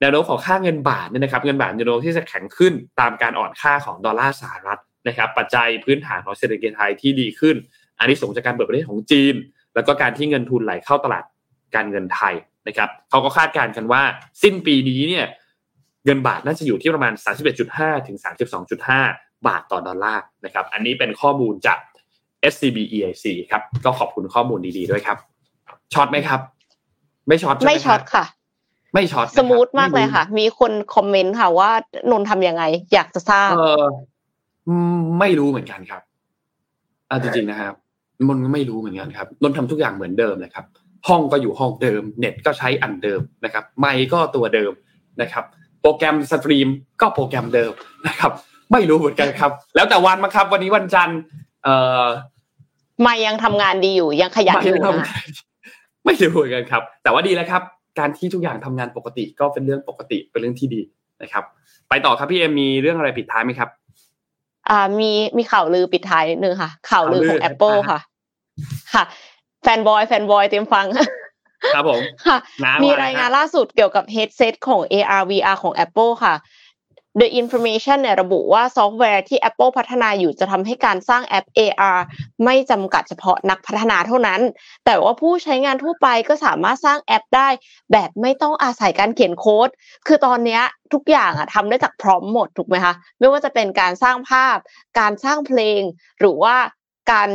[0.01, 7.55] แนวโน้มของค่าเงินบาทเนี่ยนะครับ เงินบาทแนวโน้มที่จะแข็งขึ้นตามการอ่อนค่าของดอลลาร์สหรัฐ นะครับปัจจัยพื้นฐานของเศรษฐกิจไทยที่ดีขึ้น
[7.99, 9.35] อันนี้ส่งจากการเปิดประเทศของจีน
[9.75, 11.23] แล้วก็การที่เงินทุนไหลเข้าตลาด
[11.75, 12.33] การเงินไทย
[12.67, 14.01] นะครับเขาก็คาดการณ์กันว่า
[14.43, 15.25] สิ้นปีนี้เนี่ย
[16.05, 17.13] เงินบาทน่าจะอยู่ที่ประมาณ
[17.59, 18.17] 31.5 ถึง
[18.81, 21.79] 32.5 บาทต่อดอลลาร์นะครับอันนี้เป็นข้อมูลจาก
[22.53, 25.17] SCB EIC ครับก็ขอบคุณข้อมูลดีๆด้วยครับ
[25.93, 26.39] ช็อตไหมครับ
[27.27, 28.25] ไม่ช็อตไม่ช็อตค่ะ
[28.93, 31.71] ไม่ช็อต smoothมากเลยค่ะ มีคนคอมเมนต์ค่ะว่า
[32.11, 33.85] นนทำยังไง อยากจะทราบเออ
[35.19, 36.01] ไม่รู้เหมือนกันครับ
[37.09, 37.75] อ่าจริงๆนะครับ
[38.29, 40.65] มันก็ไม่รู้เหมือนกันครับนนทำทุกอย่างเหมือนเดิมเลยครับ
[41.07, 44.71] ห้องก็อยู่ห้องเดิม เน็ตก็ใช้อันเดิมนะครับ ไมค์ก็ตัวเดิม
[45.21, 45.43] นะครับ
[45.81, 46.67] โปรแกรมสตรีม
[47.01, 47.71] ก็โปรแกรมเดิม
[48.07, 48.31] นะครับ
[48.71, 51.19] ไม่รู้เหมือนกันครับ แล้วแต่วันมาครับ วันนี้วันจันทร์
[51.63, 52.05] เอ่อ
[53.01, 55.27] ไม่ยังทำงานดีอยู่ยังขยันอยู่ไม่ทำนะงาน
[56.05, 57.63] ไม่รู้เหมือนกันครับ แต่ว่าดีแล้วครับ
[57.99, 60.81] การที่ทุกอย่างทำงานปกติก็เป็นเรื่องปกติเป็นเรื่องที่ดี
[61.21, 61.43] นะครับ
[61.89, 63.69] ไปต่อครับพี่เอ็มมีเรื่องอะไรปิดท้ายไหมครับ
[64.69, 67.99] อ่ามีมีข่าวลือปิดท้ายนิดนึงค่ะ ข่าวลือของข่าวลือ Apple อ่าฮะค่ะ
[68.93, 69.03] ค่ะ
[69.63, 70.85] fanboy fanboy เตรียมฟัง
[71.75, 76.33] ครับผม ค่ะน้ำมีอะไรรายงานฮะล่าสุดเกี่ยวกับ headset ของ AR VR ของ Apple ค่ะ
[77.19, 81.99] The Information เนี่ยระบุว่าซอฟต์แวร์ที่ Apple พัฒนาอยู่จะทำให้การสร้างแอป AR
[82.45, 84.41] ไม่จำกัดเฉพาะนักพัฒนาเท่านั้น
[84.85, 87.49] แต่ว่าผู้ใช้งานทั่วไปก็สามารถสร้างแอปได้
[87.91, 89.69] แบบไม่ต้องอาศัยการเขียนโค้ด
[90.07, 90.59] คือตอนนี้
[90.93, 94.57] ทุกอย่างอะทำได้จาก prompt หมดถูกไหมคะ ไม่ว่าจะเป็นการสร้างภาพ
[94.99, 95.81] การสร้างเพลง
[96.19, 96.55] หรือว่า
[97.11, 97.29] การ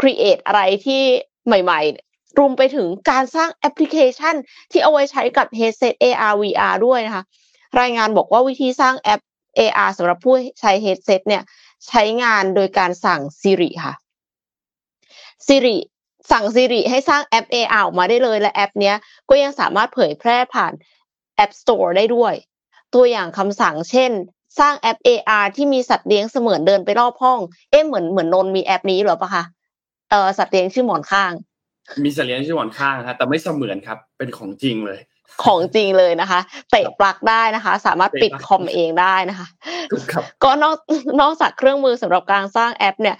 [0.00, 1.02] create อะไรที่
[1.46, 1.80] ใหม่
[2.10, 4.34] ๆรวมไปถึงการสร้างแอปพลิเคชัน
[4.70, 7.24] ที่เอาไว้ใช้กับ headset AR VR ด้วยนะคะ
[7.80, 9.20] รายงานบอกว่าวิธีสร้างแอป
[9.58, 11.42] AR สำหรับผู้ใช้ headset เนี่ย
[11.88, 13.94] ใช้งานโดยการสั่ง Siri ค่ะ
[15.46, 15.76] Siri
[16.30, 18.96] สั่ง Siri ให้สร้างแอป AR ออกมาได้เลยและแอปเนี้ย
[19.28, 20.72] ก็ยังสามารถเผยแพร่ผ่าน
[21.44, 22.34] App Store ได้ด้วย
[22.94, 24.12] ตัวอย่างคำสั่งเช่น
[24.58, 27.38] สร้างแอป AR ที่มีสัตว์เลี้ยงเสมือนเดินไปรอบห้อง
[27.70, 29.44] เอ๊ะเหมือนเหมือนนนมีแอปนี้หรอปะคะ
[30.10, 31.32] เออสัตว์เลี้ยงชื่อหมอนข้าง
[32.04, 34.98] มีสัตว์เลี้ยงชื่อหมอนข้างครับแต่ไม่เสมือนครับ เป็นของจริงเลย
[35.44, 39.46] ของจริงเลยนะคะ เตะปลั๊กได้นะคะ สามารถปิดเตะปลั๊กคอมเองได้นะคะ
[39.90, 40.76] ถูกครับก็นอก
[41.20, 43.16] นอกจากเครื่องมือสำหรับการสร้างแอปเนี่ย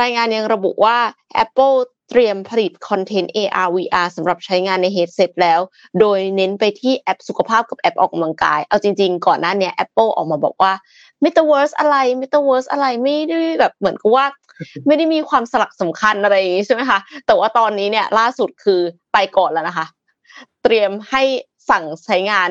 [0.00, 0.96] รายงานยังระบุว่า
[1.44, 1.76] Apple
[2.10, 5.60] เตรียมผลิตคอนเทนต์ AR VR สำหรับใช้งานใน headset แล้ว
[6.00, 10.72] โดยเน้นไปที่แอปสุขภาพกับแอปออกกำลังกาย เอาจริงๆ ก่อนหน้าเนี้ย Apple ออกมาบอกว่า
[11.24, 14.26] Metaverse อะไร Metaverse อะไรไม่ได้แบบเหมือนกับว่า
[14.86, 18.80] ไม่ได้มีความสลักสำคัญอะไรอย่างงี้ใช่ไหมคะ แต่ว่าตอนนี้เนี่ยล่าสุดคือ
[19.12, 19.86] ไปก่อนแล้วนะคะ
[20.62, 21.22] เตรียมให้
[21.70, 22.50] สั่งใช้งาน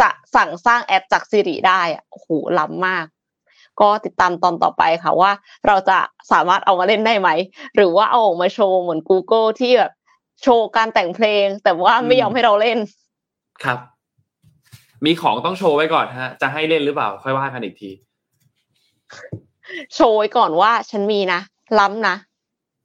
[0.00, 2.28] จะสั่งสร้างแอปจาก Siri ได้อะโอ้โห
[2.58, 3.06] ล้ำมาก
[3.80, 5.32] ก็ติดตามตอนต่อไปค่ะว่า
[5.66, 5.98] เราจะ
[6.32, 7.28] สามารถเอามาเล่นได้ไหม
[7.76, 9.92] หรือว่าเอาออกมาโชว์เหมือน Google ที่แบบ
[10.42, 12.78] โชว์การแต่งเพลง แต่ว่าไม่ยอมให้เราเล่น
[13.64, 13.78] ครับ
[15.04, 17.90] มีของต้องโชว์ไว้ก่อนฮะ จะให้เล่นหรือเปล่า ค่อยว่ากันอีกที
[19.94, 21.40] โชว์ไว้ก่อนว่าฉันมีนะ
[21.78, 22.16] ล้ำนะ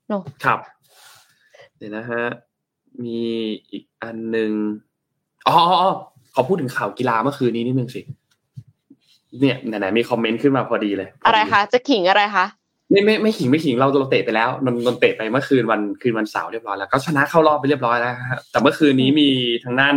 [0.07, 0.13] โน
[0.45, 0.59] ครับ
[1.77, 2.23] เดี๋ยวนะฮะ
[3.03, 3.19] มี
[3.71, 4.51] อีกอันหนึ่ง
[5.47, 5.91] อ๋ออ๋ออ๋อ
[6.33, 8.01] ขอพูดถึงข่าวกีฬาเมื่อคืนนี้นิดนึงสิ
[9.39, 12.45] เนี่ยไหนๆมีคอมเมนต์ขึ้นมาพอดีเลย อะไรคะจะขิงอะไรคะ
[12.89, 19.29] ไม่ไม่ไม่ขิงไม่ขิงเราเราเตะไปแล้วนนนนเตะไปเมื่อคืนวันคืนวันเสาร์เรียบร้อยแล้วก็ชนะเข้ารอบไปเรียบร้อยแล้วฮะแต่เมื่อคืนนี้มี
[19.63, 19.95] ทางด้าน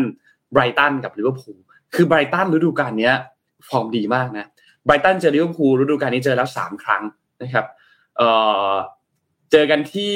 [0.52, 1.58] ไบรตันกับลิเวอร์พูล
[1.94, 3.14] คือไบรตันฤดูกาลเนี้ย
[3.68, 4.46] ฟอร์มดีมากนะ
[4.84, 7.02] ไบรตันเจอลิเวอร์พูลฤดูกาลนี้เจอแล้วสามครั้ง
[7.42, 7.66] นะครับ
[8.16, 8.28] เอ่
[8.70, 8.72] อ
[9.50, 10.14] เจอกันที่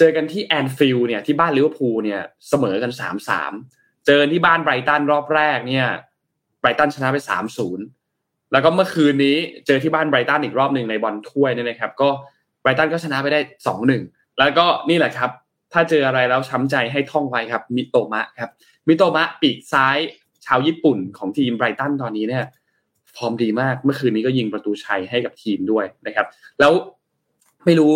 [0.00, 3.52] เจอกันที่แอนฟิลด์เนี่ยที่บ้านลิเวอร์พูลเนี่ยเสมอกันสามสาม
[4.06, 5.86] เจอที่บ้านไบรตันรอบแรกเนี่ย
[6.60, 7.84] ไบรตันชนะไปสามศูนย์
[8.52, 9.36] แล้วก็เมื่อคืนนี้
[9.66, 12.08] เจอที่บ้านไบรตันอีกรอบหนึ่งในบอลถ้วยเนี่ยนะครับ ก็
[12.62, 14.02] ไบรตันก็ชนะไปได้สองหนึ่ง
[14.38, 15.30] แล้วก็นี่แหละครับ
[15.72, 18.50] ถ้าเจออะไรแล้วช้ำใจให้ท่องไว้ครับมิโตมะครับ
[18.88, 19.98] มิโตมะปีกซ้าย
[20.46, 22.44] ชาวญี่ปุ่นของทีมไบรตันตอนนี้เนี่ย
[23.14, 26.26] ฟอร์มดีมากเมื่อคืนนี้ก็ยิงประตูชัยให้กับทีมด้วยนะครับ
[26.60, 26.72] แล้ว
[27.64, 27.92] ไม่รู้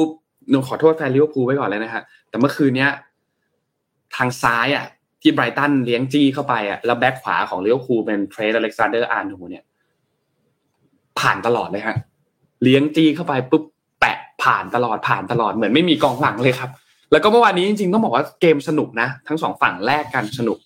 [0.53, 2.91] นนขอโทษแฟนลิเวอร์พูลไว้ก่อนเลยนะฮะแต่เมื่อคืนเนี้ย
[4.17, 4.87] ทางซ้ายอะ
[5.23, 9.65] ที่ไบรตันเลี้ยงจี้เข้าไปอะแล้วแบ็คขวาของลิเวอร์พูลเป็นเทรนต์ อเล็กซานเดอร์อาร์โนลด์เนี่ย
[11.19, 11.97] ผ่านตลอดเลยฮะ
[12.63, 13.65] เลี้ยงจี้เข้าไปปุ๊บ
[14.01, 16.71] แปะผ่านตลอดผ่านตลอดเหมือนไม่มีกองหลังเลยครับ
[17.13, 20.59] แล้วก็เมื่อวานนี้จริงๆต้องบอกว่าเกมสนุกนะทั้งสองฝั่งแลกกันสนุก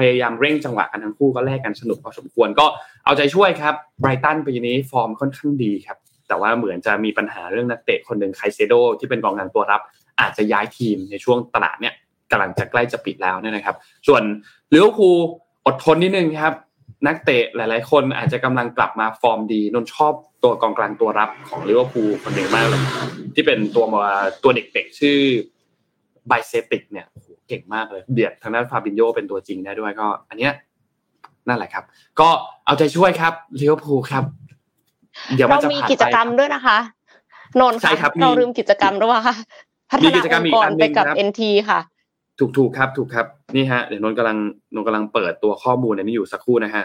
[0.00, 2.66] พยายามเร่งจังหวะกันทั้งคู่ก็แลกกันสนุกพอสมควรก็
[3.04, 5.98] เอาใจช่วยครับไบรตันปีนี้ฟอร์มค่อนข้างดีครับ
[6.28, 9.82] แต่ว่าเหมือนจะมีปัญหาเรื่องนักเตะคนหนึ่งไคเซโดที่เป็นกองกลางตัวรับ
[10.20, 11.94] อาจจะย้ายทีมในช่วงตลาดเนี่ย
[12.30, 13.76] กำลังจะใกล้จะปิดแล้วเนี่ยนะครับ
[14.08, 14.22] ส่วน
[14.74, 15.18] ลิเวอร์พูล
[15.66, 16.54] อดทนนิดนึงครับ
[17.06, 20.12] นักเตะหลาย ๆ คนอาจจะกำลังกลับมาฟอร์มดีนนท์ชอบ
[20.42, 22.82] ตัวกองกลางตัวรับของลิเวอร์พูลคนหนึ่งมากเลย
[23.34, 25.18] ที่เป็นตัวมาตัวเด็กๆชื่อ
[26.28, 30.52] ไบเซติกเนี่ยโหเก่งมากเลยเบียดทางด้านฟาบินโยเป็นตัวจริงได้ด้วยก็ อันเนี้ย
[31.48, 31.84] นั่นแหละครับ
[32.20, 32.28] ก็
[32.66, 34.24] เอาใจช่วยครับลิเวอร์พูลครับ
[35.34, 36.78] เดี๋ยวมันเราจะมีผ่านกิจกรรมไปด้วยนะคะ
[37.60, 39.36] นนท์ใช่ครับมีเราลืมกิจกรรมด้วยว่าค่ะ
[39.90, 41.80] พัฒมีนากิจกรรมองอีค์กกอัรนหนึ่ไปงกับครับ NT ค่ะ
[42.38, 44.38] ถูกถูกครับ ถูกครับ นี่ฮะเดี๋ยวนนท์กำลัง
[44.74, 46.84] นนท์กำลังเปิดตัวข้อมูลอันนี้อยู่สักครู่นะฮะ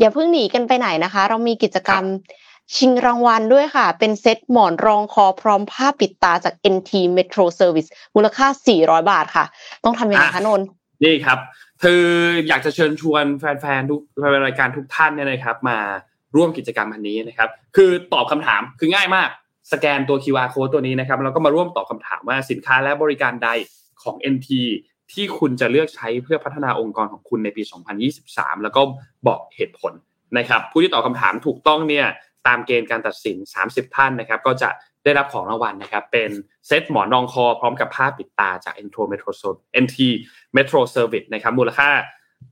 [0.00, 2.04] อย่าเพิ่งหนีกันไปไหนนะคะ เรามีกิจกรรม
[2.76, 8.46] ชิงรางวัลด้วยค่ะ เป็นเซตหมอนรองคอพร้อมผ้าปิดตาจาก NT Metro Service มูลค่า
[8.78, 9.44] 400 บาทค่ะ
[9.84, 10.66] ต้องทำยังไงคะนนท์
[11.04, 11.38] นี่ครับ
[11.82, 12.04] คือ
[12.48, 15.78] อยากจะเชิญชวนแฟนๆทุกแฟนรายการทุกท่านเนี่ยนะครับ มา
[16.36, 19.28] ร่วมกิจกรรมอันนี้นะครับ คือตอบคำถามคือง่ายมาก
[19.72, 23.48] สแกนตัว QR code ตัวนี้นะครับแล้วก็มาร่วมตอบคำถามว่าสินค้าและบริการใด
[24.02, 24.48] ของ NT
[25.12, 27.62] ที่คุณจะเลือกใช้เพื่อพัฒนาองค์กรของคุณในปี
[28.12, 28.82] 2023 แล้วก็
[29.26, 29.92] บอกเหตุผล
[30.38, 32.06] นะครับ ผู้ที่ตอบคำถามถูกต้องเนี่ย
[32.46, 34.70] ตามเกณฑ์การตัดสิน 30 ท่านนะครับ ก็จะ
[35.04, 36.30] ได้รับของรางวัลนะครับ เป็น
[36.66, 39.30] เซตหมอนรองคอพร้อมกับผ้าปิดตาจาก Entro Metro
[39.84, 39.96] NT
[40.56, 41.88] Metro Service นะครับ มูลค่า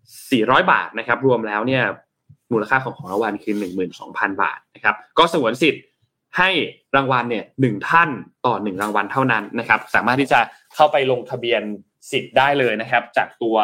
[0.04, 1.84] 400 บาทนะครับ รวมแล้วเนี่ย
[2.52, 3.54] มูลค่าของของรางวัลคือ
[3.98, 5.82] 12,000 บาทนะครับ ก็สงวนสิทธิ์
[6.38, 6.50] ให้
[6.96, 8.10] รางวัลเนี่ยหนึ่งท่าน
[8.46, 10.40] ต่อหนึ่งรางวัลเท่านั้นนะครับ สามารถที่จะ
[10.74, 11.62] เข้าไปลงทะเบียน
[12.10, 13.56] สิทธิ์ได้เลยนะครับ จากตัว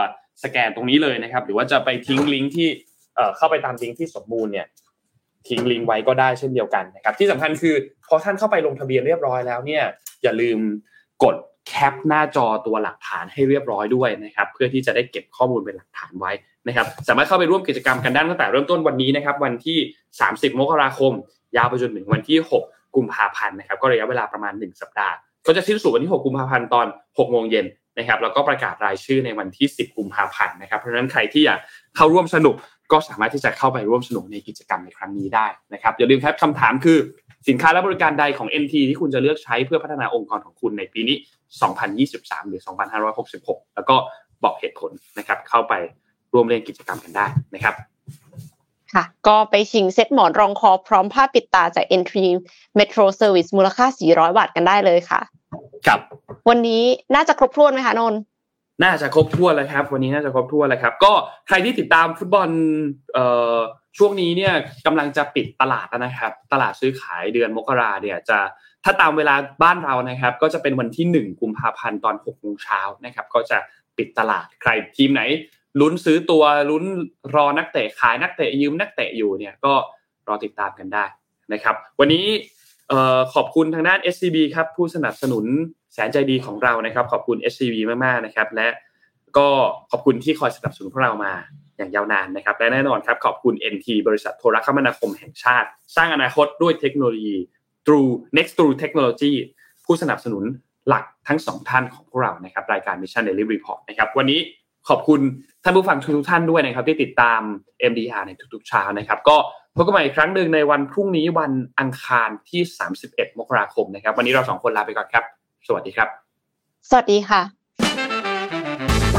[0.45, 2.69] สแกนตรงนี้เลยนะครับ หรือว่าจะไปทิ้งลิงก์ที่
[3.17, 4.67] เอ่อเข้าไปตามลิงก์ที่สมบูรณ์เนี่ย
[5.49, 7.75] ทิ้งลิงก์ไว้ก็ได้เช่นเดียวกันนะครับ ที่สำคัญคือ
[8.09, 9.83] พอท่านเข้าไปลงทะเบียนเรียบร้อยแล้วเนี่ย
[10.23, 10.59] อย่าลืม
[11.25, 11.37] กด
[11.69, 16.33] แคปหน้าจอตัวหลักฐานให้เรียบร้อยด้วยนะครับ เพื่อที่จะได้เก็บข้อมูลเป็นหลักฐานไว้
[16.69, 19.79] นะครับ สามารถเข้าไปร่วมกิจกรรมกันได้ตั้งแต่เริ่มต้นวันนี้นะครับ วันที่
[20.19, 21.13] 30 มกราคม
[21.57, 25.15] ยาวไปจนถึงวันที่ 6 กุมภาพันธ์นะครับ ก็ระยะเวลาประมาณ 1 สัปดาห์
[25.47, 27.67] ก็จะสิ้นสุดวันที่ 6 กุมภาพันธ์ตอน 6 โมงเย็น
[27.99, 31.59] นะครับ แล้วก็ประกาศรายชื่อในวันที่ 10 กุมภาพันธ์นะครับ เพราะฉะนั้นใครที่อยาก
[31.97, 32.55] เข้าร่วมสนุก
[32.93, 36.99] ก็สามารถที่จะเข้าไปร่วมสนุกในกิจกรรมในครั้งนี้ได้นะครับอย่าลืมครับคำถามคือ
[37.49, 41.17] สินค้าและบริการใดของ NT ที่คุณจะเลือกใช้เพื่อพัฒนาองค์กรของคุณในปีนี้
[41.83, 42.63] 2023 หรือ
[43.19, 43.97] 2566 แล้วก็
[44.45, 45.75] บอกเหตุผลนะครับ เข้าไป
[46.33, 47.75] ร่วมเล่นกิจกรรมกันได้นะครับ
[48.95, 52.27] ค่ะ ก็ไปชิงเซตหมอนรองคอพร้อมผ้าปิดตาจาก Entry
[52.79, 55.21] Metro Service มูลค่า 400 บาทกันได้เลยค่ะ
[55.87, 56.01] ครับ
[56.49, 56.83] วันนี้
[57.15, 58.21] น่าจะครบถ้วนไหมคะนนท์
[58.83, 61.13] น่าจะครบถ้วแล้วครับ วันนี้น่าจะครบถ้วแล้วครับ ก็
[61.49, 62.49] ใครที่ติดตามฟุตบอล
[63.15, 63.57] เอ่อ
[63.99, 64.53] ช่วงนี้เนี่ย
[64.87, 68.39] กำลังจะปิดตลาดแล้วนะครับ ตลาดซื้อขายเดือนมกราเนี่ยจะ
[68.85, 73.59] ถ้าตามเวลาบ้านเรานะครับ ก็จะเป็นวันที่ 1 กุมภาพันธ์ตอน6โมงเช้านะครับ ก็จะ
[73.97, 75.23] ปิดตลาดใครทีมไหน
[75.81, 76.85] ลุ้นซื้อตัวลุ้น
[77.35, 79.75] รอนักเตะขายนักเตะยืมนักเตะอยู่เนี่ยก็
[80.29, 81.05] รอติดตามกันได้
[81.53, 82.27] นะครับ วันนี้
[83.35, 85.45] ขอบคุณทางด้าน SCB ครับผู้สนับสนุน
[85.95, 88.69] แสนใจดีของเรานะครับ ขอบคุณ SCB มากๆนะครับ และ
[89.39, 89.49] ก็
[89.91, 91.33] ขอบคุณที่คอยสนับสนุนพวกเรามา
[91.77, 97.37] อย่างยาวนานนะครับ และแน่นอนครับ ขอบคุณ NT บริษัทโทรคมนาคมแห่งชาติ สร้างอนาคตด้วยเทคโนโลยี
[97.87, 99.33] True Next True Technology
[99.85, 100.45] ผู้สนับสนุน
[100.89, 104.41] หลักทั้งสองท่านของพวกเรานะครับ รายการ Mission Daily Report นะครับวันนี้
[104.89, 105.21] ขอบคุณ
[105.65, 107.41] ท่านผู้ฟังทุกท่านด้วยนะครับ ที่ติดตาม
[107.91, 109.37] MDR ในทุกๆเช้านะครับ ก็
[109.81, 112.63] พบกันใหม่อีกครั้งหนึ่งในวันพรุ่งนี้วันอังคารที่
[113.01, 115.25] 31 มกราคมนะครับ วันนี้เราสองคนลาไปก่อนครับ
[115.67, 116.09] สวัสดีครับ
[116.89, 117.41] สวัสดีค่ะ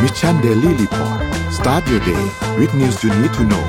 [0.02, 1.20] Mission Daily Report
[1.58, 2.24] start your day
[2.60, 3.66] with news you need to know